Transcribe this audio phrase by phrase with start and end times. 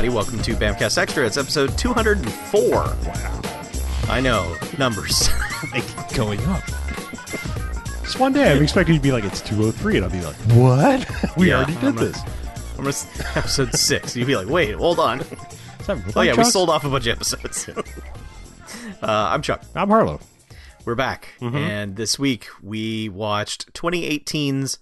[0.00, 0.16] everybody.
[0.16, 1.26] Welcome to Bamcast Extra.
[1.26, 2.70] It's episode 204.
[2.70, 3.40] Wow.
[4.08, 5.28] I know, numbers.
[5.74, 6.64] they keep going up.
[8.02, 10.36] Just one day, I'm expecting you to be like, it's 203, and I'll be like,
[10.56, 11.36] what?
[11.36, 12.18] we Yeah, already did I'm gonna- this.
[12.78, 14.16] I'm gonna, episode 6.
[14.16, 15.20] You'd be like, wait, hold on.
[15.88, 17.68] Really Oh, yeah, we sold off a bunch of episodes.
[17.68, 17.82] uh,
[19.02, 19.62] I'm Chuck.
[19.74, 20.20] I'm Harlow.
[20.84, 21.28] We're back.
[21.40, 21.56] Mm-hmm.
[21.56, 24.78] And this week we watched 2018's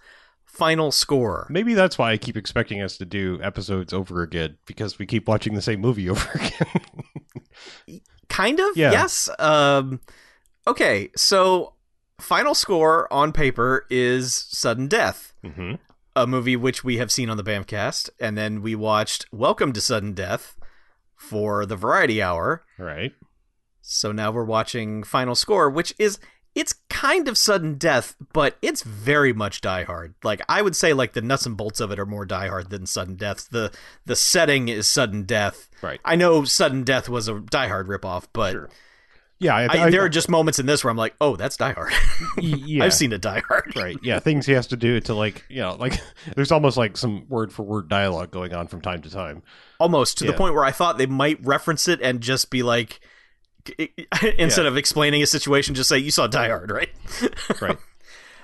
[0.59, 1.47] final score.
[1.49, 5.29] Maybe that's why I keep expecting us to do episodes over again, because we keep
[5.29, 8.01] watching the same movie over again.
[8.29, 8.91] Kind of, Yeah.
[8.91, 9.29] yes.
[9.39, 10.01] Um,
[10.67, 11.75] okay, so
[12.21, 15.33] final score on paper is Sudden Death.
[15.45, 15.75] mm-hmm.
[16.17, 19.81] a movie which we have seen on the Bamcast, and then we watched Welcome to
[19.81, 20.57] Sudden Death
[21.15, 22.65] for the Variety Hour.
[22.79, 23.13] Right.
[23.81, 26.19] So now we're watching Final Score, which is
[26.59, 30.15] it's kind of sudden death, but it's very much Die Hard.
[30.25, 32.71] Like I would say, like the nuts and bolts of it are more Die Hard
[32.71, 33.49] than sudden death.
[33.51, 33.71] The
[34.05, 35.69] the setting is sudden death.
[35.83, 36.01] Right.
[36.05, 38.69] I know sudden death was a Die Hard ripoff, but Sure.
[39.41, 41.57] Yeah, I, I, I- there are just moments in this where I'm like, oh, that's
[41.57, 41.93] Die Hard.
[42.41, 42.83] yeah.
[42.83, 43.73] I've seen a Die Hard.
[43.77, 43.97] Right.
[44.03, 46.01] Yeah, things he has to do to like, you know, like
[46.35, 49.45] there's almost like some word for word dialogue going on from time to time.
[49.79, 52.99] almost to the point where I thought they might reference it and just be like,
[54.39, 56.91] instead of explaining a situation, just say you saw Die Hard, right?
[57.61, 57.79] Right.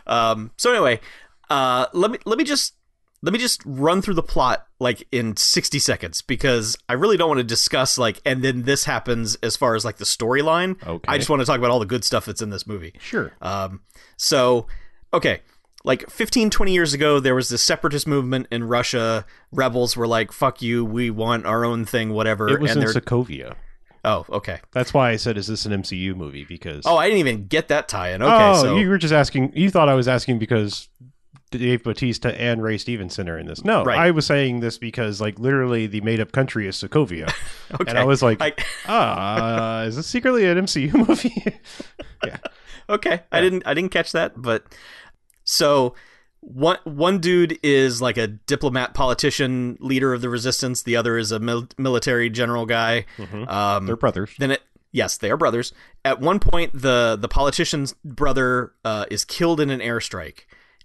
[0.07, 0.51] um.
[0.57, 1.01] So anyway,
[1.51, 2.75] uh, let me let me just
[3.23, 7.29] let me just run through the plot like in sixty seconds because I really don't
[7.29, 10.83] want to discuss like and then this happens as far as like the storyline.
[10.87, 11.05] Okay.
[11.09, 12.95] I just want to talk about all the good stuff that's in this movie.
[13.01, 13.33] Sure.
[13.41, 13.83] Um,
[14.17, 14.67] so,
[15.13, 15.41] okay,
[15.85, 19.27] like 15, 20 years ago, there was this separatist movement in Russia.
[19.53, 22.49] Rebels were like, fuck you, we want our own thing, whatever.
[22.49, 23.03] It was and in they're.
[23.03, 23.55] Sokovia.
[24.05, 24.61] Oh, okay.
[24.73, 26.45] That's why I said, is this an MCU movie?
[26.45, 28.23] Because Oh, I didn't even get that tie in.
[28.23, 28.77] Okay, oh, so.
[28.77, 29.53] you were just asking.
[29.57, 30.89] You thought I was asking because
[31.51, 33.65] Dave Bautista and Ray Stevenson are in this.
[33.65, 33.99] No, Right.
[33.99, 37.33] I was saying this because, like, literally, the made-up country is Sokovia,
[37.75, 37.85] okay.
[37.91, 38.55] and I was like, I-
[38.87, 41.59] ah, is this secretly an MCU movie?
[42.25, 42.39] Yeah.
[42.89, 44.65] Okay, I didn't, I didn't catch that, but
[45.45, 45.95] so.
[46.47, 50.83] One one dude is like a diplomat, politician, leader of the resistance.
[50.83, 53.07] The other is a mil- military general guy.
[53.17, 53.49] Mhm.
[53.51, 54.31] Um, They're brothers.
[54.39, 54.63] then it
[54.93, 55.73] yes they are brothers
[56.05, 60.45] at one point the the politician's brother uh, is killed in an airstrike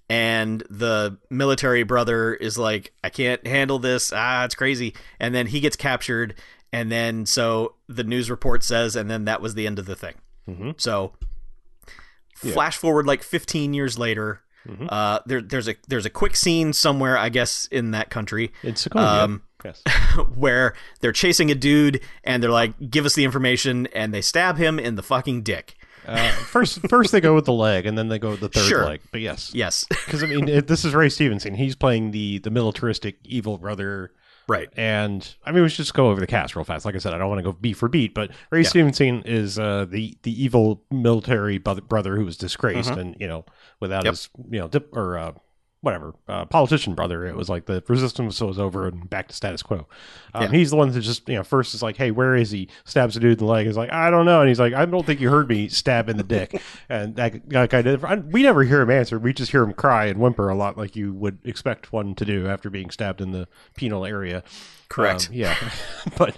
[0.09, 5.45] and the military brother is like i can't handle this ah it's crazy and then
[5.45, 6.33] he gets captured
[6.73, 9.95] and then so the news report says and then that was the end of the
[9.95, 10.15] thing
[10.49, 10.81] Mhm.
[10.81, 11.13] so
[12.43, 12.53] Yeah.
[12.53, 14.87] flash forward like 15 years later Mhm.
[14.89, 18.73] uh, there, there's a there's a quick scene somewhere, I guess, in that country, In
[18.73, 19.23] Sokovia.
[19.23, 19.81] um, yes.
[20.35, 24.57] where they're chasing a dude and they're like, "Give us the information," and they stab
[24.57, 25.75] him in the fucking dick.
[26.07, 28.67] Uh, first, first they go with the leg, and then they go with the third
[28.67, 28.85] Sure.
[28.85, 29.01] leg.
[29.11, 31.53] But yes, Yes, because I mean, it, this is Ray Stevenson.
[31.55, 34.11] He's playing the the militaristic evil brother.
[34.49, 34.67] Right.
[34.75, 36.83] And I mean, we should just go over the cast real fast.
[36.85, 38.67] Like I said, I don't want to go beat for beat, but Ray Yeah.
[38.69, 42.97] Stevenson is uh, the the evil military brother, who was disgraced, Mhm.
[42.99, 43.45] and you know,
[43.79, 44.11] without Yep.
[44.11, 45.31] his you know dip, or uh,
[45.81, 49.63] whatever uh, politician brother, it was like the resistance was over and back to status
[49.63, 49.87] quo.
[50.33, 50.49] Um, Yeah.
[50.49, 52.67] He's the one that just you know first is like, hey, where is he?
[52.83, 53.67] Stabs a dude in the leg.
[53.67, 56.09] Is like, I don't know, and he's like, I don't think you heard me stab
[56.09, 58.03] in the dick, and that that guy did.
[58.03, 59.17] I, we never hear him answer.
[59.19, 62.25] We just hear him cry and whimper a lot, like you would expect one to
[62.25, 64.43] do after being stabbed in the penal area.
[64.89, 65.29] Correct.
[65.29, 65.55] Um, yeah,
[66.17, 66.37] but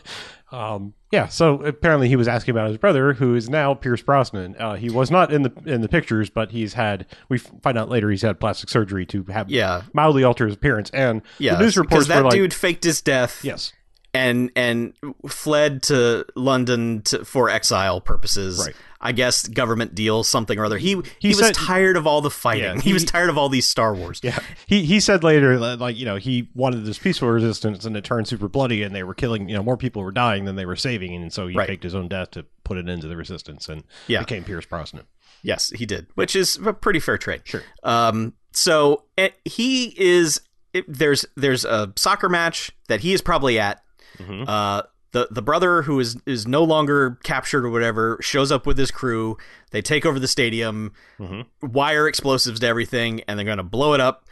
[0.51, 1.28] um, yeah.
[1.28, 4.56] So apparently he was asking about his brother, who is now Pierce Brosnan.
[4.57, 7.06] Uh, he was not in the in the pictures, but he's had.
[7.29, 9.84] We find out later he's had plastic surgery to have Yeah.
[9.94, 10.90] mildly alter his appearance.
[10.91, 13.73] And Yeah, the news reports that like, dude faked his death yes,
[14.13, 14.94] and and
[15.27, 18.59] fled to London to, for exile purposes.
[18.66, 18.75] Right.
[19.03, 20.77] I guess government deal, something or other.
[20.77, 22.63] He he, He was said- tired of all the fighting.
[22.75, 24.19] Yeah, he, was tired of all these Star Wars.
[24.22, 24.38] yeah.
[24.67, 28.03] He he said later, that, like you know, he wanted this peaceful resistance, and it
[28.03, 29.49] turned super bloody, and they were killing.
[29.49, 31.67] You know, more people were dying than they were saving, and so he Right.
[31.67, 34.19] faked his own death to put an end to the resistance, and Yeah.
[34.19, 35.05] became Pierce Brosnan.
[35.41, 37.41] Yes, he did, which is a pretty fair trade.
[37.46, 37.64] Sure.
[37.81, 40.41] Um, so eh, he is.
[40.73, 43.81] It, there's there's a soccer match that he is probably at.
[44.28, 44.46] Mhm.
[44.47, 48.78] Uh, the the brother who is is no longer captured or whatever shows up with
[48.78, 49.38] his crew.
[49.72, 51.46] They take over the stadium, Mhm.
[51.62, 54.26] wire explosives to everything, and they're gonna blow it up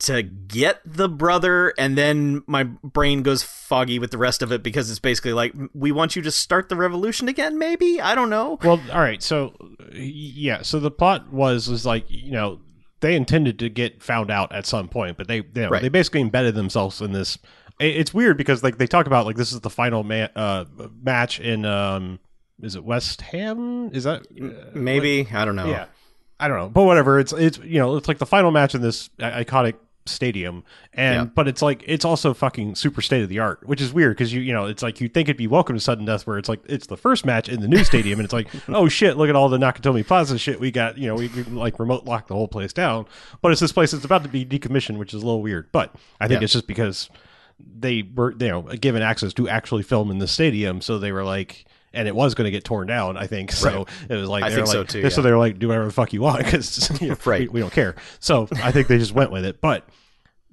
[0.00, 1.72] to get the brother.
[1.78, 5.54] And then my brain goes foggy with the rest of it because it's basically like
[5.74, 7.56] we want you to start the revolution again.
[7.58, 8.58] Maybe I don't know.
[8.62, 9.22] Well, all right.
[9.22, 9.54] So,
[9.94, 10.62] yeah.
[10.62, 12.58] So the plot was was like you know
[13.00, 15.82] they intended to get found out at some point, but they they, Right.
[15.82, 17.38] they basically embedded themselves in this.
[17.80, 20.64] It- It's weird because like they talk about like this is the final ma- uh,
[21.02, 22.18] match in um
[22.62, 23.90] is it West Ham?
[23.92, 25.66] Is that uh, Maybe I don't know.
[25.66, 25.86] yeah.
[26.40, 27.18] I don't know, but whatever.
[27.18, 29.74] It's it's you know it's like the final match in this iconic
[30.04, 30.62] stadium,
[30.92, 31.24] and Yeah.
[31.24, 34.32] but it's like it's also fucking super state of the art, which is weird because
[34.32, 36.48] you you know it's like you think it'd be welcome to sudden death where it's
[36.48, 39.28] like it's the first match in the new stadium, and it's like oh shit, look
[39.30, 42.28] at all the Nakatomi Plaza shit we got, you know we, we like remote lock
[42.28, 43.06] the whole place down,
[43.42, 45.94] but it's this place that's about to be decommissioned, which is a little weird, but
[46.20, 46.44] I think Yeah.
[46.44, 47.08] it's just because
[47.58, 51.24] they were you know given access to actually film in the stadium, so they were
[51.24, 51.64] like.
[51.92, 53.50] And it was going to get torn down, I think.
[53.52, 53.88] So Right.
[54.10, 55.92] it was like I think so like, too, So they were like, "Do whatever the
[55.92, 57.40] fuck you want," because you know, Right.
[57.42, 57.94] we, we don't care.
[58.20, 59.62] So I think they just went with it.
[59.62, 59.88] But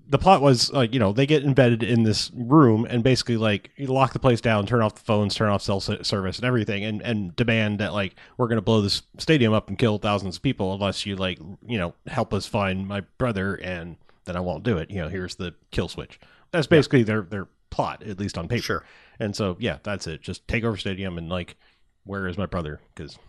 [0.07, 3.71] the plot was like, you know, they get embedded in this room and basically like
[3.75, 6.85] you lock the place down, turn off the phones, turn off cell service and everything,
[6.85, 10.37] and and demand that like we're going to blow this stadium up and kill thousands
[10.37, 14.39] of people unless you like you know help us find my brother, and then I
[14.39, 14.89] won't do it.
[14.89, 16.21] You know, here's the kill switch.
[16.53, 18.61] That's basically their their plot, at least on paper.
[18.63, 18.85] Sure.
[19.19, 20.21] And so yeah, that's it.
[20.21, 21.57] Just take over stadium and like,
[22.05, 22.79] where is my brother?
[22.95, 23.19] Because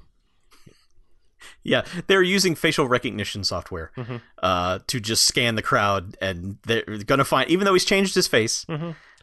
[1.62, 4.16] Yeah, they're using facial recognition software Mm-hmm.
[4.42, 7.50] uh, to just scan the crowd, and they're gonna find.
[7.50, 8.64] Even though he's changed his face,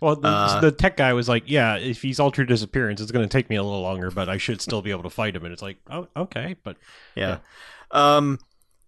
[0.02, 3.12] Well, the, Uh, the tech guy was like, "Yeah, if he's altered his appearance, it's
[3.12, 5.36] going to take me a little longer, but I should still be able to fight
[5.36, 6.78] him." And it's like, "Oh, okay." But
[7.16, 7.38] yeah.
[7.92, 8.40] Um.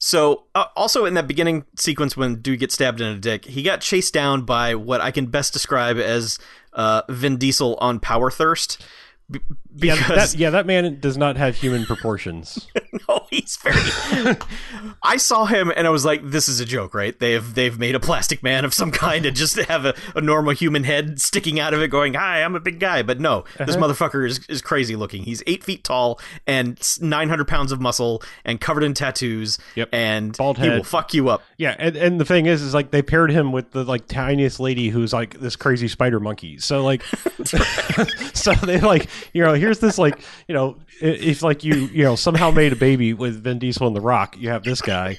[0.06, 3.64] So, uh, also in that beginning sequence when dude gets stabbed in a dick, he
[3.64, 6.38] got chased down by what I can best describe as
[6.74, 8.86] uh, Vin Diesel on power thirst.
[9.34, 12.68] B- yeah, that, yeah, that man does not have human proportions.
[13.10, 14.36] no, he's very.
[15.04, 17.18] I saw him and I was like, "This is a joke, right?
[17.20, 20.54] They've they've made a plastic man of some kind and just have a, a normal
[20.54, 23.76] human head sticking out of it, going, "Hi, I'm a big guy." But no, this
[23.76, 23.88] Uh-huh.
[23.88, 25.24] motherfucker is is crazy looking.
[25.24, 29.58] He's eight feet tall and nine hundred pounds of muscle and covered in tattoos.
[29.76, 29.90] Yep.
[29.92, 30.70] and Bald head.
[30.72, 31.42] he will fuck you up.
[31.58, 34.60] yeah, and, and the thing is, is like they paired him with the like tiniest
[34.60, 36.60] lady who's like this crazy spider monkey.
[36.60, 37.02] So like,
[38.34, 42.16] so they like you know here's this like you know if like you you know
[42.16, 45.18] somehow made a baby with Vin Diesel and The Rock, you have this guy,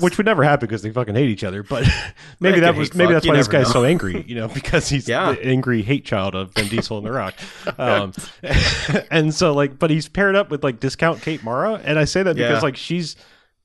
[0.00, 1.62] which would never happen because they fucking hate each other.
[1.62, 1.86] But
[2.40, 3.72] maybe that was maybe fuck, that's you why this guy's know.
[3.72, 5.32] so angry, you know, because he's Yeah.
[5.32, 7.34] the angry hate child of Vin Diesel and The Rock.
[7.78, 8.12] Um,
[9.10, 12.22] and so like, but he's paired up with like discount Kate Mara, and I say
[12.22, 12.60] that because Yeah.
[12.60, 13.16] like she's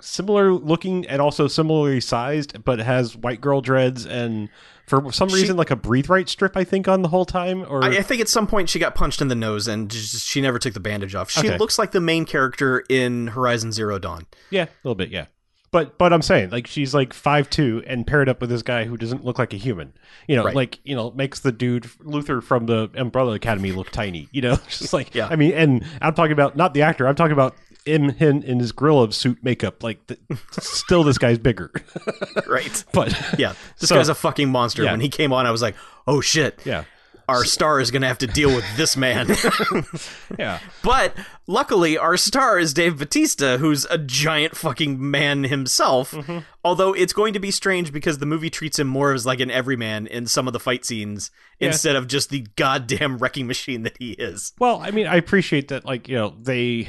[0.02, 4.50] similar looking and also similarly sized, but has white girl dreads and
[4.90, 6.58] for some She- reason like a breathe right strip.
[6.58, 8.96] I think on the whole time, or I, I think at some point she got
[8.96, 11.30] punched in the nose and just, she never took the bandage off.
[11.32, 11.58] She Okay.
[11.58, 14.26] looks like the main character in Horizon Zero Dawn.
[14.50, 15.26] yeah, a little bit, yeah.
[15.72, 18.86] But but I'm saying like she's like five two and paired up with this guy
[18.86, 19.94] who doesn't look like a human.
[20.28, 20.56] You know, Right.
[20.56, 24.28] like you know makes the dude Luther from the Umbrella Academy look tiny.
[24.32, 25.28] You know, just like Yeah.
[25.30, 27.08] I mean, and I'm talking about not the actor.
[27.08, 29.84] I'm talking about him, him in his gorilla suit makeup.
[29.84, 30.18] Like the,
[30.52, 31.72] still, this guy's bigger.
[32.48, 32.84] Right.
[32.94, 34.84] but Yeah, this So- guy's a fucking monster.
[34.84, 34.92] Yeah.
[34.92, 35.76] When he came on, I was like,
[36.08, 36.86] "Oh shit, yeah,
[37.28, 39.28] our star is gonna have to deal with this man."
[40.40, 40.60] yeah.
[40.84, 41.16] but
[41.48, 46.12] luckily, our star is Dave Batista, who's a giant fucking man himself.
[46.12, 46.40] Mm-hmm.
[46.64, 49.52] Although it's going to be strange because the movie treats him more as like an
[49.52, 51.30] everyman in some of the fight scenes
[51.60, 51.68] Yeah.
[51.68, 54.54] instead of just the goddamn wrecking machine that he is.
[54.60, 55.86] Well, I mean, I appreciate that.
[55.86, 56.88] Like you know, they.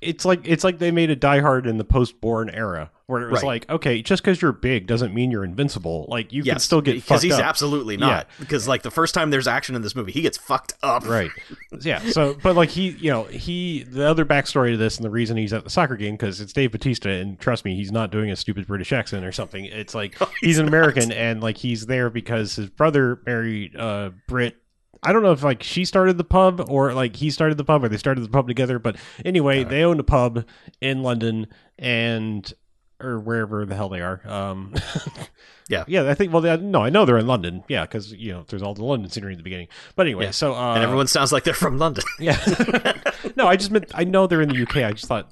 [0.00, 3.30] It's like it's like they made a Die Hard in the post-Bourne era, where it
[3.30, 3.46] was Right.
[3.46, 6.06] like, okay, just because you're big doesn't mean you're invincible.
[6.08, 7.44] Like you can still get because he's up.
[7.44, 8.26] absolutely not.
[8.38, 11.06] Because like the first time there's action in this movie, he gets fucked up.
[11.08, 11.30] right
[11.80, 15.10] yeah so but like he you know he the other backstory to this and the
[15.10, 18.10] reason he's at the soccer game because it's dave batista and trust me he's not
[18.10, 21.86] doing a stupid british accent or something it's like he's, an american and like he's
[21.86, 24.56] there because his brother married uh brit
[25.02, 27.84] I don't know if like she started the pub or like he started the pub
[27.84, 30.44] or they started the pub together, but anyway, they owned a pub
[30.80, 31.46] in London
[31.78, 32.52] and
[33.00, 34.20] or wherever the hell they are.
[34.28, 34.74] Um,
[35.70, 35.84] Yeah.
[35.86, 36.32] yeah, I think.
[36.32, 37.62] Well, they, no, I know they're in London.
[37.68, 39.68] Yeah, because you know there's all the London scenery in the beginning.
[39.96, 40.30] But anyway, Yeah.
[40.30, 42.04] so uh, And everyone sounds like they're from London.
[42.18, 42.38] yeah.
[43.36, 44.78] no, I just meant I know they're in the UK.
[44.78, 45.30] I just thought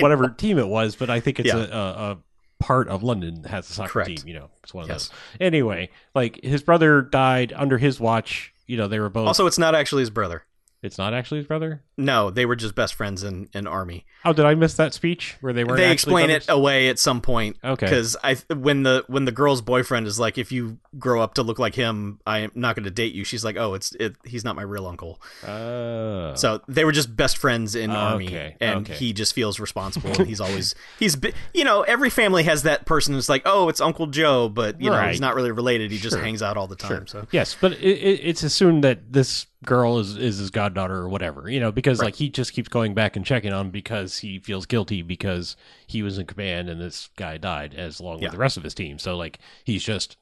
[0.00, 1.58] whatever team it was, but I think it's Yeah.
[1.58, 2.18] a, a, a
[2.58, 4.08] part of London that has a soccer Correct.
[4.08, 4.18] team.
[4.26, 5.08] You know, it's one of Yes.
[5.10, 5.18] those.
[5.40, 8.52] Anyway, like his brother died under his watch.
[8.70, 9.26] You know, they were both.
[9.26, 10.44] also, it's not actually his brother.
[10.80, 11.82] it's not actually his brother.
[12.00, 14.06] No, they were just best friends in, in army.
[14.24, 15.76] Oh, did I miss that speech where they were?
[15.76, 17.56] they explain it away at some point.
[17.62, 17.86] Okay.
[17.86, 21.42] Because I when the when the girl's boyfriend is like, if you grow up to
[21.42, 23.24] look like him, I am not going to date you.
[23.24, 25.20] She's like, oh, it's it, he's not my real uncle.
[25.46, 26.34] Oh.
[26.34, 28.94] So they were just best friends in army, Okay, and okay.
[28.94, 30.10] he just feels responsible.
[30.10, 31.16] and he's always he's
[31.54, 34.90] you know every family has that person who's like, oh, it's Uncle Joe, but you
[34.90, 35.90] know he's not really related.
[35.90, 37.06] He just hangs out all the time.
[37.06, 41.08] So Yes, but it, it, it's assumed that this girl is, is his goddaughter or
[41.08, 42.06] whatever, you know, because Right.
[42.06, 45.56] like he just keeps going back and checking on him because he feels guilty because
[45.86, 48.26] he was in command and this guy died as along Yeah.
[48.26, 48.98] with the rest of his team.
[48.98, 50.16] So like he's just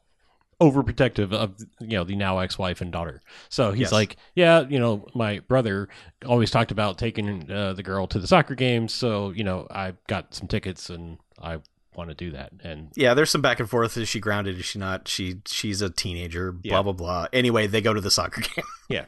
[0.61, 3.23] overprotective of you know the now ex-wife and daughter.
[3.49, 3.93] So he's Yes.
[3.93, 5.89] like, yeah, you know, my brother
[6.27, 9.95] always talked about taking uh, the girl to the soccer games, so you know I
[10.09, 11.59] got some tickets and I
[11.95, 12.53] want to do that.
[12.63, 13.97] And Yeah, there's some back and forth.
[13.97, 14.59] Is she grounded?
[14.59, 15.07] Is she not?
[15.07, 16.51] She she's a teenager.
[16.53, 16.83] Blah Yeah.
[16.83, 17.27] blah blah.
[17.33, 18.65] Anyway, they go to the soccer game.
[18.89, 19.05] yeah,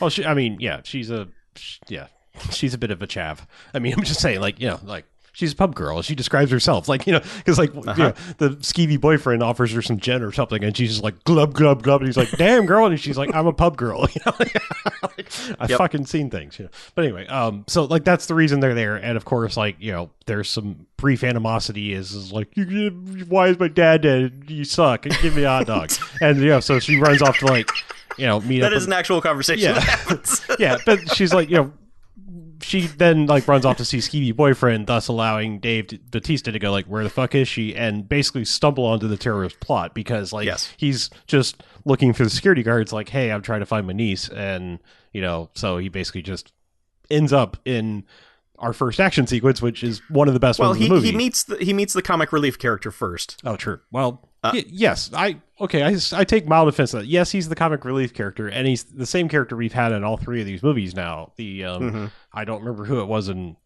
[0.00, 1.28] well, she, I mean, yeah, she's a
[1.88, 2.06] yeah,
[2.50, 3.40] she's a bit of a chav.
[3.74, 5.04] I mean, I'm just saying, like you know, like.
[5.32, 6.02] She's a pub girl.
[6.02, 9.80] She describes herself like you know, because like you know, the skeevy boyfriend offers her
[9.80, 12.66] some gin or something, and she's just like glub glub glub, and he's like, "Damn
[12.66, 15.78] girl," and she's like, "I'm a pub girl." You know, like, I've Yep.
[15.78, 16.58] fucking seen things.
[16.58, 19.56] You know, but anyway, um, so like that's the reason they're there, and of course,
[19.56, 21.92] like you know, there's some brief animosity.
[21.92, 22.90] Is, is like, you,
[23.28, 24.46] why is my dad dead?
[24.48, 25.02] You suck.
[25.22, 27.70] Give me a hot dog, and you know, so she runs off to like,
[28.18, 28.76] you know, meet that up.
[28.76, 29.74] is an actual conversation Yeah.
[29.74, 30.42] that happens.
[30.58, 31.72] yeah, but she's like, you know,
[32.62, 36.58] she then like runs off to see Skeevy boyfriend, thus allowing Dave to, Batista to
[36.58, 37.74] go like, where the fuck is she?
[37.74, 40.70] And basically stumble onto the terrorist plot because like Yes.
[40.76, 44.28] he's just looking for the security guards, like, hey, I'm trying to find my niece,
[44.28, 44.78] and
[45.12, 46.52] you know, so he basically just
[47.10, 48.04] ends up in
[48.58, 50.94] our first action sequence, which is one of the best well, ones he, in the
[50.96, 51.10] movie.
[51.12, 53.40] he meets the he meets the comic relief character first.
[53.42, 53.80] Oh, true.
[53.90, 55.82] Well, Uh, y- yes, I okay.
[55.82, 57.06] I, I take mild offense to that.
[57.06, 60.16] Yes, he's the comic relief character, and he's the same character we've had in all
[60.16, 61.32] three of these movies now.
[61.36, 62.10] The um, Mhm.
[62.32, 63.56] I don't remember who it was in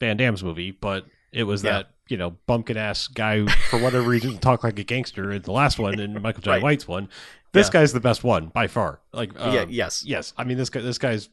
[0.00, 1.72] Van Damme's movie, but it was Yeah.
[1.72, 5.42] that you know bumpkin ass guy who, for whatever reason, talked like a gangster in
[5.42, 6.50] the last one, and Michael J.
[6.52, 6.62] Right.
[6.62, 7.08] White's one.
[7.52, 7.72] This Yeah.
[7.80, 9.00] guy's the best one by far.
[9.12, 9.60] Like, yeah.
[9.60, 10.04] um, Yes.
[10.06, 10.32] yes.
[10.36, 11.28] I mean, this guy, this guy's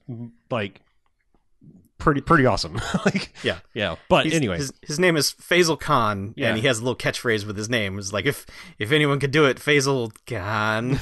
[0.51, 0.81] like
[2.01, 2.73] pretty, pretty awesome.
[3.05, 3.59] like, Yeah.
[3.73, 3.95] yeah.
[4.09, 6.49] But anyway, his, his name is Faisal Khan, Yeah.
[6.49, 7.97] and he has a little catchphrase with his name.
[7.97, 8.45] It's like if
[8.79, 10.99] if anyone could do it, Faisal Khan.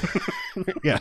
[0.84, 1.00] yeah.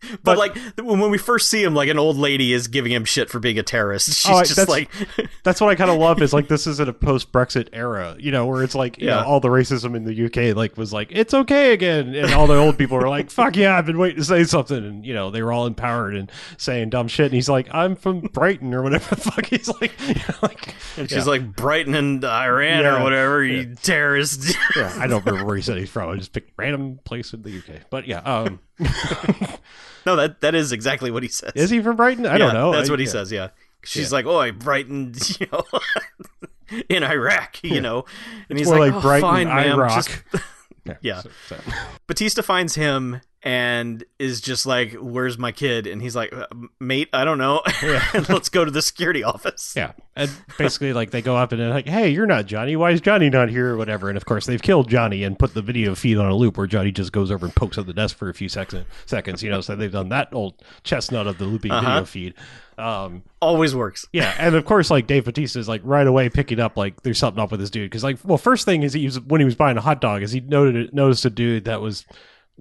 [0.10, 3.04] but, But- like when we first see him, like an old lady is giving him
[3.04, 4.06] shit for being a terrorist.
[4.14, 4.90] She's Oh, just that's- like,
[5.44, 8.16] That's what I kind of love is like this is in a post Brexit era,
[8.18, 9.16] you know, where it's like you Yeah.
[9.20, 12.46] know all the racism in the UK like was like it's okay again, and all
[12.46, 15.14] the old people were like fuck yeah, I've been waiting to say something, and you
[15.14, 18.74] know they were all empowered and saying dumb shit, and he's like I'm from Brighton
[18.74, 21.22] or whatever the fuck he's like, you know, like she's yeah.
[21.24, 23.00] like Brighton and Iran Yeah.
[23.00, 23.44] or whatever.
[23.44, 24.54] You terrorist.
[24.76, 26.10] yeah, I don't remember where he said he's from.
[26.10, 28.60] I just picked random place in the UK, but yeah, um,
[30.06, 31.52] no, that that is exactly what he says.
[31.54, 32.26] is he from Brighton?
[32.26, 32.72] I don't know.
[32.72, 33.10] That's I- what he yeah.
[33.12, 33.32] says.
[33.32, 33.48] Yeah.
[33.84, 35.64] She's like, "Oh, I Brighton, you know,
[36.88, 38.04] in Iraq, you know,"
[38.48, 39.66] and he's more like, like "Oh, Brighton, fine.
[39.68, 39.94] Iraq.
[40.34, 40.44] Just-
[41.02, 41.20] Yeah.
[41.22, 41.56] so- so-
[42.06, 46.46] Batista finds him and is just like, "Where's my kid?" And he's like, "Uh,
[46.78, 47.62] "Mate, I don't know.
[47.82, 51.60] and let's go to the security office." Yeah, and basically, like they go up and
[51.60, 52.76] they're like, "Hey, you're not Johnny.
[52.76, 54.08] Why is Johnny not here?" Or whatever.
[54.08, 56.66] And of course, they've killed Johnny and put the video feed on a loop where
[56.66, 58.86] Johnny just goes over and pokes at the desk for a few seconds.
[59.06, 59.60] Seconds, you know.
[59.62, 61.86] So they've done that old chestnut of the looping Uh-huh.
[61.88, 62.34] video feed.
[62.78, 64.06] Um, Always works.
[64.12, 67.18] yeah, and of course, like Dave Batista is like right away picking up like there's
[67.18, 69.44] something up with this dude because like, well, first thing is he was when he
[69.44, 72.06] was buying a hot dog is he noted noticed a dude that was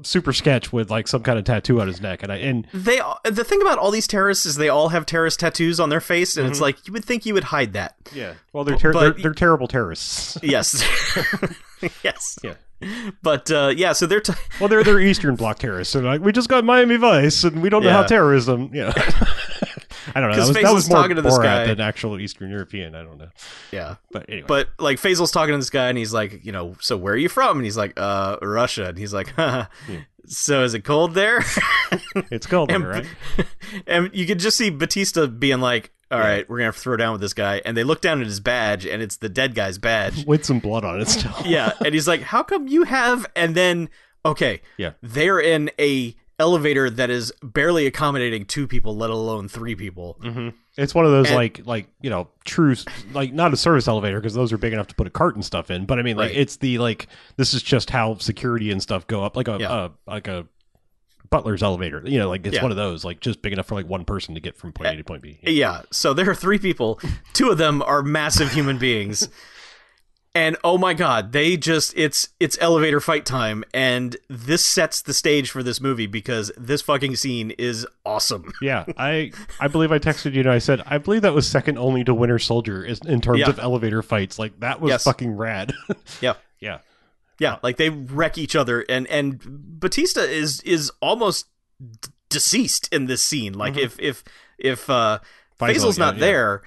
[0.02, 3.02] super sketch with like some kind of tattoo on his neck, and I and They
[3.26, 6.38] the thing about all these terrorists is they all have terrorist tattoos on their face,
[6.38, 6.52] and Mm-hmm.
[6.52, 7.96] it's like you would think you would hide that.
[8.14, 10.38] yeah, well, they're ter- But- they're, they're terrible terrorists.
[10.44, 10.84] Yes.
[12.04, 12.38] yes.
[12.44, 12.54] Yeah.
[13.22, 15.94] But uh, yeah, so they're t- Well, they're they're Eastern Bloc terrorists.
[15.94, 18.70] They're like, we just got Miami Vice, and we don't know how terrorism.
[18.72, 18.94] Know,
[20.16, 20.36] I don't know.
[20.38, 21.66] That was, that Faisal's was more talking to this Borat guy.
[21.68, 22.96] than actual Eastern European.
[22.96, 23.30] I don't know,
[23.72, 23.96] yeah.
[24.12, 24.46] but anyway.
[24.48, 27.18] But like Faisal's talking to this guy, and he's like, you know, so where are
[27.18, 27.58] you from?
[27.58, 28.86] And he's like, uh, Russia.
[28.90, 29.66] And he's like, Haha.
[30.26, 31.44] so is it cold there?
[32.32, 33.06] it's cold, and, there, right?
[33.88, 36.98] and you could just see Batista being like, all right, we're gonna have to throw
[36.98, 37.62] down with this guy.
[37.66, 40.26] And they look down at his badge, and it's the dead guy's badge.
[40.26, 41.32] With some blood on it still.
[41.46, 43.90] yeah, and he's like, "How come you have?" And then,
[44.26, 44.94] okay, Yeah.
[45.04, 50.18] they're in a elevator that is barely accommodating two people, let alone three people.
[50.24, 50.50] Mm-hmm.
[50.78, 52.76] It's one of those And- like like you know true
[53.14, 55.44] like not a service elevator because those are big enough to put a cart and
[55.44, 55.86] stuff in.
[55.86, 56.38] But I mean like Right.
[56.38, 59.70] it's the like this is just how security and stuff go up like a Yeah.
[59.72, 60.48] uh, like a
[61.30, 62.02] butler's elevator.
[62.06, 62.62] You know like it's Yeah.
[62.64, 64.94] one of those like just big enough for like one person to get from point
[64.94, 65.40] A to point B.
[65.44, 65.50] Yeah.
[65.52, 67.00] Yeah, so there are three people.
[67.34, 69.28] Two of them are massive human beings.
[70.36, 75.14] And oh my god, they just it's it's elevator fight time and this sets the
[75.14, 78.52] stage for this movie because this fucking scene is awesome.
[78.62, 81.80] Yeah, I I believe I texted you and I said I believe that was second
[81.80, 83.50] only to Winter Soldier in terms Yeah.
[83.50, 84.38] of elevator fights.
[84.38, 85.04] Like that was Yes.
[85.04, 85.74] fucking rad.
[86.22, 86.36] Yeah.
[86.60, 86.80] yeah.
[87.40, 89.40] Yeah, like they wreck each other, and and
[89.80, 91.48] Batista is is almost
[91.80, 93.54] d- deceased in this scene.
[93.54, 94.26] Like if if
[94.58, 95.20] if uh,
[95.58, 96.20] Faisal, Faisal's not yeah.
[96.20, 96.62] there,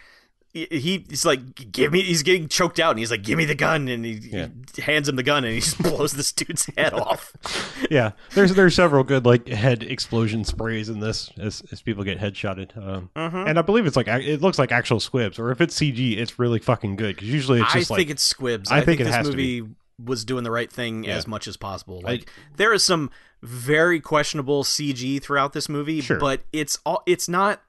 [0.53, 2.03] he he's like, give me.
[2.03, 4.49] He's getting choked out, and he's like, give me the gun, and he, Yeah.
[4.77, 7.33] he hands him the gun, and he just blows this dude's head off.
[7.91, 8.13] Yeah.
[8.35, 12.77] There's there's several good like head explosion sprays in this as, as people get headshotted.
[12.77, 13.49] Um, Mhm.
[13.49, 16.39] and I believe it's like it looks like actual squibs, or if it's CG, it's
[16.39, 18.71] really fucking good because usually it's I just like think it's squibs.
[18.71, 19.63] I I, think think, it this has to movie
[20.03, 21.17] was doing the right thing Yeah.
[21.17, 22.01] as much as possible.
[22.03, 23.11] Like there is some
[23.43, 26.19] very questionable CG throughout this movie, Sure.
[26.19, 27.63] but it's all it's not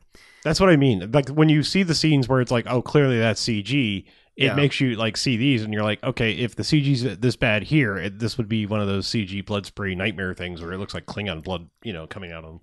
[0.43, 1.09] That's what I mean.
[1.11, 4.55] Like when you see the scenes where it's like, oh, clearly that's CG, it Yeah.
[4.55, 7.97] makes you like see these and you're like, okay, if the CG's this bad here,
[7.97, 10.93] it, this would be one of those CG blood spray nightmare things where it looks
[10.93, 12.59] like Klingon blood, you know, coming out of them.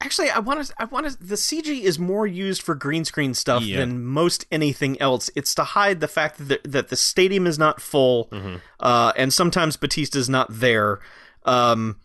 [0.00, 0.74] Actually, I want to.
[0.76, 1.16] I want to.
[1.24, 3.78] The CG is more used for green screen stuff Yeah.
[3.78, 5.30] than most anything else.
[5.36, 8.56] It's to hide the fact that the, that the stadium is not full, Mm-hmm.
[8.80, 10.98] uh, and sometimes Batista's not there,
[11.44, 12.00] um,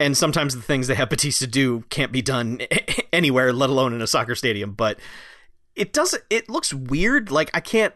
[0.00, 2.60] and sometimes the things they have Batista do can't be done
[3.12, 4.72] anywhere, let alone in a soccer stadium.
[4.72, 4.98] But
[5.76, 6.22] it doesn't.
[6.30, 7.30] It looks weird.
[7.30, 7.94] Like I can't.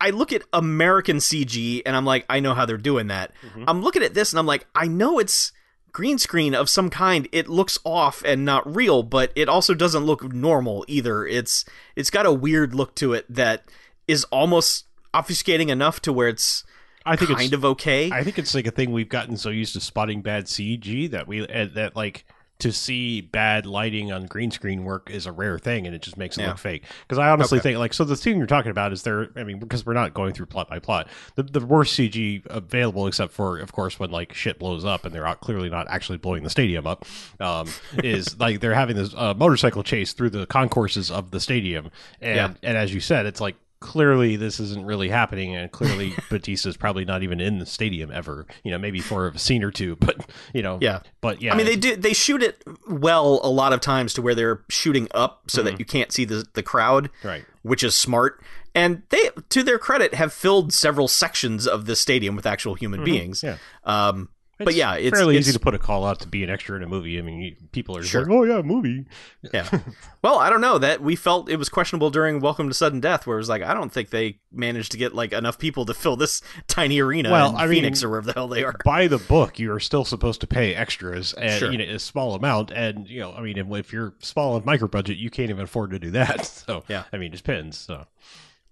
[0.00, 3.32] I look at American CG and I'm like, I know how they're doing that.
[3.42, 3.64] Mm-hmm.
[3.68, 5.52] I'm looking at this and I'm like, I know it's
[5.92, 7.28] green screen of some kind.
[7.32, 11.26] It looks off and not real, but it also doesn't look normal either.
[11.26, 11.64] It's
[11.96, 13.64] it's got a weird look to it that
[14.08, 16.64] is almost obfuscating enough to where it's
[17.06, 18.10] I think kind it's of okay.
[18.10, 21.26] I think it's like a thing we've gotten so used to spotting bad CG that
[21.26, 22.24] we uh, that like
[22.58, 26.18] to see bad lighting on green screen work is a rare thing, and it just
[26.18, 26.48] makes it Yeah.
[26.48, 26.82] look fake.
[27.00, 27.70] Because I honestly Okay.
[27.70, 29.28] think like so the thing you're talking about is there.
[29.34, 31.08] I mean, because we're not going through plot by plot.
[31.36, 35.14] The the worst CG available, except for of course when like shit blows up and
[35.14, 37.06] they're out clearly not actually blowing the stadium up,
[37.40, 37.66] um,
[38.04, 41.90] is like they're having this uh, motorcycle chase through the concourses of the stadium,
[42.20, 42.68] and Yeah.
[42.68, 47.04] and as you said, it's like clearly this isn't really happening and clearly Batista's probably
[47.04, 50.28] not even in the stadium ever you know maybe for a scene or two but
[50.52, 51.00] you know Yeah.
[51.22, 54.22] but yeah I mean, they do they shoot it well a lot of times to
[54.22, 57.94] where they're shooting up so that you can't see the the crowd, right which is
[57.94, 58.42] smart.
[58.74, 63.02] And they, to their credit, have filled several sections of the stadium with actual human
[63.04, 63.42] beings.
[63.42, 64.28] yeah Um,
[64.64, 66.76] but yeah, it's fairly it's, easy to put a call out to be an extra
[66.76, 68.22] in a movie i mean people are just Sure.
[68.22, 69.04] like oh yeah movie
[69.52, 69.68] Yeah.
[70.22, 73.26] Well, I don't know that we felt it was questionable during Welcome to Sudden Death,
[73.26, 75.94] where it was like I don't think they managed to get like enough people to
[75.94, 78.74] fill this tiny arena Well, in I mean- or wherever the hell they are.
[78.84, 81.72] by the book you are still supposed to pay extras and Sure.
[81.72, 84.66] you know a small amount and you know i mean if- if you're small and
[84.66, 87.04] micro budget you can't even afford to do that so Yeah.
[87.12, 88.06] i mean it depends so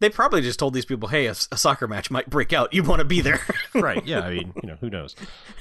[0.01, 2.73] They probably just told these people, "Hey, a, a soccer match might break out.
[2.73, 3.41] You want to be there?"
[3.75, 5.15] right yeah i mean you know who knows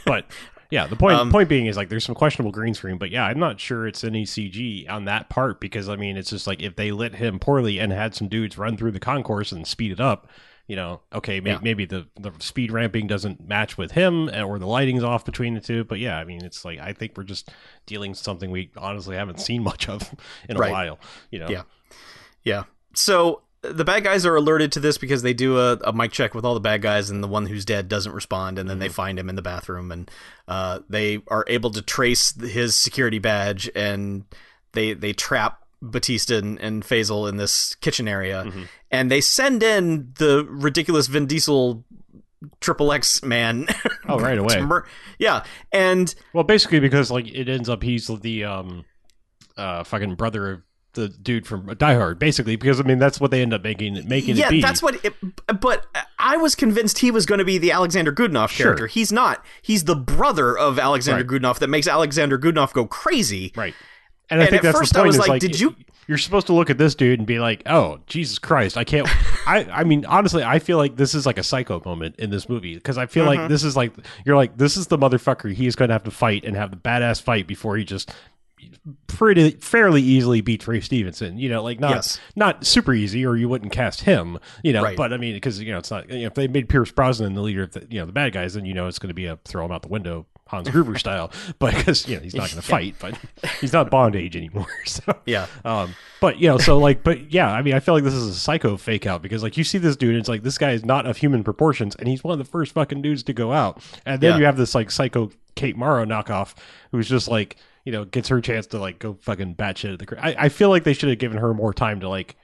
[0.05, 0.25] but
[0.71, 3.25] yeah the point Um, point being is like there's some questionable green screen but yeah
[3.25, 6.61] i'm not sure it's any cg on that part because i mean it's just like
[6.61, 9.91] if they lit him poorly and had some dudes run through the concourse and speed
[9.91, 10.27] it up
[10.67, 11.59] you know okay may- Yeah.
[11.61, 15.53] maybe the, the speed ramping doesn't match with him uh, or the lighting's off between
[15.53, 17.49] the two but yeah i mean it's like i think we're just
[17.85, 20.13] dealing with something we honestly haven't seen much of
[20.49, 20.71] in a Right.
[20.71, 20.99] while
[21.31, 21.63] you know Yeah.
[22.43, 22.63] Yeah.
[22.93, 26.33] So the bad guys are alerted to this because they do a, a mic check
[26.33, 28.89] with all the bad guys, and the one who's dead doesn't respond, and then they
[28.89, 30.09] find him in the bathroom, and
[30.47, 34.23] uh, they are able to trace his security badge, and
[34.73, 38.51] they they trap Batista and, and Faisal in this kitchen area,
[38.91, 41.83] and they send in the ridiculous Vin Diesel
[42.59, 43.67] triple X man.
[44.07, 44.85] oh right away mur-
[45.19, 48.85] yeah, and Well, basically because like it ends up he's the um
[49.57, 50.61] uh fucking brother of
[50.97, 54.05] the dude from Die Hard, basically because I mean that's what they end up making
[54.07, 55.03] making yeah, that's what.
[55.05, 55.13] It,
[55.61, 55.85] but
[56.19, 58.65] I was convinced he was going to be the Alexander Godunov Sure.
[58.65, 58.87] character.
[58.87, 59.45] He's not.
[59.61, 61.55] He's the brother of Alexander Right.
[61.59, 63.53] That makes Alexander Godunov go crazy.
[63.55, 63.73] right.
[64.29, 65.73] And I And think at that's first the I was like, like, did you-
[66.09, 69.07] You're supposed to look at this dude and be like, "Oh, Jesus Christ, I can't."
[69.47, 72.49] I I mean, honestly, I feel like this is like a psycho moment in this
[72.49, 73.39] movie because I feel Mm-hmm.
[73.41, 73.93] like this is like
[74.25, 76.71] you're like this is the motherfucker he is going to have to fight and have
[76.71, 78.11] the badass fight before he just
[79.07, 81.37] pretty fairly easily beat Ray Stevenson.
[81.37, 82.19] You know, like not Yes.
[82.35, 84.37] not super easy, or you wouldn't cast him.
[84.63, 84.97] You know, Right.
[84.97, 86.09] but I mean, because you know, it's not.
[86.09, 88.33] You know, if they made Pierce Brosnan the leader of the you know the bad
[88.33, 90.25] guys, then you know it's going to be a throw him out the window.
[90.49, 93.19] Hans Gruber style, but because you know he's not going to fight, but
[93.59, 94.67] he's not Bond age anymore.
[94.85, 95.47] So Yeah.
[95.65, 98.27] um, but you know, so like, but yeah, I mean, I feel like this is
[98.29, 100.71] a psycho fake out because like you see this dude, and it's like this guy
[100.71, 103.51] is not of human proportions, and he's one of the first fucking dudes to go
[103.51, 104.37] out, and then Yeah.
[104.37, 106.53] you have this like psycho Kate Mara knockoff
[106.91, 110.05] who's just like you know gets her chance to like go fucking batshit at the.
[110.05, 112.35] cra- I, I feel like they should have given her more time to like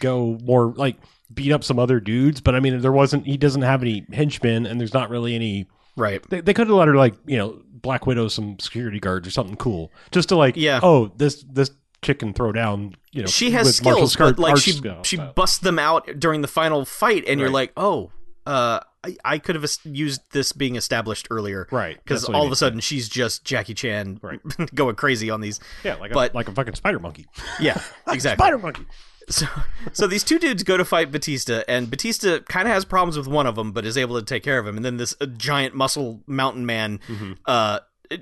[0.00, 0.96] go more like
[1.32, 3.26] beat up some other dudes, but I mean, there wasn't.
[3.26, 5.68] He doesn't have any henchmen, and there's not really any.
[5.96, 6.20] Right.
[6.28, 9.30] They, they could have let her like you know Black Widow some security guards or
[9.30, 10.80] something cool, just to like Yeah.
[10.82, 11.70] oh this this
[12.02, 14.72] chick can throw down you know She has skills, but like she
[15.04, 18.10] she So, busts them out during the final fight, and you're like, oh,
[18.46, 22.48] uh, I, I could have used this being established earlier, right Because I all mean.
[22.48, 24.40] of a sudden she's just Jackie Chan Right.
[24.74, 25.58] going crazy on these.
[25.84, 27.26] yeah like but- a, like a fucking spider monkey
[27.60, 28.42] Yeah, exactly.
[28.42, 28.84] spider monkey
[29.28, 29.46] So,
[29.92, 33.28] so these two dudes go to fight Batista, and Batista kind of has problems with
[33.28, 34.76] one of them, but is able to take care of him.
[34.76, 37.32] And then this uh, giant muscle mountain man Mm-hmm.
[37.46, 37.78] uh,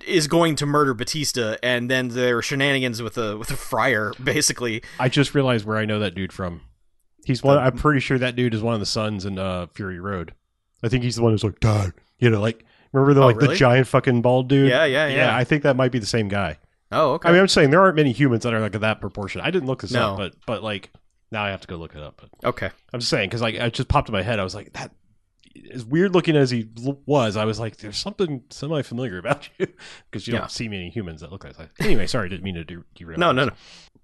[0.06, 4.12] is going to murder Batista, and then there are shenanigans with a with a friar,
[4.22, 4.82] basically.
[5.00, 6.60] I just realized where I know that dude from.
[7.24, 7.56] He's one.
[7.56, 10.34] I'm pretty sure that dude is one of the sons in uh, Fury Road.
[10.82, 13.36] I think he's the one who's like, Dad, you know, like remember the Oh, like
[13.36, 13.48] really?
[13.48, 14.68] the giant fucking bald dude?
[14.68, 15.36] Yeah, yeah, yeah.
[15.36, 16.58] I think that might be the same guy.
[16.90, 17.28] Oh, okay.
[17.28, 19.40] I mean, I'm just saying there aren't many humans that are like that proportion.
[19.42, 20.12] I didn't look this No.
[20.12, 20.90] up, but but like
[21.30, 22.20] Now I have to go look it up.
[22.22, 22.70] But Okay.
[22.92, 24.38] I'm just saying because like it just popped in my head.
[24.40, 24.92] I was like that.
[25.74, 26.68] As weird looking as he
[27.04, 29.66] was, I was like, "There's something semi familiar about you,"
[30.08, 30.40] because you Yeah.
[30.40, 31.70] don't see many humans that look like that.
[31.80, 33.18] Anyway, sorry, I didn't mean to de- derail.
[33.18, 33.52] No, no, no.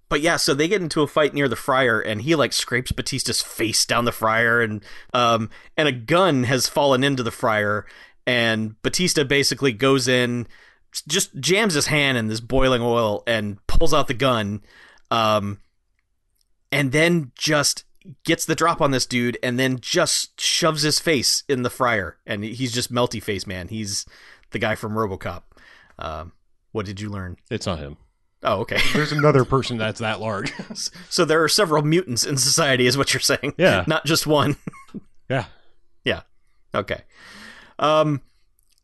[0.08, 2.92] But yeah, so they get into a fight near the fryer, and he like scrapes
[2.92, 7.86] Batista's face down the fryer, and um, and a gun has fallen into the fryer,
[8.26, 10.46] and Batista basically goes in,
[11.08, 14.62] just jams his hand in this boiling oil, and pulls out the gun,
[15.10, 15.58] um,
[16.70, 17.84] and then just
[18.24, 22.18] gets the drop on this dude, and then just shoves his face in the fryer,
[22.26, 23.68] and he's just melty face man.
[23.68, 24.04] He's
[24.50, 25.42] the guy from RoboCop.
[25.98, 26.32] Um,
[26.72, 27.38] what did you learn?
[27.50, 27.96] It's not him.
[28.44, 28.78] Oh, okay.
[28.92, 30.52] There's another person that's that large.
[31.08, 33.54] So there are several mutants in society, is what you're saying.
[33.56, 33.84] Yeah.
[33.88, 34.56] Not just one.
[35.28, 35.46] yeah,
[36.04, 36.22] Yeah.
[36.74, 37.02] Okay.
[37.78, 38.20] Um.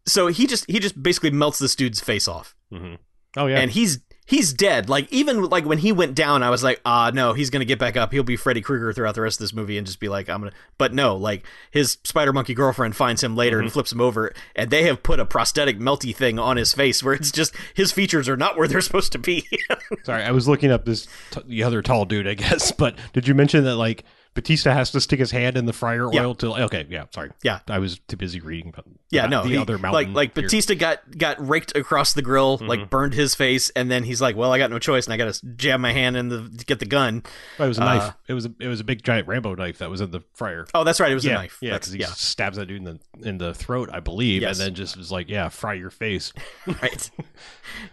[0.06, 2.94] So he just he just basically melts this dude's face off, hmm
[3.36, 4.88] oh yeah, and he's he's dead.
[4.88, 7.80] Like even like when he went down, I was like, ah, no, he's gonna get
[7.80, 8.12] back up.
[8.12, 10.40] He'll be Freddy Krueger throughout the rest of this movie, and just be like, I'm
[10.40, 10.52] gonna.
[10.78, 14.70] But no, like his spider monkey girlfriend finds him later and flips him over, and
[14.70, 18.28] they have put a prosthetic melty thing on his face where it's just his features
[18.28, 19.46] are not where they're supposed to be.
[20.04, 20.22] sorry.
[20.22, 22.72] I was looking up this t- the other tall dude, I guess.
[22.80, 26.08] But did you mention that like Batista has to stick his hand in the fryer
[26.12, 26.20] Yeah.
[26.22, 26.52] oil to?
[26.64, 27.30] Okay, yeah, sorry.
[27.42, 27.58] Yeah.
[27.68, 30.12] I was too busy reading about Yeah, no, the he- other mountain.
[30.12, 30.44] like like here.
[30.44, 32.66] Batista got got raked across the grill, Mm-hmm.
[32.68, 35.16] like burned his face, and then he's like, "Well, I got no choice, and I
[35.16, 37.22] got to jam my hand in the to get the gun."
[37.58, 38.14] Oh, it was a uh, knife.
[38.28, 40.64] It was a it was a big giant Rambo knife that was in the fryer.
[40.74, 41.58] Oh, that's right, it was yeah, a knife.
[41.60, 44.58] Yeah, because he yeah, stabs that dude in the in the throat, I believe, Yes.
[44.58, 46.32] and then just was like, "Yeah, fry your face.
[46.66, 47.10] right.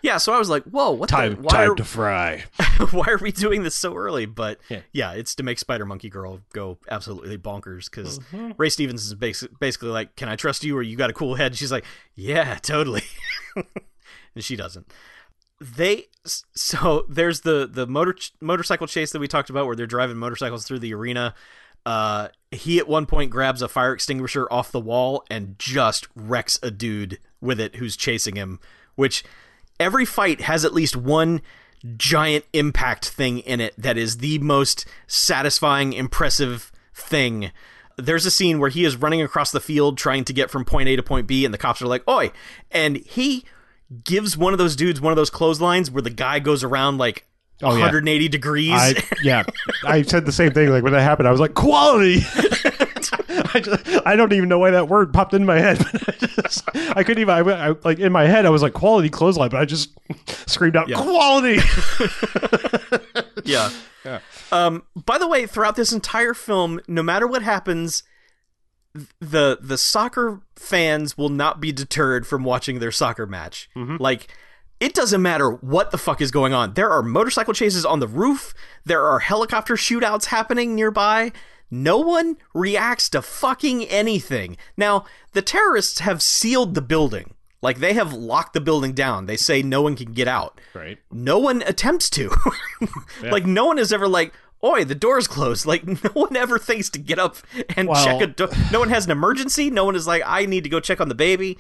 [0.02, 1.41] yeah, so I was like, "Whoa, what Time the?
[1.41, 2.43] Why time are, to fry."
[2.91, 4.82] why are we doing this so early?" But Yeah.
[4.93, 8.52] yeah, it's to make Spider Monkey Girl go absolutely bonkers because Mm-hmm.
[8.58, 11.36] Ray Stevens is basi- basically like, "Can I trust you?" or "You got a cool
[11.36, 11.86] head." She's like,
[12.16, 13.04] "Yeah, totally,"
[13.56, 14.92] and she doesn't.
[15.60, 20.18] They so there's the the motor motorcycle chase that we talked about where they're driving
[20.18, 21.34] motorcycles through the arena.
[21.86, 26.60] Uh, he at one point grabs a fire extinguisher off the wall and just wrecks
[26.62, 28.60] a dude with it who's chasing him.
[28.96, 29.24] Which
[29.80, 31.42] every fight has at least one
[31.96, 37.52] giant impact thing in it that is the most satisfying, impressive thing.
[37.98, 40.90] There's a scene where he is running across the field trying to get from point
[40.90, 42.32] A to point B, and the cops are like, "Oi!"
[42.72, 43.44] and he
[44.04, 47.26] gives one of those dudes one of those clotheslines where the guy goes around like
[47.63, 47.80] Oh, yeah.
[47.80, 48.72] 180 degrees.
[48.72, 49.44] I yeah,
[49.84, 50.70] I said the same thing.
[50.70, 52.20] Like when that happened, I was like, "Quality."
[53.54, 55.78] I, just, I don't even know why that word popped in my head.
[55.80, 57.34] But I, just, I couldn't even.
[57.34, 59.91] I, I, like in my head, I was like, "Quality clothesline," but I just
[60.50, 60.97] screamed out, Yeah.
[61.02, 61.60] "Quality!"
[63.45, 63.69] yeah.
[64.06, 64.19] Yeah.
[64.52, 68.04] Um, by the way, throughout this entire film, no matter what happens,
[69.19, 73.69] the the soccer fans will not be deterred from watching their soccer match.
[73.76, 74.28] Like
[74.80, 76.73] it doesn't matter what the fuck is going on.
[76.76, 78.54] There are motorcycle chases on the roof.
[78.86, 81.32] There are helicopter shootouts happening nearby.
[81.70, 84.58] No one reacts to fucking anything.
[84.78, 87.34] Now, the terrorists have sealed the building.
[87.62, 89.26] Like they have locked the building down.
[89.26, 91.00] They say no one can get out Right.
[91.12, 92.30] no one attempts to.
[93.24, 94.32] Like no one is ever like,
[94.64, 97.38] "Oi, the door's closed." Like no one ever thinks to get up
[97.76, 98.50] and Well- check a door.
[98.72, 99.72] No one has an emergency.
[99.72, 101.58] No one is like, "I need to go check on the baby."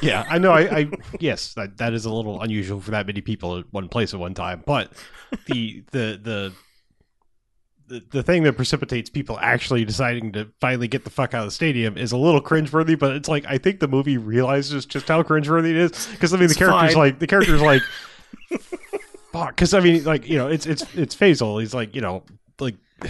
[0.00, 0.52] Yeah, I know.
[0.52, 0.88] I, I
[1.20, 4.20] yes, that that is a little unusual for that many people at one place at
[4.20, 4.62] one time.
[4.64, 4.92] But
[5.46, 6.52] the the the
[7.86, 11.46] the, the thing that precipitates people actually deciding to finally get the fuck out of
[11.48, 12.98] the stadium is a little cringeworthy.
[12.98, 16.36] But it's like I think the movie realizes just how cringeworthy it is because I
[16.36, 17.02] mean It's the character's fine.
[17.02, 17.82] like the character's like
[19.32, 21.60] fuck because I mean like you know it's it's it's Faisal.
[21.60, 22.22] He's like you know
[22.58, 22.76] like.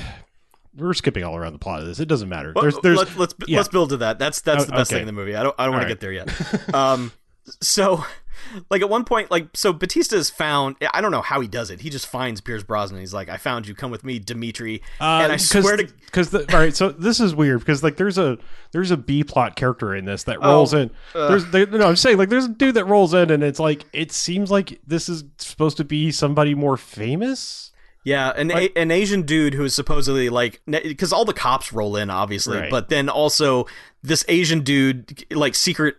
[0.76, 2.00] We're skipping all around the plot of this.
[2.00, 2.52] It doesn't matter.
[2.60, 3.58] There's, there's, let's let's, yeah.
[3.58, 4.18] let's build to that.
[4.18, 4.96] That's that's Oh, the best okay.
[4.96, 5.36] thing in the movie.
[5.36, 6.74] I don't I don't want All to get there yet.
[6.74, 7.12] um,
[7.60, 8.04] so
[8.70, 10.76] like at one point, like so Batista is found.
[10.92, 11.80] I don't know how he does it.
[11.80, 13.00] He just finds Pierce Brosnan.
[13.00, 13.74] He's like, "I found you.
[13.74, 17.34] Come with me, Dimitri." Uh, and I swear to because all right, so this is
[17.34, 18.38] weird because like there's a
[18.72, 20.90] there's a B plot character in this that Oh, rolls in.
[21.14, 21.28] Uh.
[21.28, 23.84] There's there, no, I'm saying like there's a dude that rolls in and it's like
[23.92, 27.70] it seems like this is supposed to be somebody more famous.
[28.06, 31.96] Yeah, an a, an Asian dude who is supposedly like because all the cops roll
[31.96, 32.70] in, obviously, Right.
[32.70, 33.66] but then also
[34.02, 35.96] this Asian dude, like secret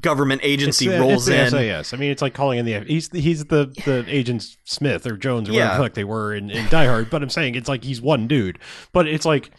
[0.00, 1.58] government agency, It's, rolls it's in.
[1.58, 1.94] SAS.
[1.94, 5.48] I mean, it's like calling in the he's he's the the agent Smith or Jones
[5.48, 5.64] or Yeah.
[5.64, 7.10] whatever the fuck they were in, in Die Hard.
[7.10, 8.58] But I'm saying it's like he's one dude.
[8.92, 9.50] But it's like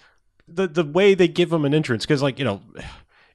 [0.47, 2.61] the the way they give him an entrance because like you know.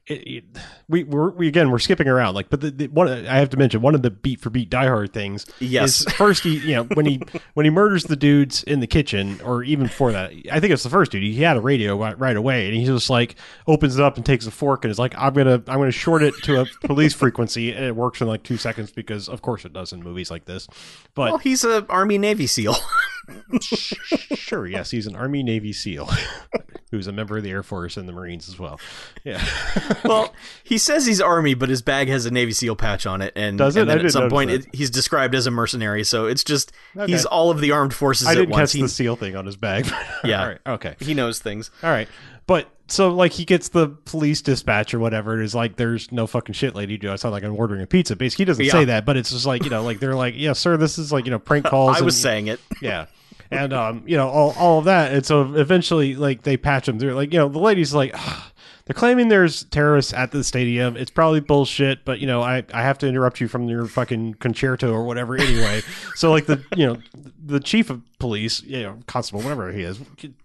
[0.07, 0.43] It, it,
[0.87, 3.57] we we're, we again we're skipping around like but the, the one I have to
[3.57, 6.01] mention one of the beat for beat Die Hard things Yes.
[6.01, 7.19] is first he you know when he
[7.55, 10.83] when he murders the dudes in the kitchen or even before that I think it's
[10.83, 13.33] the first dude he had a radio right, right away and he just like
[13.65, 16.21] opens it up and takes a fork and is like I'm gonna I'm gonna short
[16.21, 19.65] it to a police frequency and it works in like two seconds because of course
[19.65, 20.67] it does in movies like this
[21.15, 22.75] but Well, he's a Army Navy SEAL.
[23.61, 26.09] sure, yes, he's an Army Navy SEAL
[26.91, 28.79] who's a member of the Air Force and the Marines as well.
[29.23, 29.43] Yeah.
[30.05, 30.33] well,
[30.63, 33.57] he says he's Army, but his bag has a Navy SEAL patch on it, and,
[33.57, 33.81] Does it?
[33.81, 36.03] and then at some point it, he's described as a mercenary.
[36.03, 37.11] So it's just Okay.
[37.11, 38.71] he's all of the armed forces I at didn't once.
[38.71, 39.87] catch He, the SEAL thing on his bag.
[40.23, 40.41] Yeah.
[40.41, 40.59] All right.
[40.67, 40.95] Okay.
[40.99, 41.69] he knows things.
[41.83, 42.07] All right.
[42.47, 45.33] But so like he gets the police dispatch or whatever.
[45.33, 46.97] And it's like there's no fucking shit, lady.
[46.97, 48.15] Do I sound like I'm ordering a pizza?
[48.15, 48.71] Basically, he doesn't Yeah.
[48.71, 51.11] say that, but it's just like you know, like they're like, yeah, sir, this is
[51.11, 51.97] like you know, prank calls.
[51.97, 52.59] I was and- saying it.
[52.81, 53.07] yeah.
[53.51, 55.13] And um, you know, all, all of that.
[55.13, 57.13] And so eventually like they patch him through.
[57.13, 58.41] Like, you know, the lady's like "Ugh,
[58.85, 60.95] they're claiming there's terrorists at the stadium.
[60.95, 64.35] It's probably bullshit, but you know, I, I have to interrupt you from your fucking
[64.35, 65.81] concerto or whatever anyway.
[66.15, 66.97] so like the you know
[67.43, 69.99] the chief of police, you know, constable, whatever he is,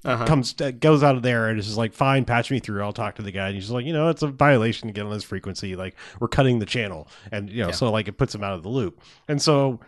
[0.05, 0.27] Uh-huh.
[0.27, 2.83] comes uh, goes out of there and is just like, fine, patch me through.
[2.83, 3.47] I'll talk to the guy.
[3.47, 5.77] And he's just like, you know, it's a violation to get on this frequency.
[5.77, 7.73] Like we're cutting the channel, and you know, Yeah.
[7.75, 9.01] so like it puts him out of the loop.
[9.29, 9.81] And so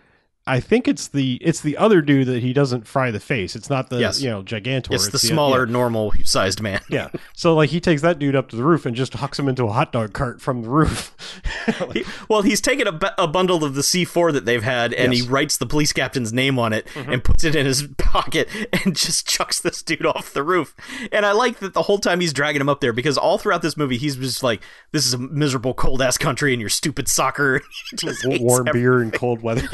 [0.44, 3.54] I think it's the it's the other dude that he doesn't fry the face.
[3.54, 4.20] It's not the Yes.
[4.20, 4.92] you know gigantor.
[4.92, 6.80] It's the yeah, smaller, normal sized man.
[6.90, 7.10] Yeah.
[7.34, 9.64] So like he takes that dude up to the roof and just hucks him into
[9.66, 11.14] a hot dog cart from the roof.
[11.92, 15.22] He- well, he's taken a, a bundle of the C4 that they've had, and Yes.
[15.22, 15.28] Mm-hmm.
[15.28, 18.48] he writes the police captain's name on it and puts it in his pocket
[18.84, 20.74] and just chucks this dude off the roof.
[21.12, 23.62] And I like that the whole time he's dragging him up there because all throughout
[23.62, 27.06] this movie he's just like, "This is a miserable, cold ass country, and your stupid
[27.06, 27.62] soccer."
[28.24, 29.68] Warm beer and cold weather.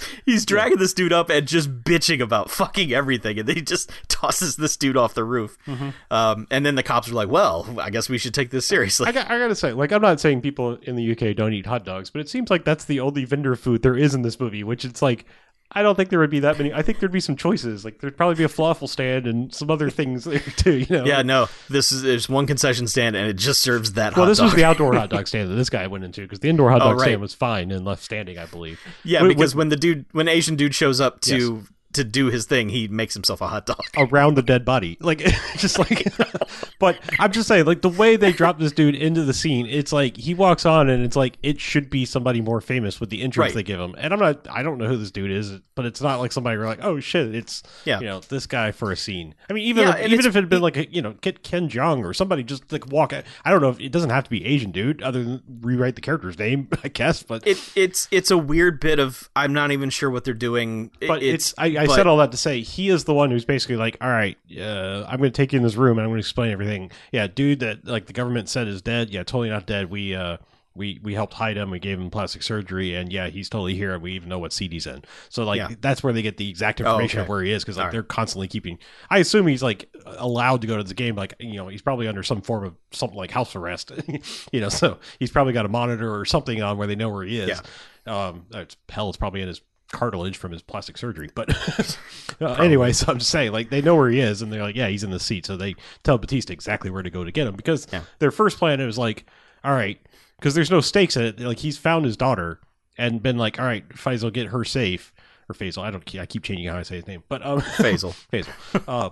[0.00, 3.62] He's he's dragging this dude up and just bitching about fucking everything, and then he
[3.62, 5.56] just tosses this dude off the roof.
[5.66, 5.90] Mm-hmm.
[6.10, 9.06] Um, and then the cops are like, "Well, I guess we should take this seriously."
[9.06, 11.66] I got, I gotta say, like, I'm not saying people in the UK don't eat
[11.66, 14.38] hot dogs, but it seems like that's the only vendor food there is in this
[14.38, 14.64] movie.
[14.64, 15.24] Which it's like,
[15.72, 16.72] I don't think there would be that many.
[16.72, 17.84] I think there'd be some choices.
[17.84, 20.74] Like, there'd probably be a falafel stand and some other things there too.
[20.78, 21.04] You know?
[21.04, 21.48] Yeah, no.
[21.68, 24.16] This is there's one concession stand, and it just serves that.
[24.16, 26.48] Well, this was the outdoor hot dog stand that this guy went into because the
[26.48, 27.04] indoor hot oh, dog Oh, right.
[27.06, 28.80] stand was fine and left standing, I believe.
[29.02, 32.26] yeah, With- because with- when the dude, when Asian dude shows up to to do
[32.26, 33.80] his thing, he makes himself a hot dog.
[33.96, 34.96] around the dead body.
[35.00, 35.18] Like
[35.56, 36.06] just like
[36.78, 39.92] but I'm just saying, like the way they drop this dude into the scene, it's
[39.92, 43.22] like he walks on and it's like it should be somebody more famous with the
[43.22, 43.54] entrance Right.
[43.54, 43.94] they give him.
[43.98, 46.56] And I'm not I don't know who this dude is, but it's not like somebody
[46.56, 48.00] you're like, oh shit, it's Yeah.
[48.00, 49.34] you know, this guy for a scene.
[49.48, 51.42] I mean even Yeah, if, even if it had been like a, you know, get
[51.42, 54.24] Ken Jeong or somebody just like walk out I don't know if it doesn't have
[54.24, 57.22] to be Asian dude other than rewrite the character's name, I guess.
[57.22, 60.90] But It it's it's a weird bit of I'm not even sure what they're doing.
[61.06, 63.44] But it's, I, I but- said all that to say he is the one who's
[63.44, 66.10] basically like, all right, uh, I'm going to take you in this room and I'm
[66.10, 66.90] going to explain everything.
[67.12, 69.10] Yeah, dude, that like the government said is dead.
[69.10, 69.90] Yeah, totally not dead.
[69.90, 70.38] We uh,
[70.76, 71.70] we we helped hide him.
[71.70, 73.94] We gave him plastic surgery, and yeah, he's totally here.
[73.94, 75.04] And we even know what seat he's in.
[75.28, 75.68] So like Yeah.
[75.80, 77.24] that's where they get the exact information okay.
[77.24, 77.92] of where he is because like right.
[77.92, 78.78] they're constantly keeping.
[79.08, 81.14] I assume he's like allowed to go to the game.
[81.14, 83.92] Like you know, he's probably under some form of something like house arrest.
[84.52, 87.24] you know, so he's probably got a monitor or something on where they know where
[87.24, 87.60] he is.
[88.06, 89.62] Um, it's, hell, it's probably in his
[89.94, 91.30] cartilage from his plastic surgery.
[91.34, 91.48] But
[92.40, 94.76] uh, anyway, so I'm just saying, like, they know where he is, and they're like,
[94.76, 95.46] yeah, he's in the seat.
[95.46, 98.02] So they tell Batista exactly where to go to get him because Yeah.
[98.18, 99.24] their first plan was like,
[99.64, 99.98] all right,
[100.38, 101.40] because there's no stakes in it.
[101.40, 102.60] Like, he's found his daughter
[102.98, 105.12] and been like, all right, Faisal, get her safe.
[105.48, 106.14] Or Faisal, I don't.
[106.16, 108.14] I keep changing how I say his name, but um, Faisal.
[108.32, 108.82] Faisal.
[108.88, 109.10] Uh,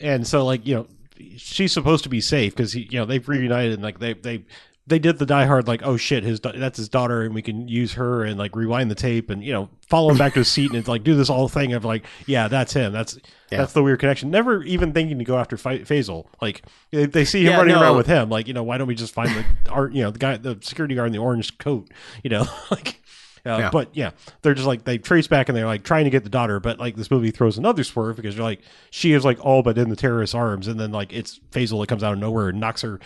[0.00, 0.86] and so like you know,
[1.36, 4.44] she's supposed to be safe because you know they've reunited and like they they
[4.88, 7.68] they did the Die Hard like oh shit his that's his daughter and we can
[7.68, 10.48] use her and like rewind the tape and you know follow him back to his
[10.48, 13.18] seat and like do this whole thing of like yeah that's him that's
[13.50, 13.58] Yeah.
[13.58, 17.24] that's the weird connection never even thinking to go after Fa- Faisal like they, they
[17.24, 17.82] see him Yeah, running no.
[17.82, 20.10] around with him like you know why don't we just find the art you know
[20.10, 21.88] the guy the security guard in the orange coat
[22.24, 23.00] you know like.
[23.46, 23.70] Uh, Yeah.
[23.72, 24.10] But yeah,
[24.42, 26.78] they're just like they trace back and they're like trying to get the daughter, but
[26.80, 29.88] like this movie throws another swerve because you're like she is like all but in
[29.88, 32.82] the terrorist's arms, and then like it's Faisal that comes out of nowhere and knocks
[32.82, 32.98] her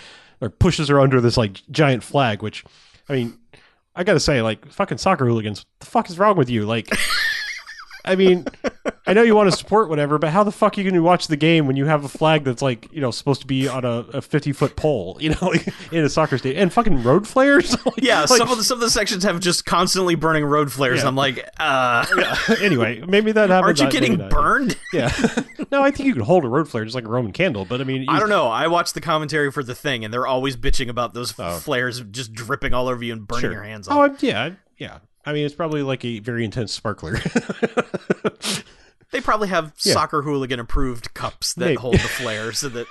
[0.43, 2.43] or pushes her under this like giant flag.
[2.43, 2.65] Which,
[3.09, 3.39] I mean,
[3.95, 6.67] I gotta say, like fucking soccer hooligans, what the fuck is wrong with you?
[6.67, 6.91] Like,
[8.05, 8.47] I mean,
[9.07, 11.03] I know you want to support whatever, but how the fuck are you going to
[11.03, 13.69] watch the game when you have a flag that's like you know supposed to be
[13.69, 17.03] on a, a fifty foot pole, you know, like, in a soccer stadium and fucking
[17.03, 17.77] road flares?
[17.87, 20.73] Like- Yeah, like- some of the some of the sections have just constantly burning road
[20.73, 20.97] flares.
[20.97, 21.01] Yeah.
[21.03, 22.07] and I'm like, uh,
[22.61, 23.81] anyway, maybe that happens.
[23.81, 24.31] aren't you I- getting not.
[24.31, 24.77] burned?
[24.93, 25.11] Yeah.
[25.71, 27.81] no, I think you can hold a road flare just like a Roman candle, but
[27.81, 28.49] I mean, I don't know.
[28.49, 31.59] I watched the commentary for the thing, and they're always bitching about those Oh.
[31.59, 33.53] flares just dripping all over you and burning Sure.
[33.53, 33.97] your hands off.
[33.97, 34.99] Oh, I- yeah, yeah.
[35.25, 37.19] I mean, it's probably like a very intense sparkler.
[39.11, 39.93] They probably have Yeah.
[39.93, 41.75] soccer hooligan approved cups that Maybe.
[41.77, 42.87] hold the flare, so that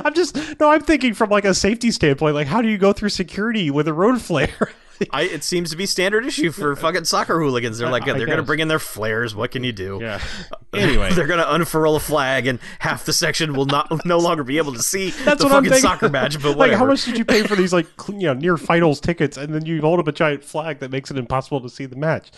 [0.02, 0.70] I'm just no.
[0.70, 2.34] I'm thinking from like a safety standpoint.
[2.34, 4.70] Like, how do you go through security with a road flare?
[5.10, 7.78] I, it seems to be standard issue for fucking soccer hooligans.
[7.78, 9.34] They're like, I they're going to bring in their flares.
[9.34, 9.98] What can you do?
[10.00, 10.20] yeah.
[10.74, 14.44] Anyway, they're going to unfurl a flag, and half the section will not no longer
[14.44, 16.40] be able to see That's the fucking soccer match.
[16.42, 19.38] But like, how much did you pay for these like you know near finals tickets,
[19.38, 21.96] and then you hold up a giant flag that makes it impossible to see the
[21.96, 22.30] match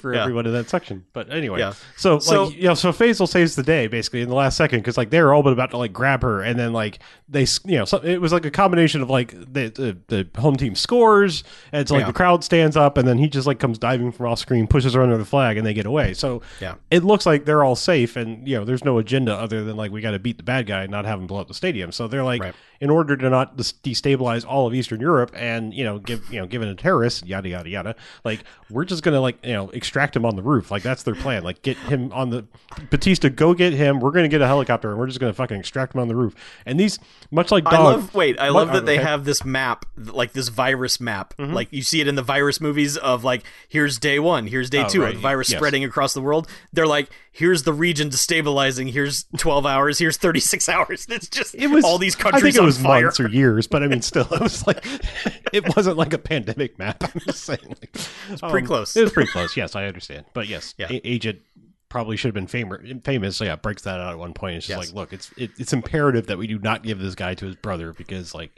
[0.00, 0.22] for Yeah.
[0.22, 1.04] everyone in that section?
[1.12, 1.74] But anyway, Yeah.
[1.96, 4.80] so So- like you know, so Faisal saves the day basically in the last second
[4.80, 7.42] because like they were all but about to like grab her, and then like they
[7.42, 10.56] s- you know so it was like a combination of like the the, the home
[10.56, 12.06] team scores, and so like Yeah.
[12.08, 14.94] the crowd stands up, and then he just like comes diving from off screen, pushes
[14.94, 16.14] her under the flag, and they get away.
[16.14, 16.74] So Yeah.
[16.90, 19.90] it looks like they're all safe and you know there's no agenda other than like
[19.90, 21.92] we got to beat the bad guy and not have him blow up the stadium
[21.92, 22.54] so they're like Right.
[22.80, 26.46] In order to not destabilize all of eastern europe and you know give you know
[26.46, 30.24] given a terrorist yada yada yada like we're just gonna like you know extract him
[30.24, 32.44] on the roof like that's their plan like get him on the
[32.90, 35.94] bautista go get him we're gonna get a helicopter and we're just gonna fucking extract
[35.94, 36.34] him on the roof
[36.66, 36.98] and these
[37.30, 39.02] much like dog I love wait, I love that they okay.
[39.04, 41.34] have this map, like this virus map.
[41.36, 41.52] Mm-hmm.
[41.52, 44.84] Like you see it in the virus movies of like here's day 1, here's day
[44.84, 45.14] Oh, 2 right.
[45.14, 45.58] of virus Yes.
[45.58, 46.48] spreading across the world.
[46.72, 51.06] They're like here's the region destabilizing, here's 12 hours, here's 36 hours.
[51.08, 53.02] It's just it was all these countries on was fire.
[53.04, 54.84] months or years, but I mean, still, it was like
[55.52, 57.02] it wasn't like a pandemic map.
[57.02, 58.96] I'm just saying, like, it's pretty um, close.
[58.96, 59.56] It was pretty close.
[59.56, 60.86] Yes, I understand, but yes, Yeah.
[60.90, 61.40] A- Agent
[61.88, 62.80] probably should have been famous.
[63.04, 64.56] Famous, so yeah, breaks that out at one point.
[64.56, 64.88] It's just Yes.
[64.88, 67.56] like, look, it's it, it's imperative that we do not give this guy to his
[67.56, 68.50] brother because, like,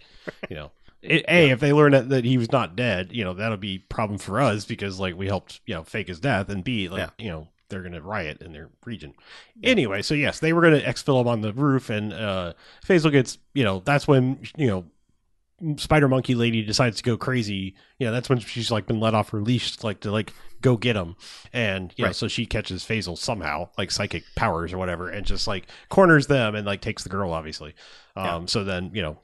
[0.48, 0.70] you know.
[1.02, 3.78] It, a, if they learn that, that he was not dead, you know that'll be
[3.78, 6.98] problem for us because like we helped you know fake his death, and B like
[7.18, 7.24] Yeah.
[7.24, 9.14] you know they're gonna riot in their region.
[9.62, 12.52] Anyway, so yes, they were gonna exfil him on the roof, and uh
[12.86, 17.74] Faisal gets you know that's when you know Spider Monkey Lady decides to go crazy.
[17.98, 20.76] You know that's when she's like been let off her leash, like to like go
[20.76, 21.16] get him,
[21.52, 25.46] and you know so she catches Faisal somehow, like psychic powers or whatever, and just
[25.46, 27.74] like corners them and like takes the girl, obviously.
[28.16, 29.18] Um, so then you know.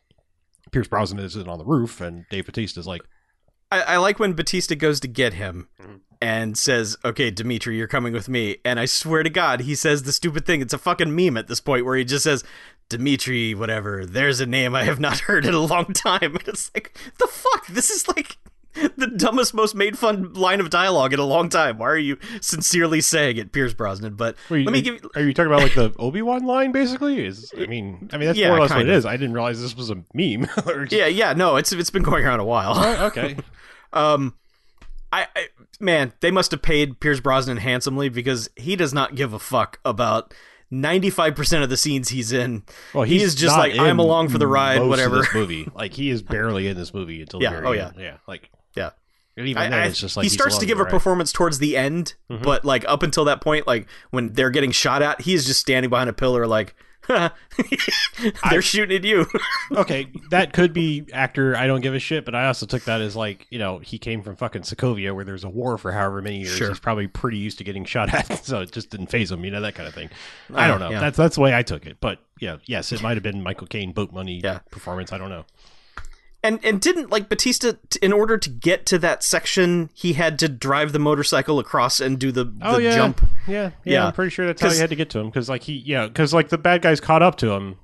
[0.73, 3.03] Pierce Brosnan is on the roof, and Dave Bautista is like,
[3.71, 5.97] I, I like when Bautista goes to get him Mm-hmm.
[6.21, 10.03] and says, "Okay, Dimitri, you're coming with me." And I swear to God, he says
[10.05, 10.61] the stupid thing.
[10.61, 12.45] It's a fucking meme at this point where he just says,
[12.89, 16.37] "Dimitri, whatever." There's a name I have not heard in a long time.
[16.39, 17.67] And it's like, the fuck.
[17.67, 18.39] This is like
[18.97, 21.79] the dumbest, most made fun line of dialogue in a long time.
[21.79, 24.15] Why are you sincerely saying it, Pierce Brosnan?
[24.15, 25.07] But Wait, let me are, give.
[25.17, 26.73] are you talking about like the Obi Wan line?
[26.73, 28.95] Basically, is I mean, I mean that's Yeah, more or less what it kinda.
[28.95, 29.07] is.
[29.07, 30.49] I didn't realize this was a meme.
[30.67, 32.73] Or just- Yeah, yeah, no, it's it's been going around a while.
[32.77, 33.37] Oh, okay.
[33.93, 34.35] Um,
[35.13, 35.47] I, I
[35.81, 39.79] man, they must have paid Pierce Brosnan handsomely because he does not give a fuck
[39.85, 40.35] about
[40.71, 42.65] ninety five percent of the scenes he's in.
[42.93, 45.19] Well, he is just like I'm along for the ride, of whatever.
[45.19, 47.95] this movie, like he is barely in this movie until Yeah, the very oh, end.
[47.99, 48.56] yeah, like Yeah.
[49.37, 51.33] And even I- then I- it's just like he starts to give the a performance
[51.33, 52.43] towards the end, Mm-hmm.
[52.45, 55.61] but like up until that point, like when they're getting shot at, he is just
[55.61, 56.75] standing behind a pillar, like
[58.51, 59.27] they're shooting at you.
[59.73, 61.57] okay, that could be actor.
[61.57, 63.99] I don't give a shit, but I also took that as like you know he
[63.99, 66.57] came from fucking Sokovia where there's a war for however many years.
[66.57, 66.69] Sure.
[66.69, 69.45] He's probably pretty used to getting shot at, so it just didn't phase him.
[69.45, 70.11] You know that kind of thing.
[70.53, 70.91] I Uh, don't know.
[70.91, 71.01] yeah.
[71.01, 71.99] That's that's the way I took it.
[72.01, 74.59] But yeah, yes, it might have been Michael Caine boat money Yeah.
[74.71, 75.13] performance.
[75.13, 75.45] I don't know.
[76.47, 80.49] And and didn't like Bautista in order to get to that section, he had to
[80.49, 83.21] drive the motorcycle across and do the, the Oh yeah, jump.
[83.47, 84.07] Yeah, yeah, Yeah.
[84.07, 86.07] I'm pretty sure that's how he had to get to him because like he, yeah,
[86.07, 87.77] because like the bad guys caught up to him,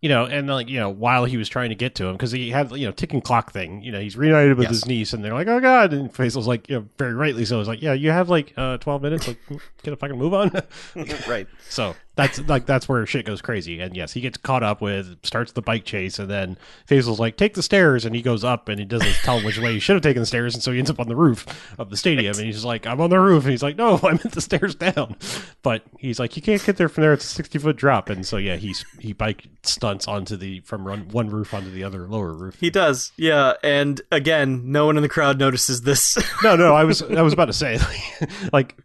[0.00, 2.32] you know, and like you know while he was trying to get to him because
[2.32, 4.70] he had you know ticking clock thing, you know, he's reunited with Yes.
[4.72, 7.60] his niece and they're like, oh god, and Faisal's like, you know, very rightly so,
[7.60, 9.38] is like, yeah, you have like uh 12 minutes, like
[9.82, 10.50] get a fucking move on.
[11.28, 11.46] right.
[11.68, 15.24] so that's like that's where shit goes crazy, and yes, he gets caught up with
[15.24, 18.68] starts the bike chase, and then Faisal's like, take the stairs, and he goes up
[18.68, 20.72] and he doesn't tell him which way he should have taken the stairs, and so
[20.72, 21.46] he ends up on the roof
[21.78, 24.10] of the stadium, and he's like, I'm on the roof, and he's like, no, I
[24.10, 25.16] meant the stairs down,
[25.62, 28.26] but he's like, you can't get there from there, it's a 60 foot drop, and
[28.26, 32.06] so yeah, he's he bike stunts onto the from run, one roof onto the other
[32.06, 32.56] lower roof.
[32.60, 33.54] He does, yeah.
[33.62, 36.18] And again, no one in the crowd notices this.
[36.42, 37.78] No, no, I was I was about to say
[38.52, 38.76] like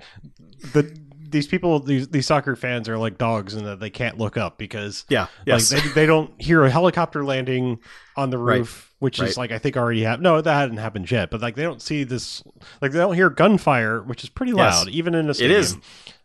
[0.74, 1.05] the
[1.36, 4.58] these people these these soccer fans are like dogs and that they can't look up
[4.58, 5.72] because yeah, yes.
[5.72, 7.80] Like they, they don't hear a helicopter landing
[8.16, 8.60] on the Right.
[8.60, 9.30] roof, which Right.
[9.30, 10.24] is like I think already happened.
[10.24, 11.30] No, that hadn't happened yet.
[11.30, 12.42] But like they don't see this,
[12.82, 14.58] like they don't hear gunfire, which is pretty Yes.
[14.86, 15.60] loud, even in a It stadium.
[15.60, 15.78] is.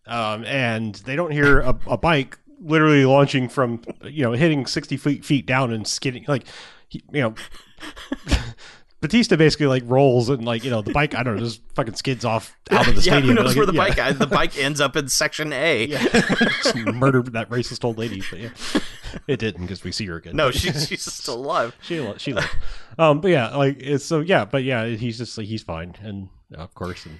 [0.06, 4.96] Um, and they don't hear a, a bike literally launching from you know hitting sixty
[4.96, 6.44] feet feet down and skidding like
[6.90, 7.34] you know.
[9.00, 11.94] Bautista basically like rolls and like you know the bike I don't know just fucking
[11.94, 13.28] skids off out of the yeah, stadium.
[13.36, 13.94] who knows Like, where the yeah.
[14.12, 14.18] bike?
[14.18, 15.86] The bike ends up in section A.
[15.90, 16.02] Yeah.
[16.62, 18.22] Just murder that racist old lady.
[18.30, 18.50] But yeah,
[19.26, 20.36] it didn't because we see her again.
[20.36, 21.74] No, she's she's still alive.
[21.82, 22.48] she she lives.
[22.98, 26.28] Um, but yeah, like it's so yeah, but yeah, he's just like he's fine, and
[26.54, 27.18] uh, of course, and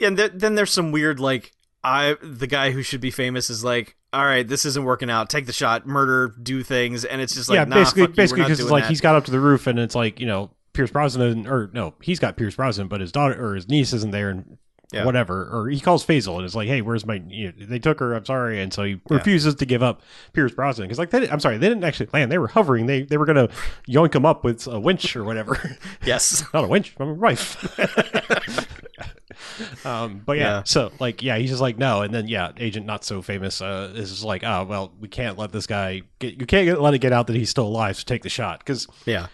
[0.00, 1.52] and th- then there's some weird like
[1.84, 5.30] I the guy who should be famous is like, all right, this isn't working out.
[5.30, 8.58] Take the shot, murder, do things, and it's just like, yeah, nah, basically, basically because
[8.60, 8.88] it's like that.
[8.90, 11.94] he's got up to the roof, and it's like you know Pierce Brosnan, or no,
[12.02, 14.58] he's got Pierce Brosnan, but his daughter or his niece isn't there, and
[14.92, 15.04] Yeah.
[15.06, 15.48] whatever.
[15.50, 17.22] Or he calls Faisal and it's like, "Hey, where's my?
[17.26, 18.12] You know, they took her.
[18.14, 18.98] I'm sorry." And so he Yeah.
[19.16, 20.02] refuses to give up
[20.34, 22.30] Pierce Brosnan because, like, they, I'm sorry, they didn't actually land.
[22.30, 22.86] They were hovering.
[22.86, 23.48] They they were gonna
[23.88, 25.78] yoink him up with a winch or whatever.
[26.04, 26.44] Yes.
[26.54, 27.56] Not a winch, I'm a wife.
[29.86, 30.62] um, but yeah, Yeah.
[30.64, 33.92] so like, yeah, he's just like, no, and then yeah, Agent Not So Famous uh,
[33.94, 36.38] is just like, oh well, we can't let this guy get.
[36.40, 37.96] You can't let it get out that he's still alive.
[37.96, 39.26] So take the shot because Yeah.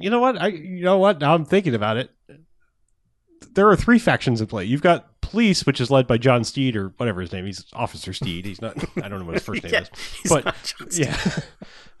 [0.00, 0.40] You know what?
[0.40, 1.20] I you know what?
[1.20, 2.10] Now I'm thinking about it.
[3.54, 4.64] There are three factions in play.
[4.64, 7.46] You've got police, which is led by John Steed or whatever his name.
[7.46, 8.44] He's Officer Steed.
[8.46, 8.76] He's not.
[9.02, 9.80] I don't know what his first name yeah.
[10.24, 10.30] is.
[10.30, 11.16] But- not John Cena.
[11.16, 11.40] Yeah.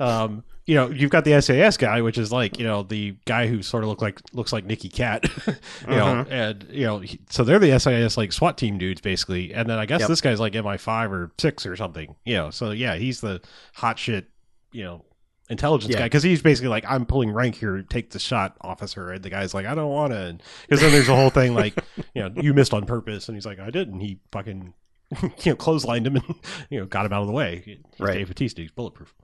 [0.22, 3.46] um, you know, you've got the SAS guy, which is like, you know, the guy
[3.46, 5.24] who sort of look like looks like Nicky Cat.
[5.46, 6.30] you know, Mhm.
[6.30, 9.54] and you know, he- so they're the SAS like SWAT team dudes basically.
[9.54, 10.08] And then I guess Yep.
[10.08, 12.16] this guy's like MI5 or 6 or something.
[12.24, 13.40] You know, so yeah, he's the
[13.74, 14.26] hot shit,
[14.72, 15.04] you know,
[15.48, 16.00] intelligence Yeah.
[16.00, 19.10] guy because he's basically like I'm pulling rank here, take the shot, officer.
[19.12, 21.74] And the guy's like, I don't want to, because then there's a whole thing like,
[22.14, 24.00] you know, you missed on purpose, and he's like, I didn't.
[24.00, 24.74] He fucking,
[25.22, 26.34] you know, clotheslined him and
[26.70, 27.62] you know got him out of the way.
[27.64, 28.14] He's Right.
[28.14, 29.14] Dave Bautista, he's bulletproof.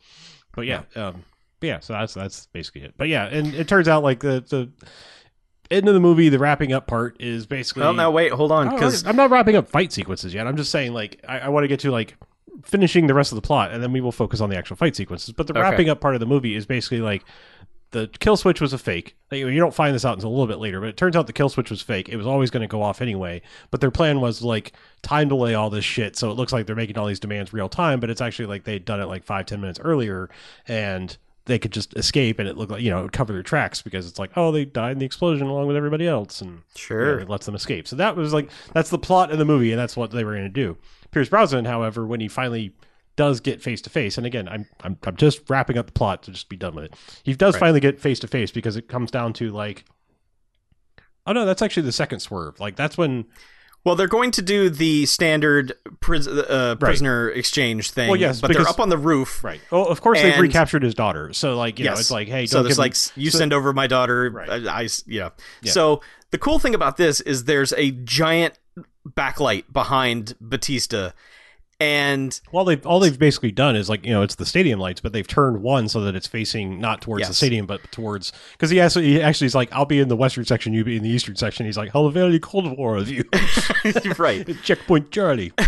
[0.54, 1.24] But yeah, um,
[1.60, 1.80] but yeah.
[1.80, 2.94] So that's that's basically it.
[2.96, 4.70] But yeah, and it turns out like the the
[5.70, 7.80] end of the movie, the wrapping up part is basically.
[7.82, 10.46] Well, now wait, hold on, Oh, because I'm not wrapping up fight sequences yet.
[10.46, 12.16] I'm just saying, like, I, I want to get to like
[12.64, 14.94] finishing the rest of the plot, and then we will focus on the actual fight
[14.96, 15.32] sequences.
[15.32, 15.60] But the Okay.
[15.62, 17.24] wrapping up part of the movie is basically like
[17.92, 19.14] the kill switch was a fake.
[19.30, 21.14] Like, You you don't find this out until a little bit later, but it turns
[21.14, 22.08] out the kill switch was fake.
[22.08, 23.42] It was always going to go off anyway.
[23.70, 24.72] But their plan was like
[25.02, 27.68] time delay all this shit, so it looks like they're making all these demands real
[27.68, 30.30] time, but it's actually like they'd done it like five ten minutes earlier,
[30.66, 33.42] and they could just escape, and it looked like you know it would cover their
[33.42, 36.62] tracks because it's like oh they died in the explosion along with everybody else, and
[36.76, 37.86] sure, yeah, it lets them escape.
[37.88, 40.32] So that was like that's the plot of the movie, and that's what they were
[40.32, 40.78] going to do.
[41.12, 42.72] Pierce Brosnan, however, when he finally
[43.14, 46.22] does get face to face, and again, I'm, I'm I'm just wrapping up the plot
[46.24, 46.94] to just be done with it.
[47.22, 47.60] He does Right.
[47.60, 49.84] finally get face to face because it comes down to like,
[51.26, 52.58] oh no, that's actually the second swerve.
[52.60, 53.26] Like that's when
[53.84, 58.08] Well, they're going to do the standard pris- uh, prisoner exchange thing.
[58.08, 59.42] Well, yes, but because- they're up on the roof.
[59.44, 59.60] right.
[59.70, 61.32] Oh, of course they've recaptured his daughter.
[61.32, 63.72] So like you know, it's like hey, so there's like him- you so- send over
[63.72, 64.30] my daughter.
[64.30, 64.48] Right.
[64.66, 64.88] I, I.
[65.06, 65.30] Yeah.
[65.64, 66.00] So
[66.30, 68.58] the cool thing about this is there's a giant
[69.08, 71.14] backlight behind Bautista,
[71.80, 75.00] and Well, they've all they've basically done is like you know it's the stadium lights,
[75.00, 78.70] but they've turned one so that it's facing not towards the stadium, but towards because
[78.70, 81.02] he actually he actually is like I'll be in the western section, you be in
[81.02, 81.66] the eastern section.
[81.66, 83.24] He's like how very cold war of you,
[84.18, 84.46] right.
[84.62, 85.52] checkpoint Charlie.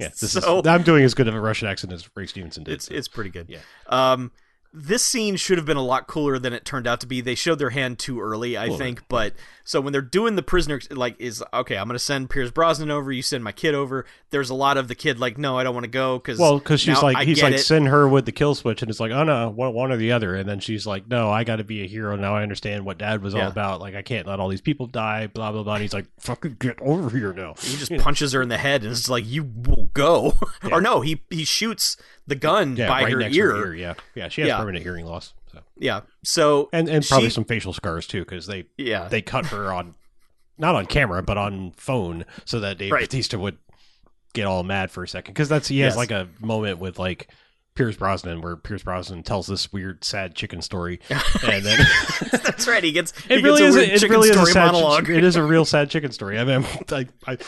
[0.00, 2.64] Yeah, this So- is, I'm doing as good of a Russian accent as Ray Stevenson
[2.64, 2.72] did.
[2.72, 3.50] It's it's pretty good.
[3.50, 3.58] Yeah.
[3.88, 4.32] Um,
[4.72, 7.20] this scene should have been a lot cooler than it turned out to be.
[7.20, 9.08] They showed their hand too early, I Little think.
[9.08, 11.76] But so when they're doing the prisoner, like, is okay.
[11.76, 13.10] I'm gonna send Pierce Brosnan over.
[13.10, 14.06] You send my kid over.
[14.30, 16.58] There's a lot of the kid like, no, I don't want to go because well,
[16.58, 17.58] because she's like I he's like it.
[17.58, 20.12] send her with the kill switch, and it's like oh no, one, one or the
[20.12, 22.36] other, and then she's like no, I got to be a hero now.
[22.36, 23.80] I understand what Dad was all about.
[23.80, 25.26] Like I can't let all these people die.
[25.26, 25.74] Blah blah blah.
[25.74, 27.54] And he's like fucking get over here now.
[27.60, 30.34] He just punches her in the head, and it's like you will go.
[30.62, 30.74] Yeah.
[30.74, 31.96] or no, he he shoots
[32.26, 33.50] the gun Yeah, by right her ear.
[33.56, 33.74] her ear.
[33.74, 34.28] Yeah, yeah.
[34.28, 34.59] She has Yeah.
[34.60, 35.32] Permanent hearing loss.
[35.52, 35.60] So.
[35.78, 36.00] Yeah.
[36.22, 39.72] So and and probably She- some facial scars too because they yeah, they cut her
[39.72, 39.94] on
[40.58, 43.02] not on camera but on phone so that Dave Right.
[43.02, 43.58] Bautista would
[44.32, 45.96] get all mad for a second because that's he has Yes.
[45.96, 47.28] like a moment with like
[47.74, 51.78] Pierce Brosnan where Pierce Brosnan tells this weird sad chicken story and then
[52.30, 52.84] that's right.
[52.84, 54.72] He gets he it really gets is a a, weird it really is a sad
[54.72, 55.08] monologue.
[55.08, 57.38] it is a real sad chicken story I mean I, I,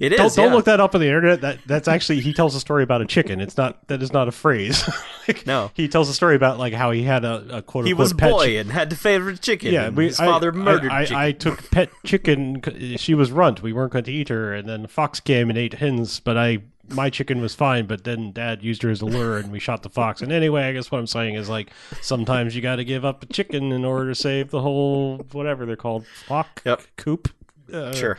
[0.00, 0.18] It is.
[0.18, 0.54] don't, don't yeah.
[0.54, 3.06] look that up on the internet that that's actually he tells a story about a
[3.06, 4.82] chicken it's not that is not a phrase
[5.28, 5.70] Like, No.
[5.74, 8.14] he tells a story about like how he had a, a quote He was a
[8.14, 9.72] boy and had to favorite chicken.
[9.72, 11.16] Yeah, we, his father I, murdered I, chicken.
[11.16, 12.62] I, I took pet chicken.
[12.98, 13.62] She was runt.
[13.62, 16.20] We weren't going to eat her, and then the fox came and ate hens.
[16.20, 16.58] But I,
[16.90, 17.86] my chicken was fine.
[17.86, 20.20] But then Dad used her as a lure, and we shot the fox.
[20.20, 21.70] And anyway, I guess what I'm saying is like
[22.02, 25.64] sometimes you got to give up a chicken in order to save the whole whatever
[25.64, 26.82] they're called flock Yep.
[26.96, 27.30] coop.
[27.72, 28.18] Uh, sure.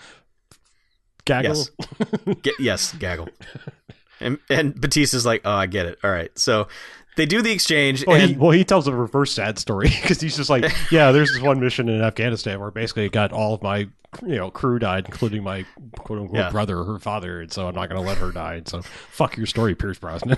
[1.25, 1.55] Gaggle.
[1.55, 1.69] Yes.
[2.41, 3.29] Get, yes, gaggle.
[4.21, 5.99] And and Bautista's like, oh, I get it.
[6.01, 6.31] All right.
[6.39, 6.69] So
[7.17, 10.21] they do the exchange, Well, and he, well, he tells a reverse sad story because
[10.21, 13.53] he's just like, yeah, there's this one mission in Afghanistan where basically it got all
[13.55, 13.79] of my,
[14.25, 15.65] you know, crew died, including my
[15.99, 16.49] quote unquote Yeah.
[16.49, 18.55] brother her father, and so I'm not going to let her die.
[18.55, 20.37] And so, fuck your story, Pierce Brosnan.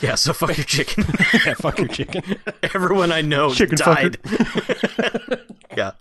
[0.00, 1.04] yeah, so fuck your chicken.
[1.44, 2.22] yeah, fuck your chicken.
[2.62, 4.16] Everyone I know Chicken died.
[5.76, 5.92] yeah.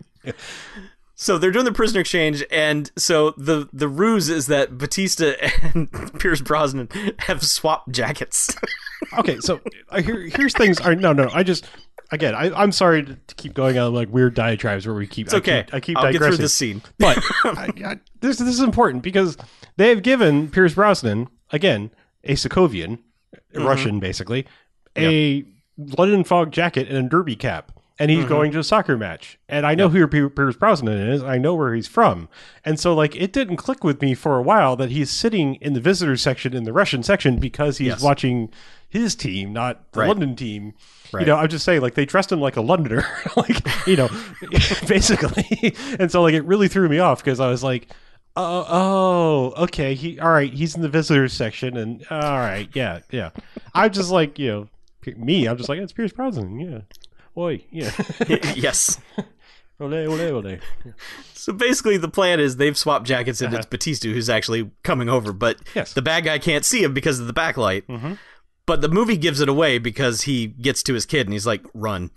[1.17, 5.37] So they're doing the prisoner exchange, and so the the ruse is that Bautista
[5.73, 5.89] and
[6.19, 6.89] Pierce Brosnan
[7.19, 8.55] have swapped jackets.
[9.19, 9.59] Okay, so
[9.89, 10.79] uh, here, here's things.
[10.81, 11.67] Are, no, no, I just.
[12.11, 15.27] Again, I, I'm sorry to, to keep going on like weird diatribes where we keep.
[15.27, 15.59] It's okay.
[15.59, 16.35] I keep, I keep I'll get digressing.
[16.37, 16.81] through this scene.
[16.97, 19.37] But I, I, this this is important because
[19.77, 21.91] they have given Pierce Brosnan again
[22.23, 22.99] a Sokovian,
[23.53, 23.67] Mm-hmm.
[23.67, 24.45] Russian basically,
[24.97, 25.43] a
[25.77, 27.71] London fog jacket and a derby cap.
[27.97, 28.29] And he's mm-hmm.
[28.29, 29.37] going to a soccer match.
[29.47, 31.23] And I know who Pier- Pierce Brosnan is.
[31.23, 32.27] I know where he's from.
[32.65, 35.73] And so, like, it didn't click with me for a while that he's sitting in
[35.73, 38.01] the visitors section in the Russian section because he's Yes.
[38.03, 38.51] watching
[38.89, 40.07] his team, not the Right.
[40.09, 40.73] London team.
[41.13, 41.27] You Right.
[41.27, 43.05] know, I'm just saying, like, they dressed him like a Londoner,
[43.37, 44.09] like, you know,
[44.87, 45.73] basically.
[45.97, 47.87] and so, like, it really threw me off because I was like,
[48.37, 48.65] Oh,
[49.57, 49.93] oh, okay.
[49.93, 50.51] He all right.
[50.51, 53.29] He's in the visitors section, and all right, yeah, yeah.
[53.73, 55.45] I'm just like you know, me.
[55.47, 56.79] I'm just like it's Pierce Brosnan, yeah.
[57.37, 57.91] Oi, yeah.
[58.55, 58.99] yes.
[59.79, 60.57] ole, ole, ole.
[61.33, 65.33] So basically, the plan is they've swapped jackets, and it's Bautista who's actually coming over,
[65.33, 65.71] but Uh-huh.
[65.75, 65.93] Yes.
[65.93, 68.17] the bad guy can't see him because of the backlight.
[68.65, 71.63] But the movie gives it away because he gets to his kid and he's like,
[71.75, 72.09] "Run!"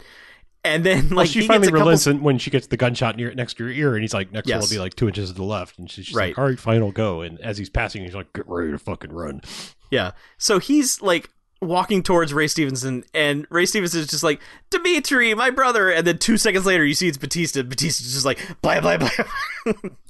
[0.65, 3.17] And then like Well, she he finally a couple relents when she gets the gunshot
[3.17, 4.63] near next to her ear, and he's like, "Next one Yes.
[4.63, 6.29] will be like two inches to the left," and she's just Right.
[6.29, 8.79] like, "All right, fine, I'll go." And as he's passing, he's like, "Get ready to
[8.79, 9.43] fucking run."
[9.91, 10.13] Yeah.
[10.39, 11.29] So he's like
[11.61, 14.41] walking towards Ray Stevenson, and Ray Stevenson is just like,
[14.71, 15.91] Dimitri, my brother.
[15.91, 17.61] And then two seconds later, you see it's Bautista.
[17.61, 19.11] And Bautista's just like, blah, blah, blah.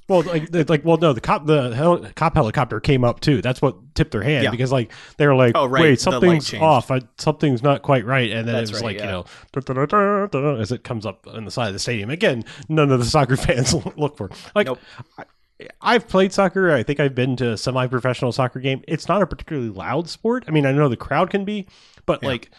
[0.09, 3.43] Well, like, like, well, no, the cop, the hel- cop helicopter came up too.
[3.43, 4.51] That's what tipped their hand Yeah.
[4.51, 6.91] because, like, they were like, Oh, right, wait, something's off.
[6.91, 8.31] I, something's not quite right.
[8.33, 9.05] And then That's it was right, like, yeah.
[9.05, 11.73] you know, da, da, da, da, da, as it comes up on the side of
[11.75, 12.09] the stadium.
[12.09, 14.31] Again, none of the soccer fans look for.
[14.55, 14.81] Like, Nope.
[15.19, 15.25] I,
[15.81, 16.73] I've played soccer.
[16.73, 18.83] I think I've been to a semi-professional soccer game.
[18.87, 20.45] It's not a particularly loud sport.
[20.47, 21.67] I mean, I know the crowd can be,
[22.07, 22.51] but like,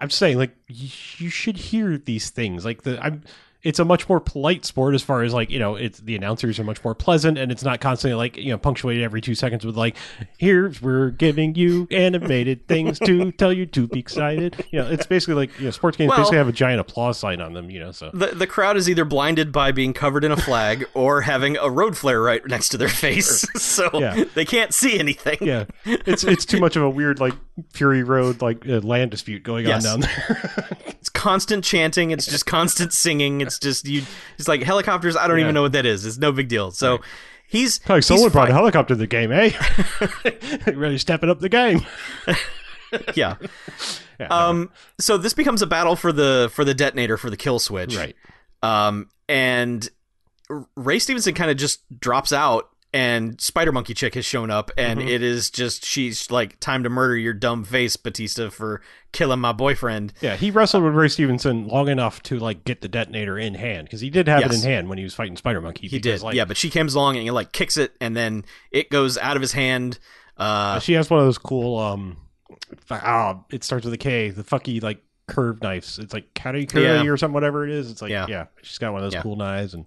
[0.00, 0.88] I'm just saying, like, you,
[1.18, 2.64] you should hear these things.
[2.64, 3.22] Like the, I'm.
[3.66, 6.58] It's a much more polite sport as far as like you know, it's the announcers
[6.60, 9.64] are much more pleasant, and it's not constantly like you know punctuated every two seconds
[9.66, 9.96] with like,
[10.38, 14.64] here's we're giving you animated things to tell you to be excited.
[14.70, 17.18] You know, it's basically like you know, sports games Well- basically have a giant applause
[17.18, 17.68] sign on them.
[17.70, 20.86] You know, so The, the crowd is either blinded by being covered in a flag
[20.94, 23.44] or having a road flare right next to their face.
[23.60, 24.24] so Yeah.
[24.34, 25.38] they can't see anything.
[25.40, 27.34] yeah, it's it's too much of a weird like
[27.72, 29.86] Fury Road like uh, land dispute going Yes.
[29.86, 30.68] on down there.
[30.98, 32.10] It's constant chanting.
[32.10, 33.40] It's just constant singing.
[33.40, 34.02] It's just you.
[34.38, 35.16] It's like helicopters.
[35.16, 35.44] I don't Yeah.
[35.44, 36.04] even know what that is.
[36.04, 36.70] It's no big deal.
[36.72, 37.00] So
[37.46, 39.52] he's like he's someone brought a helicopter to the game, eh?
[40.74, 41.86] really stepping up the game.
[43.14, 43.36] yeah.
[44.18, 44.70] Yeah, Um.
[44.98, 47.96] So this becomes a battle for the for the detonator for the kill switch.
[47.96, 48.16] right.
[48.62, 49.08] Um.
[49.28, 49.88] And
[50.76, 52.68] Ray Stevenson kind of just drops out.
[52.96, 55.08] And Spider Monkey Chick has shown up, and Mm-hmm.
[55.08, 58.80] it is just she's like, "Time to murder your dumb face, Bautista, for
[59.12, 62.88] killing my boyfriend." Yeah, he wrestled with Ray Stevenson long enough to like get the
[62.88, 65.60] detonator in hand because he did have it in hand when he was fighting Spider
[65.60, 65.88] Monkey.
[65.88, 66.46] He did, yeah.
[66.46, 69.42] But she comes along and he like kicks it, and then it goes out of
[69.42, 69.98] his hand.
[70.38, 71.78] Uh, she has one of those cool.
[71.78, 72.16] um
[72.90, 74.30] ah, It starts with a K.
[74.30, 75.98] The fucky like curved knives.
[75.98, 77.10] It's like katakuri Yeah.
[77.10, 77.90] or something, whatever it is.
[77.90, 78.26] It's like Yeah.
[78.28, 79.22] yeah, she's got one of those Yeah.
[79.22, 79.84] cool knives and.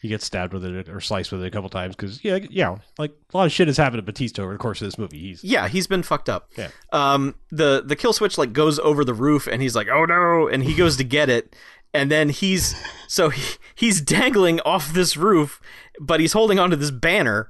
[0.00, 2.76] He gets stabbed with it or sliced with it a couple times because yeah, yeah,
[2.98, 5.18] like a lot of shit has happened to Bautista over the course of this movie.
[5.18, 6.50] He's yeah, he's been fucked up.
[6.56, 6.68] Yeah.
[6.92, 10.48] Um, the the kill switch like goes over the roof, and he's like, "Oh no!"
[10.48, 11.54] And he goes to get it,
[11.92, 12.74] and then he's
[13.08, 15.60] so he, he's dangling off this roof,
[16.00, 17.46] but he's holding onto this banner,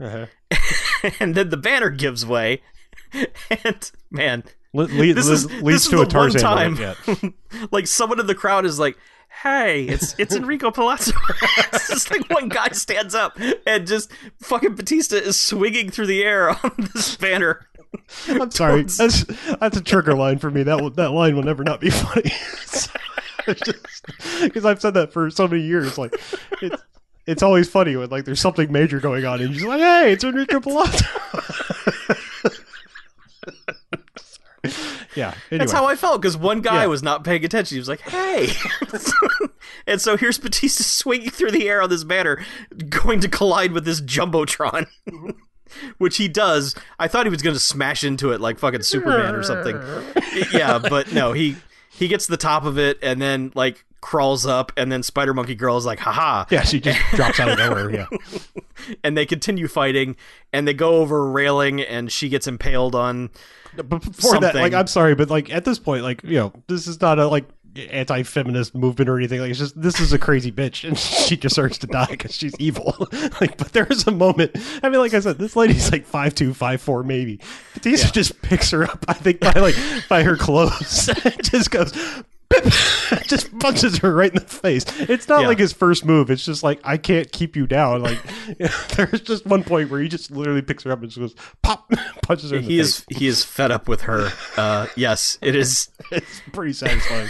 [0.51, 1.11] uh-huh.
[1.20, 2.62] and then the banner gives way,
[3.64, 4.42] and man,
[4.72, 7.34] Le- le- This le- is- leads this is to the a Tarzan time-
[7.70, 8.96] like someone in the crowd is like.
[9.42, 11.12] Hey, it's it's Enrico Palazzo.
[11.72, 14.10] it's just like one guy stands up and just
[14.42, 17.66] fucking Batista is swinging through the air on this banner.
[18.28, 18.82] I'm sorry.
[18.82, 19.24] That's
[19.58, 20.62] that's a trigger line for me.
[20.62, 22.30] That will, that line will never not be funny.
[24.42, 25.96] Because I've said that for so many years.
[25.96, 26.14] Like
[26.60, 26.82] it's
[27.26, 30.12] it's always funny when like there's something major going on and you're just like, hey,
[30.12, 31.06] it's Enrico Palazzo.
[35.16, 35.34] yeah.
[35.50, 35.58] Anyway.
[35.58, 36.86] That's how I felt because one guy Yeah.
[36.86, 37.74] was not paying attention.
[37.76, 38.48] He was like, "Hey,"
[39.86, 42.44] and so here's Bautista swinging through the air on this banner,
[42.88, 44.86] going to collide with this jumbotron,
[45.98, 46.74] which he does.
[46.98, 49.80] I thought he was going to smash into it like fucking Superman or something.
[50.52, 51.56] yeah, but no, he
[51.90, 55.54] he gets the top of it and then like crawls up, and then Spider Monkey
[55.54, 57.90] Girl is like, "Haha!" yeah, she just drops out of nowhere.
[57.90, 58.06] Yeah.
[59.04, 60.16] and they continue fighting,
[60.52, 63.30] and they go over a railing, and she gets impaled on.
[63.76, 66.86] But before that, like, I'm sorry, but like at this point, like, you know, this
[66.86, 67.46] is not a like
[67.76, 69.40] anti-feminist movement or anything.
[69.40, 70.98] Like, it's just this is a crazy bitch, and
[71.28, 72.96] she deserves to die because she's evil.
[73.40, 74.52] like, but there is a moment.
[74.82, 77.40] I mean, like I said, this lady's like five two, five four, maybe.
[77.74, 79.04] Bautista just picks her up.
[79.08, 79.76] I think by like
[80.08, 81.10] by her clothes,
[81.42, 81.92] just goes.
[83.26, 84.84] Just punches her right in the face.
[85.01, 85.48] It's not Yeah.
[85.48, 86.30] like his first move.
[86.30, 88.03] It's just like I can't keep you down.
[88.03, 88.18] Like
[88.96, 91.90] there's just one point where he just literally picks her up and just goes pop,
[92.22, 92.57] punches her.
[92.57, 92.86] In the He face.
[93.11, 94.30] is he is fed up with her.
[94.57, 95.90] Uh, yes, it is.
[96.11, 97.28] it's pretty satisfying.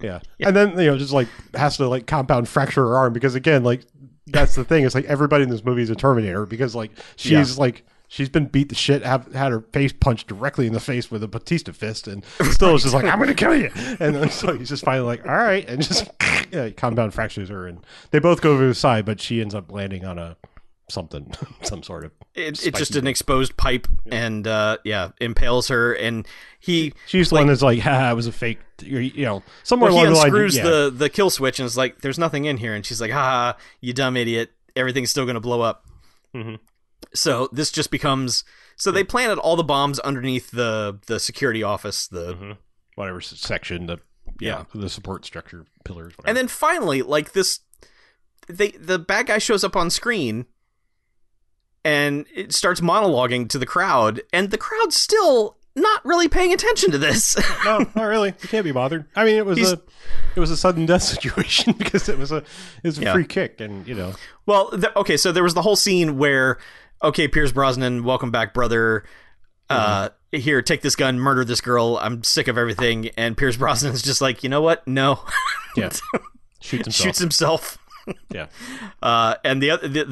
[0.00, 0.20] yeah.
[0.40, 3.64] And then, you know, just like has to like compound fracture her arm because again,
[3.64, 3.82] like
[4.26, 4.84] that's the thing.
[4.84, 8.46] It's like everybody in this movie is a Terminator because like she's like she's been
[8.46, 11.72] beat the shit, have had her face punched directly in the face with a Bautista
[11.72, 13.70] fist, and still is just like, I'm gonna kill you.
[14.00, 16.08] And then so he's just finally like, all right, and just
[16.54, 19.70] uh, compound fractures her, and they both go over the side, but she ends up
[19.70, 20.36] landing on a
[20.90, 21.32] something,
[21.62, 22.12] some sort of.
[22.34, 26.26] It, it's just an exposed pipe, and uh, yeah, impales her, and
[26.58, 29.98] he She's the one that's like, "Ha, it was a fake." You know, somewhere well,
[29.98, 30.26] he along the line.
[30.28, 30.62] unscrews yeah.
[30.62, 33.56] the the kill switch and is like, "There's nothing in here," and she's like, "Ha,
[33.80, 34.52] you dumb idiot!
[34.76, 35.84] Everything's still gonna blow up."
[36.34, 36.58] Mhm.
[37.14, 38.44] So this just becomes
[38.76, 42.56] so they planted all the bombs underneath the the security office, the Mhm.
[42.96, 43.98] whatever section, the
[44.40, 46.12] yeah, the support structure pillars.
[46.16, 46.28] Whatever.
[46.28, 47.60] and then finally, like this,
[48.48, 50.46] they the bad guy shows up on screen,
[51.84, 56.90] and it starts monologuing to the crowd, and the crowd's still not really paying attention
[56.90, 57.36] to this.
[57.64, 58.28] no, not really.
[58.42, 59.04] You can't be bothered.
[59.14, 59.80] I mean, it was He's- a
[60.36, 63.12] it was a sudden death situation because it was a it was a Yeah.
[63.12, 64.14] free kick, and you know,
[64.46, 66.58] Well, th- okay, so there was the whole scene where,
[67.02, 69.04] okay, Pierce Brosnan, welcome back, brother.
[69.70, 71.98] Uh, here, take this gun, murder this girl.
[72.00, 73.08] I'm sick of everything.
[73.16, 74.86] And Pierce Brosnan's just like, you know what?
[74.88, 75.20] No,
[75.76, 75.90] yeah,
[76.60, 76.94] shoots himself.
[76.94, 77.78] shoots himself.
[78.32, 78.46] Yeah,
[79.02, 80.04] Uh, and the other, the,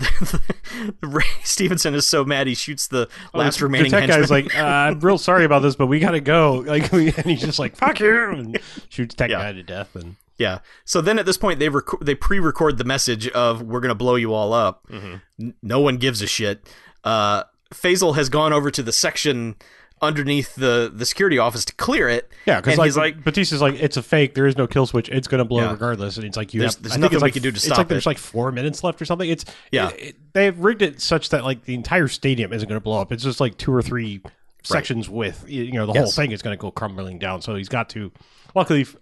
[1.01, 4.21] the, Ray Stevenson is so mad he shoots the last the, remaining the tech henchman.
[4.21, 7.41] guy's like, uh, "I'm real sorry about this, but we gotta go." Like, and he's
[7.41, 8.59] just like, "Fuck you!" and
[8.91, 9.39] shoots tech Yeah.
[9.39, 9.97] guy to death.
[9.97, 10.59] And yeah.
[10.85, 14.15] So then at this point they rec- they pre-record the message of "We're gonna blow
[14.17, 15.15] you all up." Mm-hmm.
[15.41, 16.67] N- no one gives a shit.
[17.05, 19.57] Uh, Faisal has gone over to the section
[20.03, 22.31] underneath the the security office to clear it.
[22.45, 24.35] yeah, because like, he's like- Bautista's like, "It's a fake.
[24.35, 25.09] There is no kill switch.
[25.09, 25.71] It's gonna blow Yeah.
[25.73, 27.43] regardless." And it's like, "You There's- have there's I think nothing it's we like, can
[27.43, 29.29] do to stop it's stop like there's like four minutes left or something.
[29.31, 29.89] It's Yeah.
[29.91, 33.01] it- it- they've rigged it such that like the entire stadium isn't going to blow
[33.01, 33.11] up.
[33.11, 34.21] It's just like two or three
[34.63, 37.41] sections with you know the whole thing is going to go crumbling down.
[37.41, 38.13] So he's got to.
[38.55, 38.97] Luckily, f-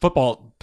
[0.00, 0.54] football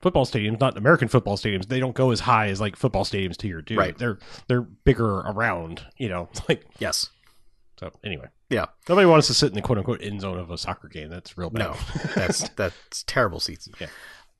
[0.00, 3.36] football stadiums, not American football stadiums, they don't go as high as like football stadiums
[3.38, 3.76] to your do.
[3.76, 3.96] Right.
[3.96, 4.18] They're
[4.48, 5.82] they're bigger around.
[5.98, 7.10] You know, like Yes.
[7.78, 7.90] so.
[8.04, 8.66] Anyway, Yeah.
[8.88, 11.08] nobody wants to sit in the quote unquote end zone of a soccer game.
[11.10, 11.60] That's real bad.
[11.60, 11.76] No,
[12.14, 13.68] that's that's terrible seats.
[13.80, 13.88] Yeah.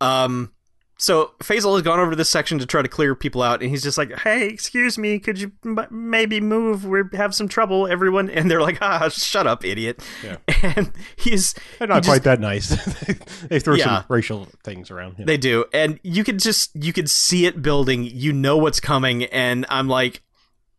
[0.00, 0.52] Um.
[1.00, 3.70] So Faisal has gone over to this section to try to clear people out, and
[3.70, 6.84] he's just like, "Hey, excuse me, could you m- maybe move?
[6.84, 10.36] We have some trouble, everyone." And they're like, "Ah, shut up, idiot!" Yeah.
[10.76, 12.68] And he's They're he not just- quite that nice.
[13.48, 13.84] they throw Yeah.
[13.84, 15.16] some racial things around.
[15.18, 15.24] Yeah.
[15.24, 18.04] They do, and you could just you could see it building.
[18.04, 20.20] You know what's coming, and I'm like,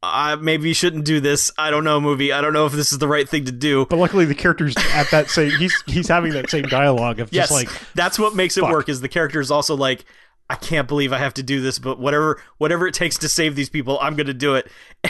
[0.03, 1.51] uh, maybe you shouldn't do this.
[1.57, 2.31] I don't know, movie.
[2.31, 3.85] I don't know if this is the right thing to do.
[3.85, 7.49] But luckily, the characters at that same he's he's having that same dialogue of yes,
[7.49, 8.89] just like that's what makes it work.
[8.89, 10.05] Is the character is also like,
[10.49, 13.55] I can't believe I have to do this, but whatever whatever it takes to save
[13.55, 14.71] these people, I'm going to do it.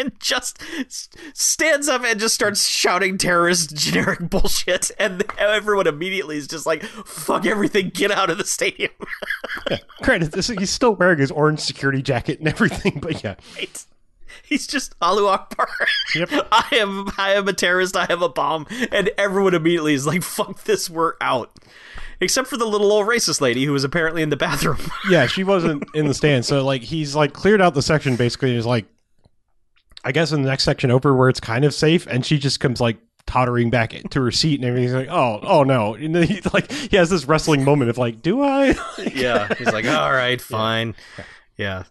[0.00, 0.62] and just
[1.34, 6.82] stands up and just starts shouting terrorist generic bullshit, and everyone immediately is just like,
[6.82, 8.92] "Fuck everything, get out of the stadium!"
[10.02, 12.98] granted, this, he's still wearing his orange security jacket and everything.
[13.00, 13.86] But yeah, right?
[14.42, 15.68] He's just Alu Akbar.
[16.14, 16.30] Yep.
[16.52, 17.96] I am I am a terrorist.
[17.96, 21.52] I have a bomb, and everyone immediately is like, "Fuck this, we're out."
[22.22, 24.78] Except for the little old racist lady who was apparently in the bathroom.
[25.10, 28.50] yeah, she wasn't in the stand, so like he's like cleared out the section basically.
[28.50, 28.86] And is like,
[30.04, 32.60] I guess in the next section over where it's kind of safe, and she just
[32.60, 36.24] comes like tottering back to her seat and everything's like, oh, oh no, and then
[36.26, 38.74] he like he has this wrestling moment of like, do I?
[39.14, 40.94] yeah, he's like, "All right, fine."
[41.56, 41.84] Yeah.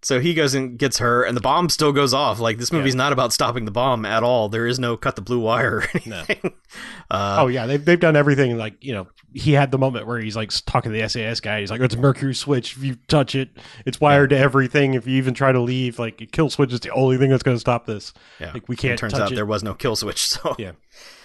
[0.00, 2.38] So he goes and gets her, and the bomb still goes off.
[2.38, 4.48] Like this movie's not about stopping the bomb at all.
[4.48, 6.54] There is no cut the blue wire or anything.
[7.10, 8.56] Uh, oh yeah, they've they've done everything.
[8.56, 11.60] Like you know, he had the moment where he's like talking to the SAS guy.
[11.60, 12.76] He's like, it's a mercury switch.
[12.76, 13.50] If you touch it,
[13.86, 14.94] it's wired to everything.
[14.94, 17.42] If you even try to leave, like a kill switch is the only thing that's
[17.42, 18.12] going to stop this.
[18.40, 18.52] yeah.
[18.52, 18.94] Like we can't.
[18.94, 19.34] It turns touch out it.
[19.34, 20.28] there was no kill switch.
[20.38, 20.72] So Yeah.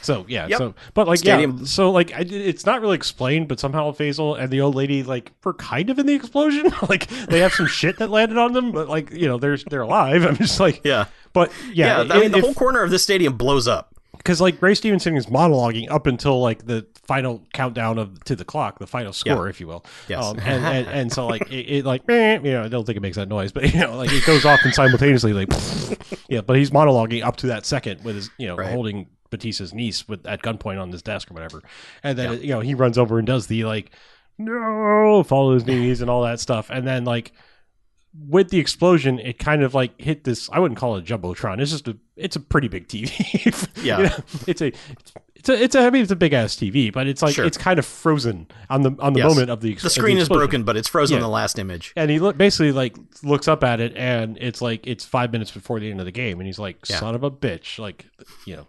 [0.01, 0.57] So yeah, Yep.
[0.57, 4.37] so but like Stadium- yeah, so like I, it's not really explained, but somehow Faisal
[4.37, 6.71] and the old lady like were kind of in the explosion.
[6.89, 9.81] like they have some shit that landed on them, but like you know they're they're
[9.81, 10.25] alive.
[10.27, 11.05] I'm just like yeah.
[11.31, 13.95] but Yeah, yeah, I mean, the whole corner of this stadium blows up.
[14.17, 18.45] because like Ray Stevenson is monologuing up until like the final countdown of to the
[18.45, 19.85] clock, the final score, if you will.
[20.09, 20.23] Yes.
[20.25, 22.97] Um, and, and and so like it, it like meh, you know I don't think
[22.97, 25.47] it makes that noise, but you know like it goes off and simultaneously like
[26.27, 28.69] yeah, but he's monologuing up to that second with his you know Right.
[28.71, 31.61] holding Bautista's niece with at gunpoint on his desk or whatever,
[32.03, 33.91] and then you know he runs over and does the like
[34.37, 37.31] no follow his knees and all that stuff, and then like
[38.29, 40.47] with the explosion, it kind of like hit this.
[40.51, 41.59] I wouldn't call it a jumbotron.
[41.59, 41.97] It's just a.
[42.15, 43.09] It's a pretty big TV.
[43.83, 43.97] Yeah.
[43.97, 44.15] You know,
[44.47, 44.71] it's a.
[45.35, 45.63] It's a.
[45.63, 45.79] It's a.
[45.81, 47.43] I mean, it's a big ass TV, but it's like Sure.
[47.43, 49.29] it's kind of frozen on the on the Yes.
[49.29, 49.73] moment of the.
[49.73, 51.17] The screen is broken, but it's frozen Yeah.
[51.19, 51.91] in the last image.
[51.97, 55.49] And he look basically like looks up at it, and it's like it's five minutes
[55.51, 56.99] before the end of the game, and he's like, Yeah.
[56.99, 58.05] "Son of a bitch!" Like,
[58.45, 58.67] you know.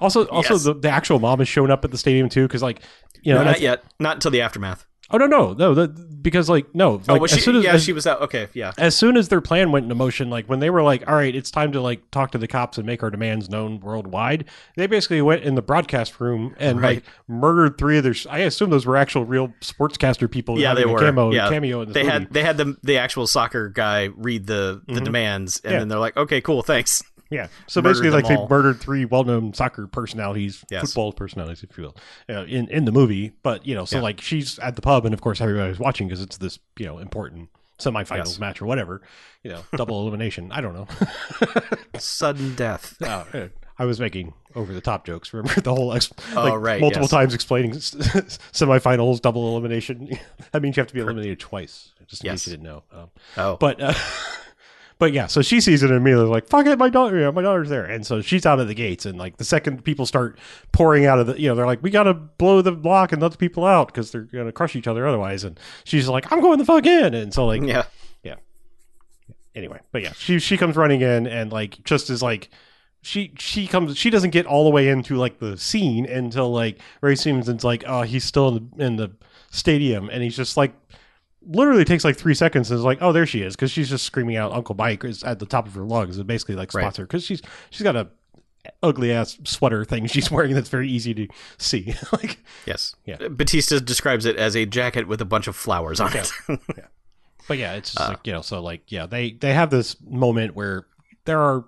[0.00, 0.64] Also, also Yes.
[0.64, 2.82] the, the actual mom is showing up at the stadium too, because like,
[3.22, 3.84] you know, no, as- not yet.
[4.00, 4.86] Not until the aftermath.
[5.14, 5.74] Oh no, no, no.
[5.74, 7.44] That, because like no, oh, like, was as she?
[7.44, 8.22] soon as, yeah, as, she was out.
[8.22, 8.72] Okay, yeah.
[8.78, 11.34] as soon as their plan went into motion, like when they were like, "All right,
[11.34, 14.46] it's time to like talk to the cops and make our demands known worldwide,"
[14.76, 16.94] they basically went in the broadcast room and Right.
[16.96, 18.14] like murdered three of their.
[18.30, 20.58] I assume those were actual real sportscaster people.
[20.58, 20.98] Yeah, they were.
[20.98, 21.50] Camo, Yeah.
[21.50, 22.10] cameo They movie.
[22.10, 25.04] had they had the the actual soccer guy read the the Mhm.
[25.04, 25.78] demands, and Yeah.
[25.80, 27.02] then they're like, "Okay, cool, thanks."
[27.32, 27.48] Yeah.
[27.66, 30.82] So basically, like them they murdered three well-known soccer personalities, Yes.
[30.82, 31.96] football personalities, if you will,
[32.28, 33.32] uh, in in the movie.
[33.42, 34.02] But you know, so Yeah.
[34.02, 36.98] like she's at the pub, and of course everybody's watching because it's this you know
[36.98, 38.38] important semifinals Yes.
[38.38, 39.02] match or whatever.
[39.42, 40.52] You know, double elimination.
[40.52, 40.86] I don't know.
[41.98, 42.96] Sudden death.
[43.02, 45.32] Uh, I was making over the top jokes.
[45.32, 47.10] Remember the whole ex- Oh, like, right, multiple yes.
[47.10, 50.10] times explaining semifinals, double elimination.
[50.52, 51.90] that means you have to be eliminated twice.
[52.06, 52.40] Just in Yes.
[52.44, 52.82] case you didn't know.
[52.92, 53.94] Um, Oh, but uh,
[55.02, 57.42] but yeah, so she sees it and immediately like, fuck it, my daughter, yeah, my
[57.42, 60.38] daughter's there, and so she's out of the gates, and like the second people start
[60.70, 63.32] pouring out of the, you know, they're like, we gotta blow the lock and let
[63.32, 66.56] the people out because they're gonna crush each other otherwise, and she's like, I'm going
[66.56, 67.82] the fuck in, and so like, yeah.
[68.22, 68.36] Yeah.
[69.56, 72.48] anyway, but yeah, she she comes running in and like just as like.
[73.04, 76.78] She she comes she doesn't get all the way into like the scene until like
[77.00, 79.10] Ray Stevenson's like oh he's still in the in the
[79.50, 80.72] stadium and he's just like
[81.46, 84.04] literally takes like three seconds and is like, oh, there she is, because she's just
[84.04, 86.84] screaming out Uncle Mike is at the top of her lungs and basically like spots
[86.84, 86.96] Right.
[86.98, 88.08] her because she's she's got a
[88.82, 91.26] ugly ass sweater thing she's wearing that's very easy to
[91.58, 91.94] see.
[92.12, 92.94] like, Yes.
[93.04, 93.16] Yeah.
[93.28, 96.30] Bautista describes it as a jacket with a bunch of flowers on it.
[97.48, 98.10] but yeah, it's just Uh.
[98.10, 100.86] like you know, so like yeah, they they have this moment where
[101.24, 101.64] there are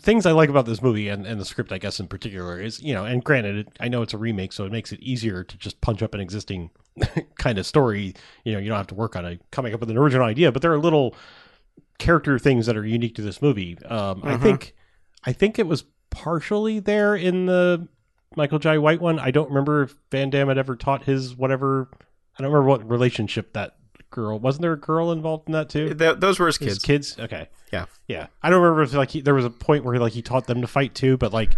[0.00, 2.82] things I like about this movie and, and the script, I guess in particular, is
[2.82, 5.44] you know, and granted, it, I know it's a remake, so it makes it easier
[5.44, 6.70] to just punch up an existing
[7.38, 8.14] kind of story.
[8.44, 10.52] You know, you don't have to work on a coming up with an original idea,
[10.52, 11.14] but there are little
[11.98, 13.78] character things that are unique to this movie.
[13.86, 14.42] Um, I Mhm.
[14.42, 14.74] think,
[15.24, 17.88] I think it was partially there in the
[18.36, 19.18] Michael Jai White one.
[19.18, 21.88] I don't remember if Van Damme had ever taught his whatever.
[22.38, 23.76] I don't remember what relationship that
[24.10, 25.92] girl wasn't there a girl involved in that too.
[25.94, 27.14] Th- those were his His kids.
[27.14, 27.24] kids.
[27.24, 27.48] Okay.
[27.72, 27.86] Yeah.
[28.08, 28.26] Yeah.
[28.42, 30.60] I don't remember if like he, there was a point where like he taught them
[30.60, 31.56] to fight too, but like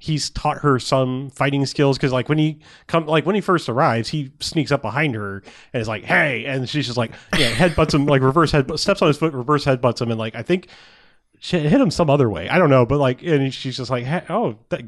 [0.00, 3.68] he's taught her some fighting skills because like when he come like when he first
[3.68, 5.42] arrives, he sneaks up behind her
[5.72, 9.02] and is like, "Hey," and she's just like, yeah, headbutts him like reverse head steps
[9.02, 10.68] on his foot, reverse headbutts him, and like I think
[11.40, 12.48] she hit him some other way.
[12.48, 14.82] I don't know, but like and she's just like, hey, "Oh, that."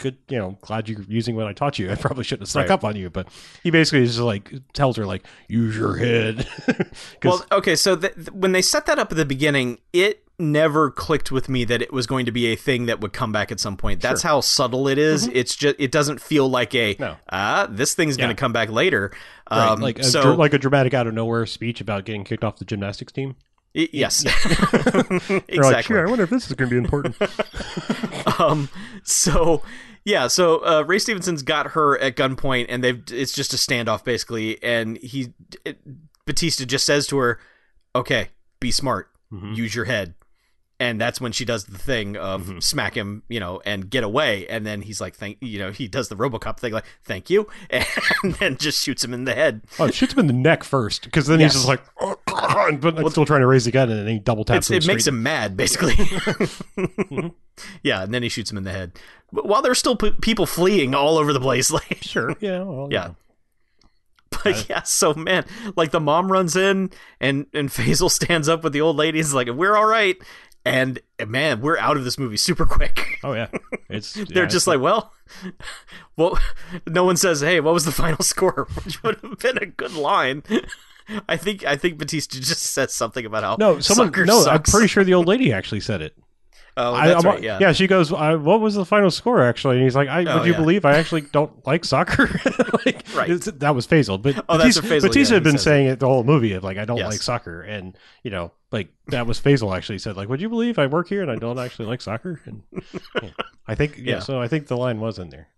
[0.00, 0.58] Good, you know.
[0.62, 1.92] Glad you're using what I taught you.
[1.92, 2.74] I probably shouldn't have snuck Right.
[2.74, 3.28] up on you, but
[3.62, 6.44] he basically just like tells her like, use your head
[7.22, 7.94] Well, okay, so
[8.32, 11.92] when they set that up at the beginning, it never clicked with me that it
[11.92, 14.00] was going to be a thing that would come back at some point.
[14.00, 15.26] That's how subtle it is.
[15.28, 17.16] It's just it doesn't feel like a No.
[17.30, 19.12] ah this thing's going to come back later.
[19.50, 22.42] Right, Um, like a, so like a dramatic out of nowhere speech about getting kicked
[22.44, 23.36] off the gymnastics team.
[23.74, 24.22] y- yes,
[24.84, 25.98] They're like, exactly.
[25.98, 27.16] I wonder if this is going to be important.
[28.40, 28.68] um
[29.02, 29.62] so
[30.04, 34.04] yeah so uh ray stevenson's got her at gunpoint and they've it's just a standoff
[34.04, 35.32] basically and he
[35.64, 35.78] it,
[36.26, 37.38] bautista just says to her
[37.94, 38.28] okay
[38.60, 39.54] be smart Mhm.
[39.56, 40.14] use your head
[40.80, 42.62] and that's when she does the thing of Mhm.
[42.62, 45.86] smack him you know and get away and then he's like thank you know he
[45.86, 47.84] does the robocop thing like thank you and
[48.40, 51.26] then just shoots him in the head oh, shoots him in the neck first, because
[51.28, 51.52] then Yes.
[51.52, 52.16] he's just like, oh,
[52.80, 54.70] but like, still trying to raise the gun, and then he double taps.
[54.70, 55.94] It makes him mad, basically.
[57.82, 58.92] yeah, and then he shoots him in the head.
[59.32, 62.34] But while there's still p- people fleeing all over the place, like Sure.
[62.40, 62.62] Yeah.
[62.62, 63.10] Well, Yeah.
[64.44, 65.44] But yeah, so man,
[65.76, 69.18] like the mom runs in and and Faisal stands up with the old lady.
[69.18, 70.16] He's like, "We're all right,"
[70.64, 73.06] and man, we're out of this movie super quick.
[73.22, 73.48] Oh yeah.
[73.90, 75.12] It's They're yeah, just like, "Well,
[76.16, 76.38] well."
[76.86, 79.92] No one says, "Hey, what was the final score?" Which would have been a good
[79.92, 80.42] line.
[81.28, 83.78] I think I think Bautista just said something about how no.
[83.80, 84.10] Someone.
[84.24, 86.16] No, I'm pretty sure the old lady actually said it.
[86.80, 87.42] Oh, I- right.
[87.42, 87.72] Yeah.
[87.72, 90.46] She goes, I, "What was the final score?" Actually, and he's like, I, Oh, "Would
[90.46, 90.58] you yeah.
[90.58, 92.28] believe I actually don't like soccer?"
[92.86, 93.40] like, Right.
[93.60, 96.06] That was Faisal, but Oh, that's Bautista, Faisal- Bautista yeah, had been saying it the
[96.06, 97.10] whole movie of like, "I don't Yes.
[97.10, 100.78] like soccer," and you know, like that was Faisal actually said, like, "Would you believe
[100.78, 102.62] I work here and I don't actually like soccer?" And
[103.22, 103.30] yeah.
[103.66, 104.18] I think, yeah, Yeah.
[104.20, 105.48] so I think the line was in there.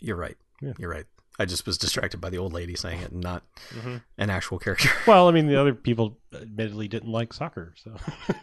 [0.00, 0.36] You're right.
[0.60, 0.72] Yeah.
[0.78, 1.06] You're right.
[1.38, 3.42] I just was distracted by the old lady saying it, and not
[3.78, 4.02] Mhm.
[4.16, 4.88] an actual character.
[5.06, 7.94] Well, I mean, the other people admittedly didn't like soccer, so.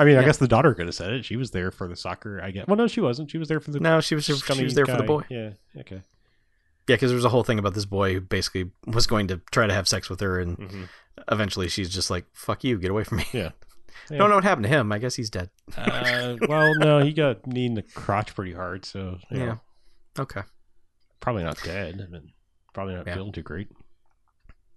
[0.00, 1.24] I mean, I guess the daughter could have said it.
[1.24, 2.40] She was there for the soccer.
[2.42, 2.66] I guess.
[2.66, 3.30] Well, no, she wasn't.
[3.30, 3.80] She was there for the.
[3.80, 4.24] no, she was.
[4.24, 5.22] She was there for the boy.
[5.28, 5.50] Yeah.
[5.78, 6.02] Okay.
[6.88, 9.40] Yeah, because there was a whole thing about this boy who basically was going to
[9.52, 10.84] try to have sex with her, and hmm
[11.30, 13.50] eventually she's just like, "Fuck you, get away from me." Yeah.
[14.08, 14.90] Don't know what happened to him.
[14.90, 15.50] I guess he's dead.
[15.76, 19.56] Uh, well, no, he got knee in the crotch pretty hard, so know, Yeah.
[20.18, 20.40] Okay.
[21.20, 22.22] probably not dead, but
[22.72, 23.14] probably not Yeah.
[23.14, 23.68] feeling too great.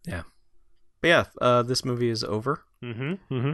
[0.06, 0.24] Yeah.
[1.02, 2.62] But yeah, uh, this movie is over.
[2.84, 3.14] Mm-hmm.
[3.34, 3.54] Mm-hmm.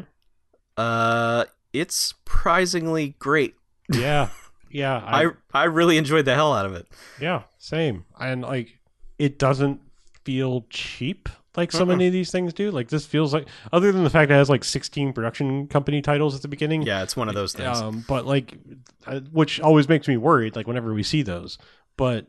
[0.75, 3.55] Uh, it's surprisingly great.
[3.91, 4.29] Yeah.
[4.71, 4.97] Yeah.
[5.03, 6.85] I, I I really enjoyed the hell out of it.
[7.19, 7.41] yeah.
[7.57, 8.05] Same.
[8.19, 8.77] And like,
[9.17, 9.81] it doesn't
[10.23, 11.87] feel cheap like so Mm-mm.
[11.87, 12.69] many of these things do.
[12.69, 16.03] Like this feels like, other than the fact that it has like 16 production company
[16.03, 16.83] titles at the beginning.
[16.83, 17.79] Yeah, it's one of those things.
[17.81, 18.59] Um, but like,
[19.07, 20.55] uh, which always makes me worried.
[20.55, 21.57] Like whenever we see those,
[21.97, 22.27] but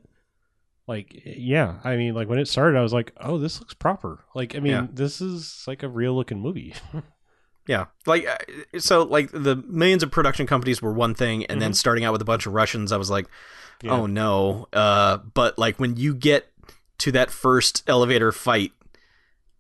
[0.87, 4.25] like, yeah, I mean, like when it started, I was like, oh, this looks proper.
[4.35, 4.87] Like, I mean, Yeah.
[4.91, 6.73] this is like a real looking movie.
[7.67, 11.73] Yeah, like uh, so, like the millions of production companies were one thing, and then
[11.75, 13.87] starting out with a bunch of Russians, I was like, Mm-hmm.
[13.87, 13.93] Yeah.
[13.95, 14.69] oh no.
[14.75, 16.47] Uh, but like when you get
[16.99, 18.73] to that first elevator fight,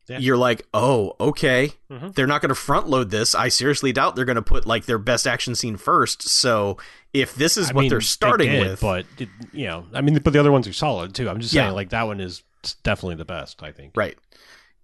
[0.08, 0.18] Yeah.
[0.18, 1.72] you're like, oh, okay.
[1.90, 2.14] Mhm.
[2.14, 3.34] They're not going to front load this.
[3.34, 6.28] I seriously doubt they're going to put like their best action scene first.
[6.28, 6.76] So
[7.14, 9.86] if this is I what mean, they're they starting did, with, but it, you know,
[9.94, 11.28] I mean, but the other ones are solid too.
[11.30, 11.62] I'm just Yeah.
[11.64, 12.42] saying, like that one is
[12.82, 13.62] definitely the best.
[13.62, 13.92] I think.
[13.96, 14.18] right?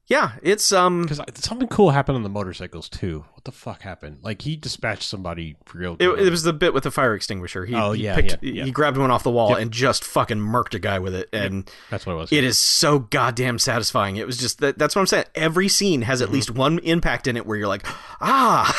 [0.07, 1.03] Yeah, it's um.
[1.03, 3.25] Because something cool happened on the motorcycles too.
[3.47, 4.19] The fuck happened?
[4.23, 5.97] Like he dispatched somebody for real.
[6.01, 7.65] It, it was the bit with the fire extinguisher.
[7.65, 8.65] He, Oh, he yeah, picked, yeah, yeah.
[8.65, 9.59] He grabbed one off the wall Yep.
[9.61, 12.33] and just fucking murked a guy with it, and That's what it was.
[12.33, 14.17] it is so goddamn satisfying.
[14.17, 14.79] It was just that.
[14.79, 15.27] That's what I'm saying.
[15.37, 16.29] Every scene has Mm-hmm.
[16.29, 17.87] at least one impact in it where you're like,
[18.21, 18.75] ah,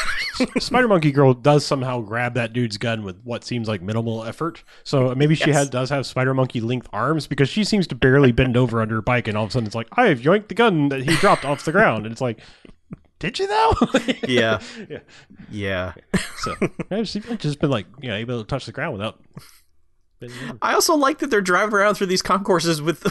[0.59, 4.63] Spider Monkey Girl does somehow grab that dude's gun with what seems like minimal effort.
[4.83, 5.55] So maybe she Yes.
[5.55, 8.95] has, does have Spider Monkey length arms because she seems to barely bend over under
[8.95, 11.03] her bike, and all of a sudden it's like, I have yoinked the gun that
[11.07, 12.39] he dropped off the ground, and it's like,
[13.19, 13.73] did you though?
[14.27, 14.59] yeah,
[14.89, 14.99] Yeah.
[15.51, 15.93] yeah.
[16.37, 16.55] So
[16.91, 19.19] yeah, she's just been like, you know, able to touch the ground without.
[20.63, 23.05] I also like that they're driving around through these concourses with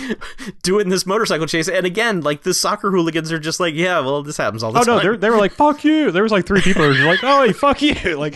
[0.62, 1.68] doing this motorcycle chase.
[1.68, 4.80] And again, like the soccer hooligans are just like, yeah, well, this happens all the
[4.80, 4.98] Oh time.
[5.00, 6.10] Oh no, they they were like fuck you.
[6.10, 7.94] There was like three people who were like, oh, hey, fuck you.
[8.16, 8.34] Like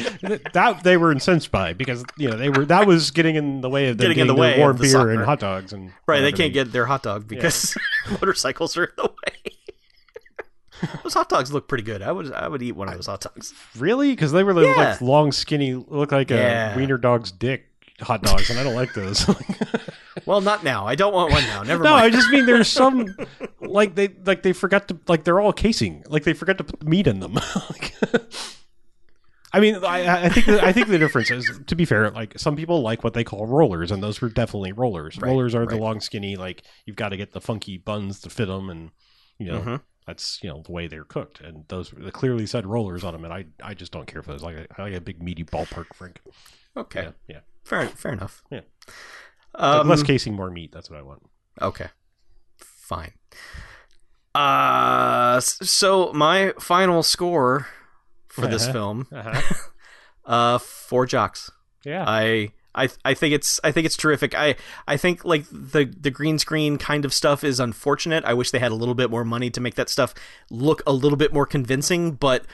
[0.52, 3.70] that they were incensed by because you know they were that was getting in the
[3.70, 5.10] way of them Getting in the way warm of the beer soccer.
[5.12, 7.74] and hot dogs and right, they can't get their hot dog because
[8.10, 9.52] motorcycles are in the way.
[11.03, 12.03] those hot dogs look pretty good.
[12.03, 13.53] I would, I would eat one of those hot dogs.
[13.76, 14.11] Really?
[14.11, 14.91] Because they were like, Yeah.
[14.91, 16.74] like long, skinny, look like Yeah.
[16.74, 17.66] a wiener dog's dick
[18.01, 19.28] hot dogs, and I don't like those.
[20.26, 20.87] Well, not now.
[20.87, 21.62] I don't want one now.
[21.62, 21.97] Never mind.
[21.97, 23.07] no, I just mean there's some
[23.61, 26.83] like they like they forgot to like they're all casing, like they forgot to put
[26.83, 27.35] meat in them.
[27.35, 27.95] Like-
[29.53, 32.39] I mean, I, I think the, I think the difference is, to be fair, like
[32.39, 35.16] some people like what they call rollers, and those were definitely rollers.
[35.18, 38.31] Right, rollers are the long, skinny, like you've got to get the funky buns to
[38.31, 38.91] fit them, and
[39.39, 39.81] you know Mhm.
[40.11, 41.40] That's you know the way they're cooked.
[41.40, 44.32] And those the clearly said rollers on them, and I I just don't care for
[44.32, 44.42] those.
[44.42, 46.20] Like I like a big meaty ballpark frank.
[46.76, 47.40] Okay, Yeah, yeah.
[47.64, 48.42] fair, fair enough.
[48.50, 48.61] Yeah.
[49.54, 50.70] Um, Like less casing, more meat.
[50.72, 51.22] That's what I want.
[51.61, 51.88] Okay.
[52.58, 53.12] Fine.
[54.34, 57.66] Uh so my final score
[58.28, 58.72] for this Uh-huh.
[58.72, 59.40] film Uh-huh.
[60.24, 61.50] uh four jocks.
[61.84, 62.04] Yeah.
[62.06, 64.34] I I I think it's I think it's terrific.
[64.34, 64.56] I
[64.86, 68.24] I think like the the green screen kind of stuff is unfortunate.
[68.24, 70.14] I wish they had a little bit more money to make that stuff
[70.50, 72.44] look a little bit more convincing, but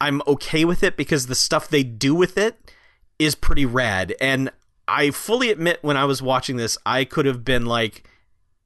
[0.00, 2.72] I'm okay with it because the stuff they do with it
[3.18, 4.14] is pretty rad.
[4.20, 4.50] And
[4.86, 8.08] I fully admit when I was watching this, I could have been like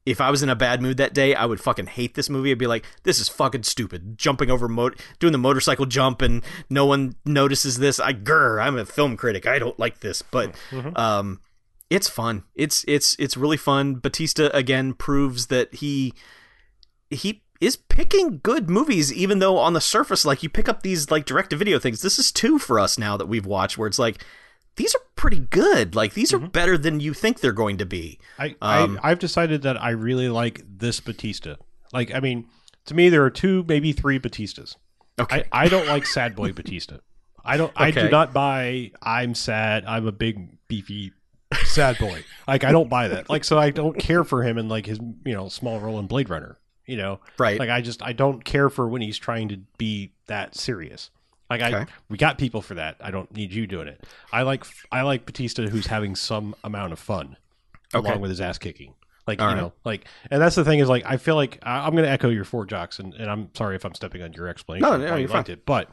[0.07, 2.51] if I was in a bad mood that day, I would fucking hate this movie.
[2.51, 6.43] I'd be like, "This is fucking stupid." Jumping over, mo- doing the motorcycle jump, and
[6.71, 8.01] no one notices this.
[8.01, 8.63] I grr.
[8.63, 9.47] I'm a film critic.
[9.47, 10.99] I don't like this, but Mhm.
[10.99, 11.41] um,
[11.91, 12.45] it's fun.
[12.55, 13.97] It's it's it's really fun.
[13.97, 16.15] Bautista again proves that he
[17.11, 21.11] he is picking good movies, even though on the surface, like you pick up these
[21.11, 22.01] like direct to video things.
[22.01, 24.25] This is two for us now that we've watched, where it's like
[24.77, 25.95] these are pretty good.
[25.95, 28.19] Like these are better than you think they're going to be.
[28.39, 31.59] I, Um, I I've decided that I really like this Bautista.
[31.93, 32.47] Like, I mean,
[32.87, 34.77] to me, there are two, maybe three Bautistas.
[35.19, 35.45] Okay.
[35.53, 37.01] I, I don't like sad boy Bautista.
[37.45, 37.73] I don't.
[37.77, 38.93] I do not buy.
[39.03, 39.85] I'm sad.
[39.87, 41.13] I'm a big beefy
[41.65, 42.25] sad boy.
[42.49, 43.29] like I don't buy that.
[43.31, 46.07] Like so, I don't care for him in like his you know small role in
[46.07, 46.59] Blade Runner.
[46.87, 47.59] You know, right.
[47.59, 51.11] like I just I don't care for when he's trying to be that serious.
[51.51, 52.97] Like I, we got people for that.
[53.01, 54.07] I don't need you doing it.
[54.33, 57.37] I like I like Bautista who's having some amount of fun
[57.93, 58.09] Okay.
[58.09, 58.95] along with his ass kicking.
[59.27, 59.61] Like All you right.
[59.61, 62.11] know, like, and that's the thing is like I feel like I, I'm going to
[62.11, 64.89] echo your four jocks, and, and I'm sorry if I'm stepping on your explanation.
[64.89, 65.45] No, no, you're fine.
[65.49, 65.89] it, but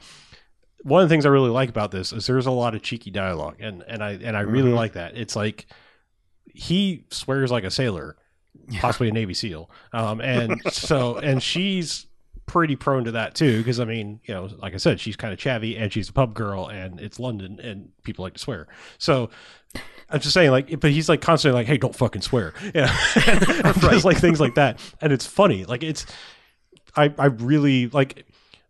[0.83, 3.11] one of the things I really like about this is there's a lot of cheeky
[3.11, 4.75] dialogue, and and I and I really Mhm.
[4.75, 5.17] like that.
[5.17, 5.65] It's like
[6.53, 8.15] he swears like a sailor,
[8.79, 12.05] possibly a Navy SEAL, um, and so and she's
[12.47, 15.31] pretty prone to that too because I mean you know like I said she's kind
[15.33, 18.67] of chavvy and she's a pub girl and it's London and people like to swear
[18.97, 19.29] so
[20.09, 22.87] I'm just saying like but he's like constantly like hey don't fucking swear yeah
[23.81, 26.05] just like things like that and it's funny like it's
[26.95, 28.25] I I really like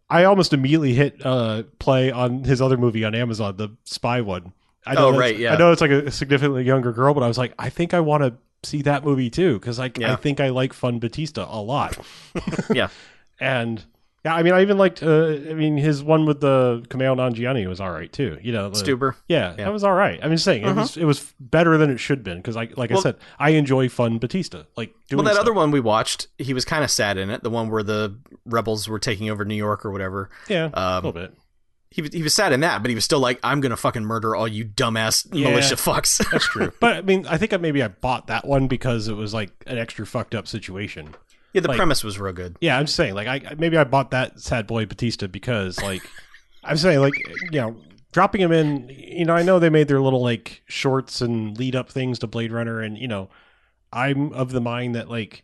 [0.09, 4.53] I almost immediately hit uh play on his other movie on Amazon the spy one
[4.87, 5.53] I know Oh, right, yeah.
[5.53, 7.99] I know it's like a significantly younger girl but I was like I think I
[7.99, 8.33] want to
[8.67, 10.15] see that movie too because like I Yeah.
[10.15, 11.95] think I like Fun Bautista a lot
[12.73, 12.87] yeah.
[13.39, 13.83] and
[14.25, 15.01] Yeah, I mean, I even liked.
[15.03, 18.37] Uh, I mean, his one with the Kumail Nanjiani was all right too.
[18.41, 19.15] You know, the, Stuber.
[19.29, 19.65] Yeah, Yeah.
[19.65, 20.19] that was all right.
[20.21, 20.81] I'm just saying it Uh-huh.
[20.81, 23.51] was it was better than it should have been because, like, like I said, I
[23.51, 24.65] enjoy fun Bautista.
[24.75, 25.43] Like doing Well, that stuff.
[25.43, 27.41] other one we watched, he was kind of sad in it.
[27.43, 30.29] The one where the rebels were taking over New York or whatever.
[30.49, 31.33] yeah, a Um, little bit.
[31.89, 34.03] He was, he was sad in that, but he was still like, "I'm gonna fucking
[34.03, 35.49] murder all you dumbass Yeah.
[35.51, 36.73] militia fucks." That's true.
[36.81, 39.51] but I mean, I think I, maybe I bought that one because it was like
[39.67, 41.15] an extra fucked up situation.
[41.53, 42.57] Yeah, the Like- premise was real good.
[42.61, 46.03] Yeah, I'm just saying, like, I maybe I bought that sad boy Bautista because, like,
[46.63, 47.13] I'm saying, like,
[47.51, 47.77] you know,
[48.11, 48.89] dropping him in.
[48.89, 52.27] You know, I know they made their little like shorts and lead up things to
[52.27, 53.29] Blade Runner, and you know,
[53.93, 55.43] I'm of the mind that like,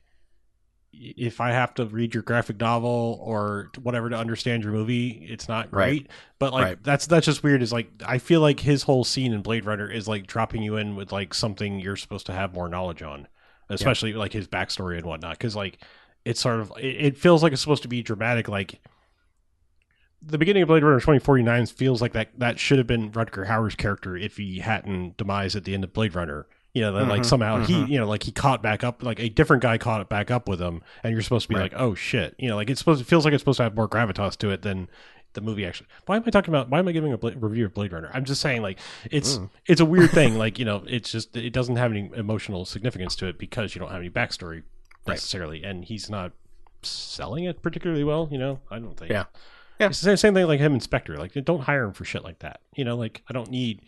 [0.92, 5.48] if I have to read your graphic novel or whatever to understand your movie, it's
[5.48, 6.04] not great.
[6.04, 6.08] Right.
[6.40, 6.84] But like, Right.
[6.84, 7.64] that's that's just weird.
[7.64, 10.76] Is like, I feel like his whole scene in Blade Runner is like dropping you
[10.78, 13.28] in with like something you're supposed to have more knowledge on,
[13.74, 15.38] especially like his backstory and whatnot.
[15.38, 15.80] Because like,
[16.26, 18.48] it's sort of it, it feels like it's supposed to be dramatic.
[18.48, 18.80] Like
[20.22, 23.76] the beginning of Blade Runner 2049 feels like that that should have been Rutger Hauer's
[23.76, 26.48] character if he hadn't demised at the end of Blade Runner.
[26.74, 27.90] You know, that like Mhm, somehow he, mhm.
[27.90, 30.48] you know, like he caught back up, like a different guy caught it back up
[30.50, 31.72] with him, and you're supposed to be Right.
[31.72, 33.76] like, oh shit, you know, like it's supposed, it feels like it's supposed to have
[33.76, 34.90] more gravitas to it than
[35.34, 35.88] the movie actually.
[36.06, 36.70] Why am I talking about?
[36.70, 38.10] Why am I giving a Bla- review of Blade Runner?
[38.14, 38.80] I'm just saying, like,
[39.12, 39.50] it's Mm.
[39.66, 43.16] it's a weird thing, like you know, it's just it doesn't have any emotional significance
[43.18, 44.64] to it because you don't have any backstory
[45.06, 45.16] Right.
[45.16, 46.32] necessarily, and he's not
[46.82, 48.28] selling it particularly well.
[48.32, 49.12] You know, I don't think.
[49.12, 49.26] Yeah.
[49.80, 49.88] Yeah.
[49.88, 51.18] It's the same, same thing like him and Spectre.
[51.18, 52.62] Like, don't hire him for shit like that.
[52.76, 53.82] You know, like I don't need.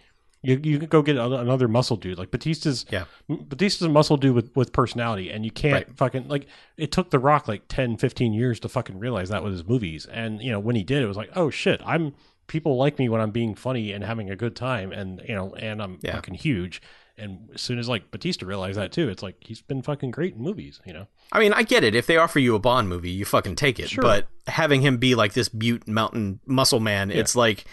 [0.46, 2.86] You, you can go get another muscle dude like Bautista's.
[2.92, 3.06] Yeah.
[3.28, 5.98] Bautista's a muscle dude with, with personality, and you can't Right.
[5.98, 6.48] fucking like.
[6.78, 10.06] It took The Rock like 10, 15 years to fucking realize that with his movies,
[10.06, 12.14] and you know when he did, it was like, oh shit, I'm
[12.48, 15.54] people like me when I'm being funny and having a good time, and you know,
[15.56, 16.16] and I'm Yeah.
[16.16, 16.82] fucking huge.
[17.18, 20.36] And as soon as like Bautista realized that too, it's like he's been fucking great
[20.36, 21.08] in movies, you know.
[21.32, 21.96] I mean, I get it.
[21.96, 23.90] If they offer you a Bond movie, you fucking take it.
[23.90, 24.02] Sure.
[24.02, 27.16] But having him be like this butte mountain muscle man, Yeah.
[27.20, 27.64] it's like,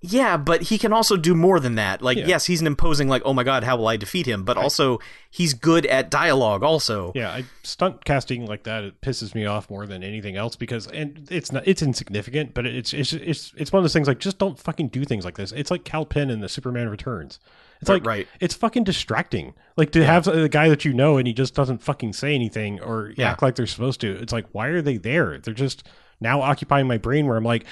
[0.00, 2.02] yeah, but he can also do more than that.
[2.02, 2.26] Like, Yeah.
[2.26, 4.44] yes, he's an imposing, like, oh my god, how will I defeat him?
[4.44, 6.62] But also, he's good at dialogue.
[6.62, 10.56] Also, Yeah, I, stunt casting like that it pisses me off more than anything else
[10.56, 14.08] because and it's not it's insignificant, but it's it's it's it's one of those things
[14.08, 15.52] like just don't fucking do things like this.
[15.52, 17.38] It's like Kal Penn in the Superman Returns.
[17.80, 18.26] It's like right.
[18.40, 19.54] it's fucking distracting.
[19.76, 22.80] Like to have the guy that you know and he just doesn't fucking say anything
[22.80, 23.30] or Yeah.
[23.30, 24.10] act like they're supposed to.
[24.16, 25.38] It's like why are they there?
[25.38, 25.86] They're just
[26.20, 27.64] now occupying my brain where I'm like,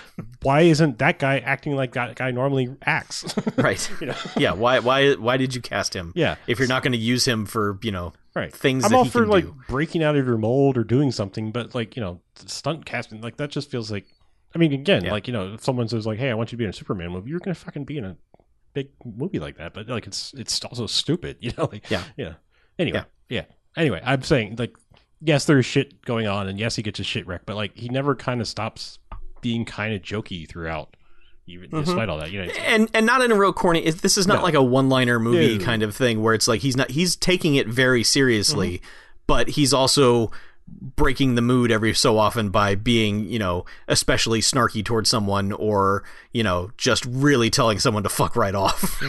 [0.43, 3.35] why isn't that guy acting like that guy normally acts?
[3.57, 3.91] right.
[4.01, 4.15] you know?
[4.37, 4.53] yeah.
[4.53, 4.79] Why?
[4.79, 5.15] Why?
[5.15, 6.13] Why did you cast him?
[6.15, 6.37] Yeah.
[6.47, 9.25] If you're not going to use him for, you know, right things i'm all for
[9.27, 9.57] like do.
[9.67, 13.39] breaking out of your mold or doing something but like you know stunt casting like
[13.39, 14.05] that just feels like
[14.55, 15.13] i mean again Yeah.
[15.13, 16.73] like you know if someone says like hey i want you to be in a
[16.75, 18.15] superman movie you're gonna fucking be in a
[18.77, 22.03] big movie like that but like it's it's also stupid you know like Yeah.
[22.19, 22.35] yeah
[22.79, 24.77] anyway yeah, anyway i'm saying like
[25.23, 27.89] yes there's shit going on and yes he gets a shit wreck, but like he
[27.89, 28.99] never kind of stops
[29.41, 30.95] being kind of jokey throughout
[31.47, 31.85] even Mhm.
[31.87, 33.89] despite all that you know and and not in a real corny.
[33.91, 34.43] This is not No.
[34.43, 35.65] like a one-liner movie No.
[35.65, 38.83] kind of thing where it's like he's not he's taking it very seriously,
[39.27, 40.31] but he's also
[40.69, 46.03] breaking the mood every so often by being you know especially snarky towards someone or
[46.33, 49.01] you know just really telling someone to fuck right off.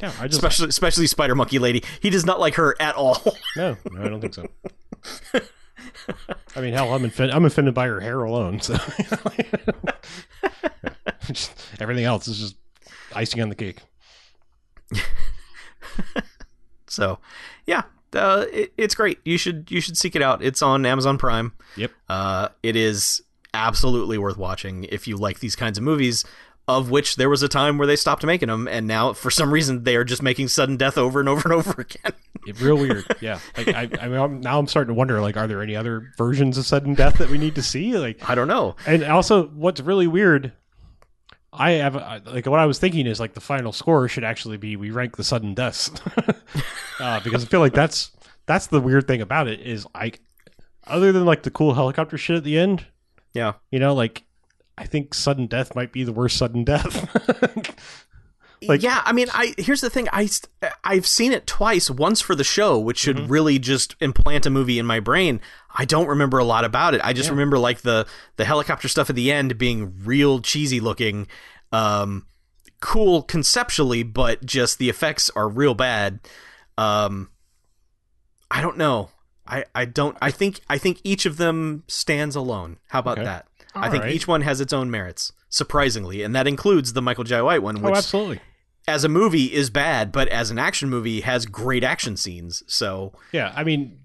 [0.00, 1.82] yeah i just especially especially Spider Monkey Lady.
[2.00, 3.22] He does not like her at all.
[3.56, 4.46] No, no, I don't think so.
[6.56, 7.34] I mean, hell, I'm offended.
[7.34, 8.60] I'm offended by her hair alone.
[8.60, 8.74] So
[11.26, 12.56] Just- everything else is just
[13.14, 13.78] icing on the cake.
[16.86, 17.18] So,
[17.66, 17.82] yeah,
[18.14, 19.18] uh, it, it's great.
[19.24, 20.42] You should you should seek it out.
[20.42, 21.52] It's on Amazon Prime.
[21.76, 21.90] Yep.
[22.08, 23.22] Uh, it is
[23.54, 26.24] absolutely worth watching if you like these kinds of movies.
[26.66, 29.54] Of which there was a time where they stopped making them, and now for some
[29.54, 32.12] reason they are just making sudden death over and over and over again.
[32.46, 33.06] It, real weird.
[33.22, 33.38] Yeah.
[33.56, 36.12] Like I, I mean, I'm, now I'm starting to wonder, like, are there any other
[36.18, 37.96] versions of sudden death that we need to see?
[37.96, 38.76] Like, I don't know.
[38.86, 40.52] and also, what's really weird.
[41.52, 44.56] I have I- like what I was thinking is like the final score should actually
[44.58, 45.90] be we rank the sudden deaths
[47.00, 48.12] uh, because I feel like that's
[48.46, 50.20] that's the weird thing about it is like
[50.86, 52.86] other than like the cool helicopter shit at the end,
[53.34, 54.24] Yeah, you know, like
[54.76, 57.74] I think sudden death might be the worst sudden death.
[58.62, 59.02] Like- yeah.
[59.04, 60.08] I mean, I here's the thing.
[60.12, 60.28] I
[60.84, 61.90] I've seen it twice.
[61.90, 63.32] Once for the show, which should Mm-hmm.
[63.32, 65.40] really just implant a movie in my brain.
[65.76, 67.00] I don't remember a lot about it.
[67.04, 67.32] I just Yeah.
[67.34, 68.06] remember like the
[68.36, 71.28] the helicopter stuff at the end being real cheesy looking,
[71.72, 72.26] um,
[72.80, 76.20] cool conceptually, but just the effects are real bad.
[76.76, 77.30] Um,
[78.50, 79.10] I don't know.
[79.46, 80.16] I, I don't.
[80.20, 82.78] I think I think each of them stands alone.
[82.88, 83.24] How about Okay.
[83.24, 83.46] that?
[83.74, 84.12] I think right.
[84.12, 87.80] each one has its own merits, surprisingly, and that includes the Michael Jai White one,
[87.80, 88.40] which absolutely.
[88.88, 92.62] As a movie is bad, but as an action movie has great action scenes.
[92.66, 94.00] So Yeah, I mean,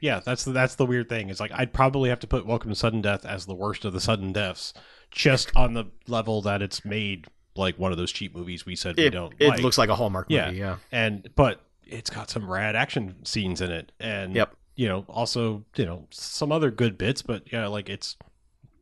[0.00, 1.28] yeah, that's the, that's the weird thing.
[1.30, 3.92] It's like I'd probably have to put Welcome to Sudden Death as the worst of
[3.92, 4.72] the sudden deaths,
[5.10, 8.96] just on the level that it's made like one of those cheap movies we said
[8.96, 9.32] we don't.
[9.38, 9.60] it like.
[9.60, 10.50] looks like a Hallmark Yeah.
[10.50, 10.76] Yeah.
[10.90, 14.56] and but it's got some rad action scenes in it, and Yep.
[14.74, 18.16] you know, also you know some other good bits, but yeah, like it's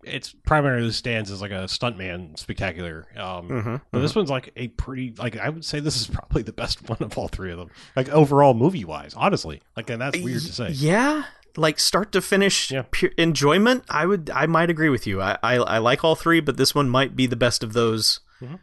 [0.04, 3.06] it's primarily stands as like a stuntman spectacular.
[3.16, 3.76] Um, Mm-hmm.
[3.90, 6.88] but this one's like a pretty like I would say this is probably the best
[6.88, 7.70] one of all three of them.
[7.96, 9.62] Like overall movie wise, honestly.
[9.76, 10.70] Like and that's weird to say.
[10.70, 11.24] Yeah,
[11.56, 12.84] like start to finish Yeah.
[13.18, 13.84] enjoyment.
[13.88, 15.20] I would, I might agree with you.
[15.20, 18.20] I, I, I like all three, but this one might be the best of those,
[18.40, 18.58] Mhm.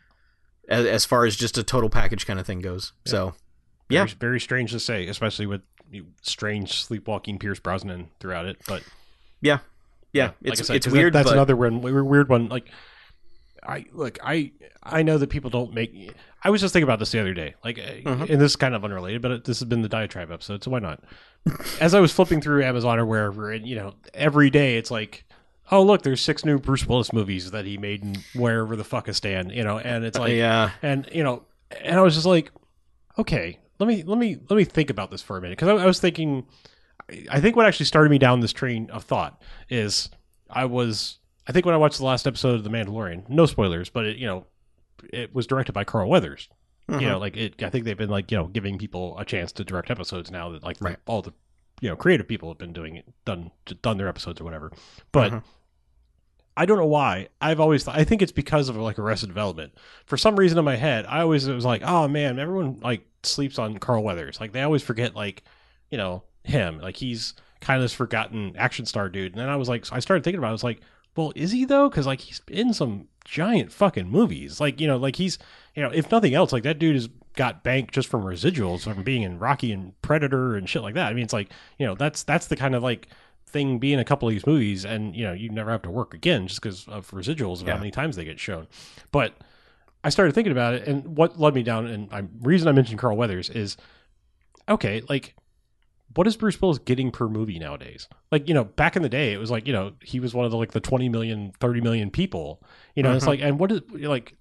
[0.67, 2.93] as, as far as just a total package kind of thing goes.
[3.05, 3.33] So,
[3.89, 4.05] yeah.
[4.05, 5.61] Very, very strange to say, especially with
[6.21, 8.57] strange sleepwalking Pierce Brosnan throughout it.
[8.67, 8.83] But
[9.41, 9.59] yeah,
[10.13, 11.13] yeah, it's said, it's 'cause that- weird.
[11.13, 12.47] that's but, another one, weird weird one.
[12.49, 12.65] Like,
[13.63, 14.51] I look, I
[14.81, 16.11] I know that people don't make.
[16.43, 18.29] I was just thinking about this the other day, like, uh, Mhm.
[18.29, 20.71] and this is kind of unrelated, but it, this has been the diatribe episode, so
[20.71, 21.03] why not?
[21.81, 25.25] As I was flipping through Amazon or wherever, and you know, every day it's like.
[25.71, 26.01] Oh look!
[26.01, 29.51] There's six new Bruce Willis movies that he made in wherever the fuck I stand,
[29.51, 31.43] you know, and it's like, yeah, and you know,
[31.81, 32.49] and I was just like,
[33.19, 35.83] okay, let me let me let me think about this for a minute because I,
[35.83, 36.47] I was thinking,
[37.31, 40.09] I think what actually started me down this train of thought is
[40.49, 43.89] I was I think when I watched the last episode of The Mandalorian, no spoilers,
[43.89, 44.45] but it you know
[45.13, 46.49] it was directed by Carl Weathers.
[46.89, 49.51] You know, like it, I think they've been like you know giving people a chance
[49.53, 51.33] to direct episodes now that like the- all the
[51.81, 53.51] you know creative people have been doing it, done
[53.83, 54.71] done their episodes or whatever,
[55.11, 55.31] but.
[55.31, 55.43] Mhm.
[56.57, 57.29] I don't know why.
[57.39, 59.71] I've always thought, I think it's because of like Arrested Development.
[60.05, 63.05] For some reason in my head, I always it was like, oh man, everyone like
[63.23, 64.41] sleeps on Carl Weathers.
[64.41, 65.43] Like they always forget like,
[65.89, 66.79] you know, him.
[66.79, 69.33] Like he's kind of this forgotten action star dude.
[69.33, 70.47] And then I was like, I started thinking about.
[70.47, 70.51] it.
[70.51, 70.81] I was like,
[71.15, 71.89] well, is he though?
[71.89, 74.59] Because like he's in some giant fucking movies.
[74.59, 75.37] Like you know, like he's
[75.75, 79.03] you know, if nothing else, like that dude has got bank just from residuals from
[79.03, 81.07] being in Rocky and Predator and shit like that.
[81.09, 83.07] I mean, it's like you know, that's that's the kind of like
[83.47, 86.13] thing being a couple of these movies and you know you never have to work
[86.13, 87.73] again just because of residuals of Yeah.
[87.73, 88.67] how many times they get shown
[89.11, 89.33] but
[90.03, 92.99] i started thinking about it and what led me down and i reason i mentioned
[92.99, 93.75] carl weathers is
[94.69, 95.33] okay like
[96.15, 99.31] what is bruce willis getting per movie nowadays like you know back in the day
[99.33, 101.81] it was like you know he was one of the like the 20 million 30
[101.81, 102.61] million people
[102.95, 103.29] you know it's Mhm.
[103.29, 104.35] like and what is like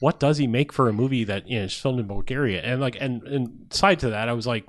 [0.00, 2.80] what does he make for a movie that you know is filmed in bulgaria and
[2.80, 4.66] like and and side to that i was like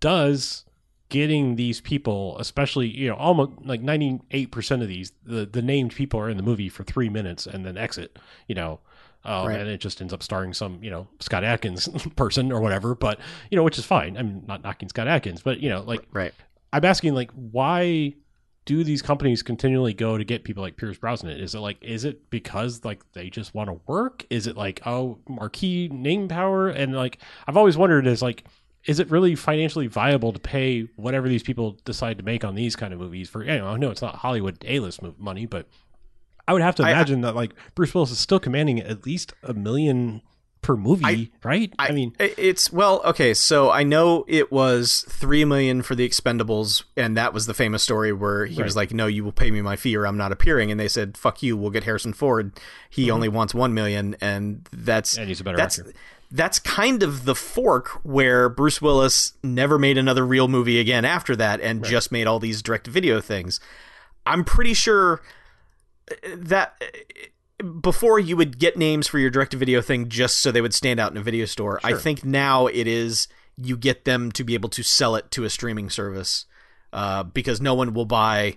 [0.00, 0.64] does
[1.08, 5.62] getting these people, especially you know, almost like ninety eight percent of these, the the
[5.62, 8.18] named people are in the movie for three minutes and then exit.
[8.48, 8.80] You know.
[9.26, 9.60] Um, Right.
[9.60, 12.94] And it just ends up starring some, you know, Scott Adkins person or whatever.
[12.94, 13.18] But
[13.50, 14.16] you know, which is fine.
[14.16, 16.32] I'm not knocking Scott Adkins, but you know, like right.
[16.72, 18.14] I'm asking, like, why
[18.66, 21.38] do these companies continually go to get people like Pierce Brosnan?
[21.38, 24.26] Is it like, is it because like they just want to work?
[24.28, 26.68] Is it like, oh, marquee name power?
[26.68, 28.44] And like, I've always wondered, is like,
[28.84, 32.76] is it really financially viable to pay whatever these people decide to make on these
[32.76, 33.42] kind of movies for?
[33.42, 35.68] You know, I know it's not Hollywood A-list money, but
[36.48, 39.32] I would have to I- imagine that like Bruce Willis is still commanding at least
[39.42, 40.22] a million
[40.62, 41.72] per movie, I- right?
[41.78, 43.34] I, mean, it's well, okay.
[43.34, 47.82] So I know it was three million for the Expendables, and that was the famous
[47.84, 50.32] story where he was like, "No, you will pay me my fee, or I'm not
[50.32, 52.58] appearing." And they said, "Fuck you, we'll get Harrison Ford.
[52.90, 55.20] He only wants one million, and that's Mm-hmm.
[55.20, 55.92] and he's a better that's actor.
[56.32, 61.36] that's kind of the fork where Bruce Willis never made another real movie again after
[61.36, 63.60] that, and just made all these direct video things.
[64.24, 65.22] I'm pretty sure
[66.36, 66.80] that
[67.80, 70.74] before you would get names for your direct to video thing just so they would
[70.74, 71.80] stand out in a video store.
[71.82, 75.44] I think now it is you get them to be able to sell it to
[75.44, 76.44] a streaming service
[76.92, 78.56] uh, because no one will buy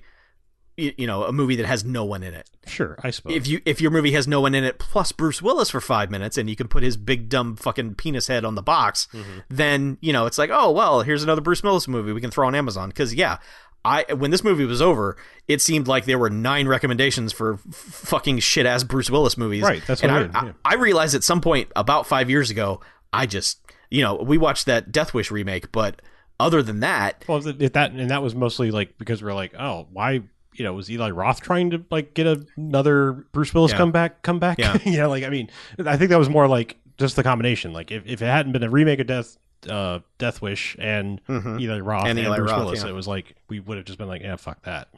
[0.77, 2.49] you know a movie that has no one in it.
[2.65, 3.35] Sure, I suppose.
[3.35, 6.09] If you if your movie has no one in it plus Bruce Willis for 5
[6.09, 9.39] minutes and you can put his big dumb fucking penis head on the box, Mm-hmm.
[9.49, 12.47] then, you know, it's like, "Oh, well, here's another Bruce Willis movie we can throw
[12.47, 13.39] on Amazon." Cuz yeah,
[13.85, 15.15] I when this movie was over,
[15.47, 19.63] it seemed like there were nine recommendations for f- fucking shit ass Bruce Willis movies.
[19.63, 20.51] Right, that's and what I yeah.
[20.65, 22.81] I realized at some point about 5 years ago,
[23.13, 23.59] I just,
[23.89, 26.01] you know, we watched that Death Wish remake, but
[26.41, 30.21] other than that, Well, that and that was mostly like because we're like, oh, why?
[30.55, 32.27] You know, was Eli Roth trying to like get
[32.57, 33.77] another Bruce Willis Yeah.
[33.77, 34.57] come back?
[34.59, 34.77] Yeah.
[34.85, 35.49] you know, like I mean,
[35.85, 37.71] I think that was more like just the combination.
[37.71, 39.37] Like if, if it hadn't been a remake of Death,
[39.67, 41.59] uh, Death Wish and Mhm.
[41.61, 42.89] Eli Roth And and, Eli Bruce Roth, Willis, yeah.
[42.89, 44.89] it was like we would have just been like, yeah, fuck that.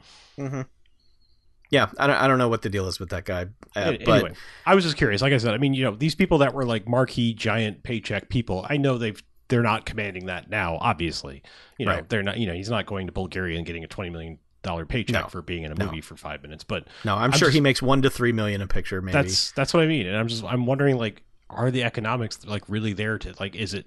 [1.70, 3.46] yeah, I don't I don't know what the deal is with that guy.
[3.74, 4.32] Uh, An- but anyway,
[4.66, 5.22] I was just curious.
[5.22, 8.28] Like I said, I mean, you know, these people that were like marquee giant paycheck
[8.28, 10.78] people, I know they've they're not commanding that now.
[10.80, 11.42] Obviously,
[11.78, 12.08] you know, Right.
[12.08, 12.38] they're not.
[12.38, 15.28] You know, he's not going to Bulgaria and getting a twenty million dollar paycheck No.
[15.28, 15.86] for being in a No.
[15.86, 16.62] movie for five minutes.
[16.62, 19.12] But no, I'm, I'm sure he makes 1 to 3 million a picture maybe.
[19.14, 20.06] that's that's what I mean.
[20.06, 23.56] And I'm just I'm wondering like, are the economics like really there to like?
[23.56, 23.86] Is it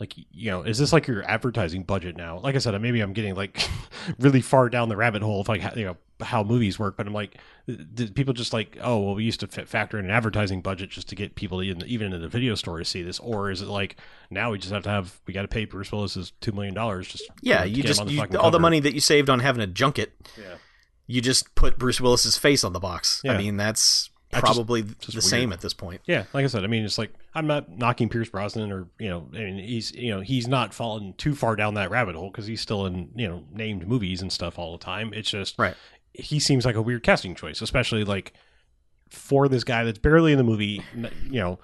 [0.00, 2.38] like you know is this like your advertising budget now?
[2.38, 3.68] Like i said maybe i'm getting like
[4.18, 7.06] really far down the rabbit hole of like how, you know how movies work but
[7.06, 10.10] i'm like did people just like oh well we used to f- factor in an
[10.10, 13.18] advertising budget just to get people in, even into the video store to see this
[13.18, 13.96] or is it like
[14.30, 17.08] now we just have to have we got to pay bruce willis's two million dollars
[17.08, 19.00] just yeah you, know, you to get him just you, all the money that you
[19.00, 20.54] saved on having a junket yeah.
[21.06, 23.20] you just put bruce willis's face on the box.
[23.24, 23.32] Yeah.
[23.32, 25.22] i mean that's I just- probably just the weird.
[25.24, 28.08] same at this point Yeah, like I said, I mean, it's like I'm not knocking
[28.08, 31.56] Pierce Brosnan or you know, I mean, he's you know he's not fallen too far
[31.56, 34.72] down that rabbit hole because he's still in you know named movies and stuff all
[34.76, 35.12] the time.
[35.14, 35.74] It's just Right.
[36.12, 38.32] He seems like a weird casting choice, especially like
[39.10, 40.82] for this guy that's barely in the movie.
[40.94, 41.58] You know,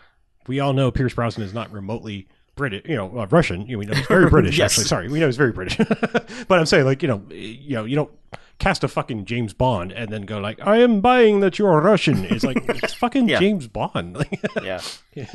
[0.47, 3.67] we all know Pierce Brosnan is not remotely British, you know, uh, Russian.
[3.67, 4.59] You know he's very British.
[4.59, 4.73] Yes.
[4.73, 5.77] Actually, sorry, we know he's very British.
[6.49, 8.11] but I'm saying, like, you know, you know, you don't
[8.61, 12.25] cast a fucking James Bond and then go like, "I am buying that you're Russian."
[12.27, 13.41] It's like it's fucking Yeah.
[13.41, 14.17] James Bond.
[14.17, 14.81] Like, yeah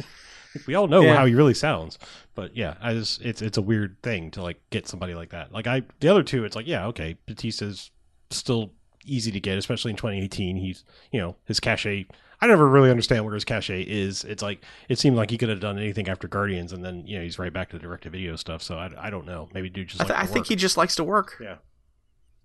[0.68, 1.18] we all know Yeah.
[1.18, 2.00] how he really sounds,
[2.34, 5.52] but yeah, I just it's it's a weird thing to like get somebody like that.
[5.52, 7.92] Like I, the other two, it's like yeah, okay, Bautista's
[8.30, 8.72] still
[9.06, 10.56] easy to get, especially in 2018.
[10.58, 12.06] He's you know his cachet.
[12.42, 14.24] I never really understand where his cachet is.
[14.24, 17.18] It's like it seemed like he could have done anything after Guardians, and then you
[17.18, 18.62] know he's right back to the direct to video stuff.
[18.62, 19.50] So I, I don't know.
[19.54, 21.56] Maybe dude just I, th- I think he just likes to work yeah.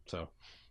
[0.06, 0.28] So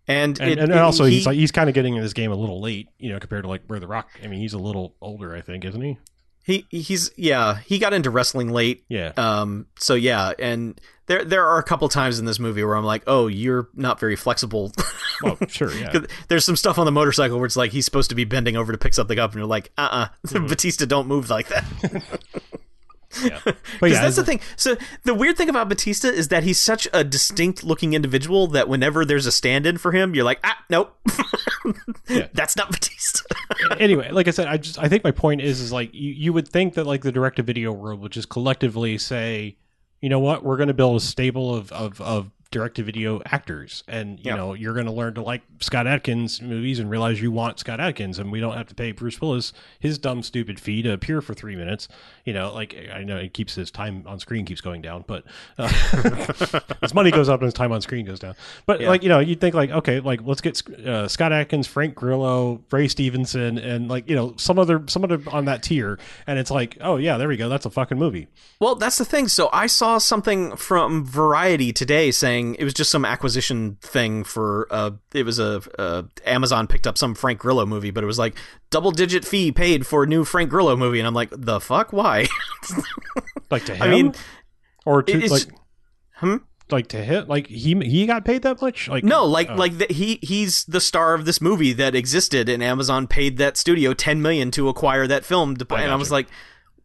[0.10, 2.32] and and, it- and also he- he's like he's kind of getting in this game
[2.32, 4.10] a little late, you know, compared to like where the Rock.
[4.24, 5.98] I mean, he's a little older, I think, isn't he?
[6.44, 9.12] he he's yeah he got into wrestling late Yeah.
[9.18, 12.86] Um, so yeah, and there there are a couple times in this movie where I'm
[12.86, 14.74] like, oh, you're not very flexible.
[15.22, 15.92] Well, sure, yeah.
[16.30, 18.72] There's some stuff on the motorcycle where it's like he's supposed to be bending over
[18.72, 20.48] to pick something up, and you're like, uh, uh Mm-hmm.
[20.48, 21.66] Bautista don't move like that.
[23.24, 23.40] Yeah.
[23.80, 24.40] Because yeah, that's the thing.
[24.56, 28.68] So the weird thing about Bautista is that he's such a distinct looking individual that
[28.68, 30.96] whenever there's a stand-in for him, you're like, ah, nope,
[32.10, 32.28] Yeah.
[32.34, 33.24] that's not Bautista.
[33.80, 36.34] anyway, like I said, I just I think my point is is like you, you
[36.34, 39.56] would think that like the direct to video world would just collectively say,
[40.02, 43.22] you know what, we're going to build a stable of of, of direct to video
[43.26, 44.36] actors, and you Yeah.
[44.36, 47.80] know you're going to learn to like Scott Adkins movies and realize you want Scott
[47.80, 51.22] Adkins, and we don't have to pay Bruce Willis his dumb stupid fee to appear
[51.22, 51.88] for three minutes.
[52.26, 55.24] You know, like I know it keeps his time on screen keeps going down, but
[55.60, 55.68] uh,
[56.82, 58.36] his money goes up and his time on screen goes down.
[58.66, 58.90] But Yeah.
[58.90, 62.62] like you know, you'd think like okay, like let's get uh, Scott Adkins, Frank Grillo,
[62.72, 66.50] Ray Stevenson, and like you know some other some other on that tier, and it's
[66.52, 68.28] like oh yeah, there we go, that's a fucking movie.
[68.60, 69.28] Well, that's the thing.
[69.28, 74.68] So I saw something from Variety today saying it was just some acquisition thing for
[74.72, 78.20] uh it was a uh, Amazon picked up some Frank Grillo movie, but it was
[78.20, 78.36] like
[78.70, 81.94] double digit fee paid for a new Frank Grillo movie, and I'm like, the fuck,
[81.94, 82.28] why?
[83.52, 84.14] Like to him, I mean,
[84.86, 85.48] or to like
[86.14, 86.38] hmm?
[86.70, 88.88] like to him, like he he got paid that much?
[88.88, 89.56] Like No, like oh.
[89.56, 93.58] like the, he he's the star of this movie that existed, and Amazon paid that
[93.58, 95.56] studio ten million to acquire that film.
[95.56, 96.28] To, and I was like,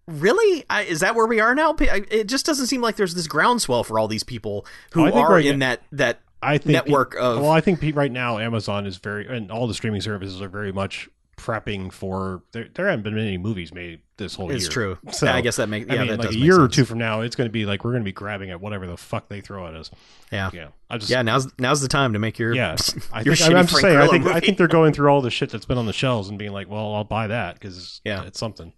[0.07, 0.65] really?
[0.71, 1.75] I, is that where we are now?
[1.79, 5.45] It just doesn't seem like there's this groundswell for all these people who are right
[5.47, 8.99] in now- that that I think network of Well, I think right now Amazon is
[8.99, 11.09] very and all the streaming services are very much
[11.39, 12.43] prepping for.
[12.53, 14.67] There, there haven't been many movies made this whole It's year.
[14.67, 14.99] It's true.
[15.13, 16.85] So, I guess that makes yeah, I mean, that like does a year or two
[16.85, 18.97] from now, it's going to be like we're going to be grabbing at whatever the
[18.99, 19.91] fuck they throw at us.
[20.31, 21.23] Yeah, Yeah, I just yeah.
[21.23, 22.77] Now's now's the time to make your yeah.
[23.13, 23.97] I your think, I'm, just saying.
[23.97, 26.29] I think I think they're going through all the shit that's been on the shelves
[26.29, 28.25] and being like, well, I'll buy that because Yeah.
[28.25, 28.73] it's something.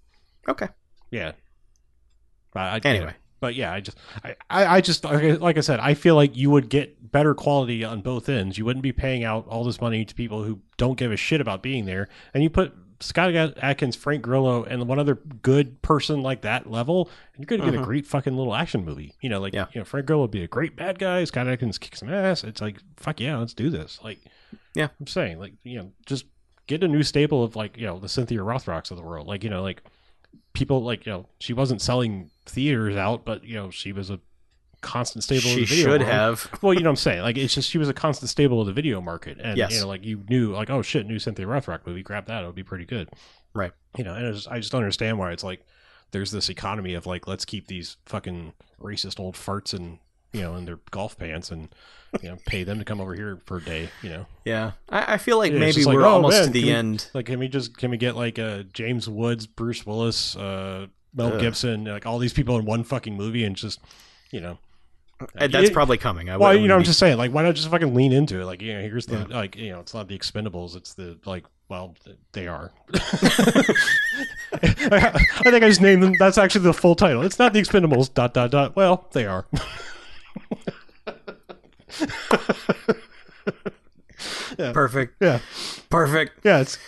[0.48, 0.68] okay.
[1.10, 1.32] Yeah.
[2.52, 3.14] But I, Anyway.
[3.40, 6.68] but yeah, I just, I, I, just, like I- said, I feel like you would
[6.68, 8.56] get better quality on both ends.
[8.58, 11.40] You wouldn't be paying out all this money to people who don't give a shit
[11.40, 16.22] about being there, and you put Scott Adkins, Frank Grillo, and one other good person
[16.22, 17.82] like that level, and you're going to get Mhm.
[17.82, 19.14] a great fucking little action movie.
[19.20, 19.66] You know, like Yeah.
[19.74, 21.22] you know, Frank Grillo would be a great bad guy.
[21.24, 22.42] Scott Adkins kicks some ass.
[22.42, 24.00] It's like fuck yeah, let's do this.
[24.02, 24.20] Like,
[24.74, 24.88] Yeah.
[24.98, 26.24] I'm saying, like you know, just
[26.66, 29.26] get a new staple of like you know the Cynthia Rothrocks of the world.
[29.26, 29.82] Like you know, like
[30.52, 34.20] people like you know she wasn't selling theaters out, but you know she was a
[34.82, 35.48] constant staple.
[35.50, 36.12] of She the video should world.
[36.12, 36.48] have.
[36.62, 37.22] Well, you know what I'm saying.
[37.22, 39.72] Like it's just she was a constant stable of the video market, and Yes.
[39.74, 42.46] you know, like you knew, like oh shit, new Cynthia Rothrock movie, grab that, it
[42.46, 43.08] would be pretty good,
[43.54, 43.72] Right.
[43.96, 45.64] You know, and I just, I just don't understand why it's like
[46.12, 49.98] there's this economy of like let's keep these fucking racist old farts and
[50.32, 51.68] you know in their golf pants and
[52.22, 54.26] you know pay them to come over here for a day, you know.
[54.44, 57.08] Yeah, I, I feel like Yeah, maybe we're oh, almost man, to the we- end.
[57.14, 61.32] Like, can we just can we get like uh, James Woods, Bruce Willis, uh, Mel
[61.34, 61.40] Ugh.
[61.40, 63.80] Gibson, like all these people in one fucking movie, and just
[64.30, 64.58] you know,
[65.20, 66.28] Uh, That's it- probably coming.
[66.30, 68.40] I well, you know, I'm be- just saying, like, why not just fucking lean into
[68.40, 68.44] it?
[68.44, 69.36] Like, you know, here's the Yeah.
[69.38, 71.94] like, you know, it's not the Expendables, it's the like, well,
[72.32, 72.70] they are.
[72.94, 76.14] I think I just named them.
[76.18, 77.22] That's actually the full title.
[77.22, 78.12] It's not the Expendables.
[78.14, 78.76] Dot dot dot.
[78.76, 79.46] Well, they are.
[84.72, 85.14] perfect.
[85.20, 85.40] Yeah,
[85.90, 86.32] Perfect.
[86.44, 86.60] yeah.
[86.60, 86.78] It's.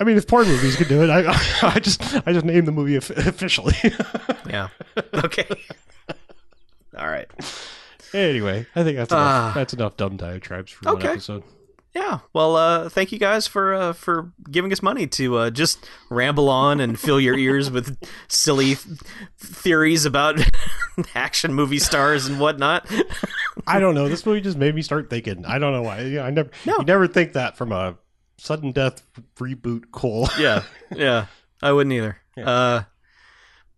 [0.00, 1.22] I mean, if porn movies could do it, I,
[1.74, 3.74] I just, I just named the movie officially.
[4.48, 4.68] Yeah.
[5.14, 5.46] Okay.
[6.98, 7.30] All right.
[8.12, 9.52] Anyway, I think that's enough, Ah.
[9.54, 11.42] that's enough dumb diatribes for one episode.
[11.94, 12.20] Yeah.
[12.32, 16.48] Well, uh, thank you guys for uh, for giving us money to uh, just ramble
[16.48, 17.98] on and fill your ears with
[18.28, 18.98] silly th-
[19.38, 20.40] theories about
[21.14, 22.86] action movie stars and whatnot.
[23.66, 24.08] I don't know.
[24.08, 25.44] This movie just made me start thinking.
[25.44, 26.00] I don't know why.
[26.02, 26.50] Yeah, I never.
[26.64, 26.76] No.
[26.78, 27.98] You never think that from a
[28.38, 29.02] sudden death
[29.36, 29.90] reboot.
[29.92, 30.28] Cole.
[30.38, 30.62] yeah,
[30.94, 31.26] yeah.
[31.60, 32.16] I wouldn't either.
[32.36, 32.84] Yeah.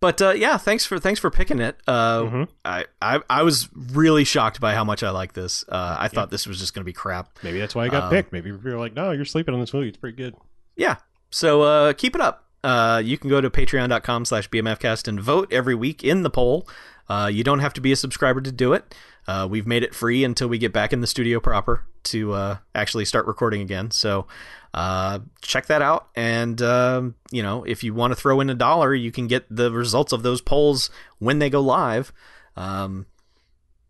[0.01, 1.77] But uh, yeah, thanks for thanks for picking it.
[1.87, 2.47] Uh, Mhm.
[2.63, 5.63] I, I I was really shocked by how much I like this.
[5.67, 7.29] Uh, I thought this was just gonna be crap.
[7.43, 8.31] Maybe that's why I got Um, picked.
[8.33, 9.87] Maybe you're like, no, you're sleeping on this movie.
[9.87, 10.35] It's pretty good.
[10.75, 10.97] Yeah.
[11.31, 12.43] So uh, keep it up.
[12.63, 16.67] Uh, you can go to patreon.com slash bmfcast and vote every week in the poll.
[17.07, 18.95] Uh, you don't have to be a subscriber to do it.
[19.27, 22.57] Uh, we've made it free until we get back in the studio proper to uh,
[22.73, 23.91] actually start recording again.
[23.91, 24.27] So
[24.75, 26.09] uh, check that out.
[26.15, 29.45] And, um, you know, if you want to throw in a dollar, you can get
[29.49, 32.11] the results of those polls when they go live.
[32.57, 33.05] Um,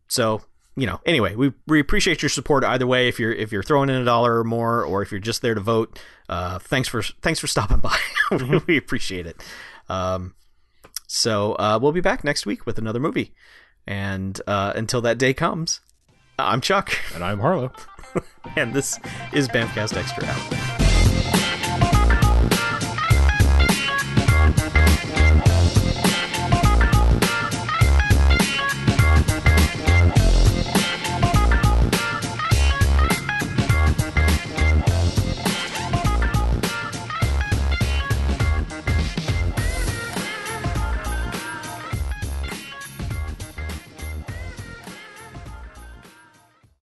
[0.08, 0.42] so
[0.78, 3.08] you know anyway we, we appreciate your support either way.
[3.08, 5.56] If you're if you're throwing in a dollar or more or if you're just there
[5.56, 6.00] to vote
[6.30, 7.98] uh, thanks for thanks for stopping by.
[8.68, 9.44] We appreciate it.
[9.88, 10.34] Um,
[11.08, 13.36] so uh, we'll be back next week with another movie.
[13.86, 15.82] And uh, until that day comes
[16.40, 16.98] i'm chuck.
[17.14, 17.72] And I'm Harlow.
[18.56, 19.00] and this
[19.32, 20.75] is bamcast extra out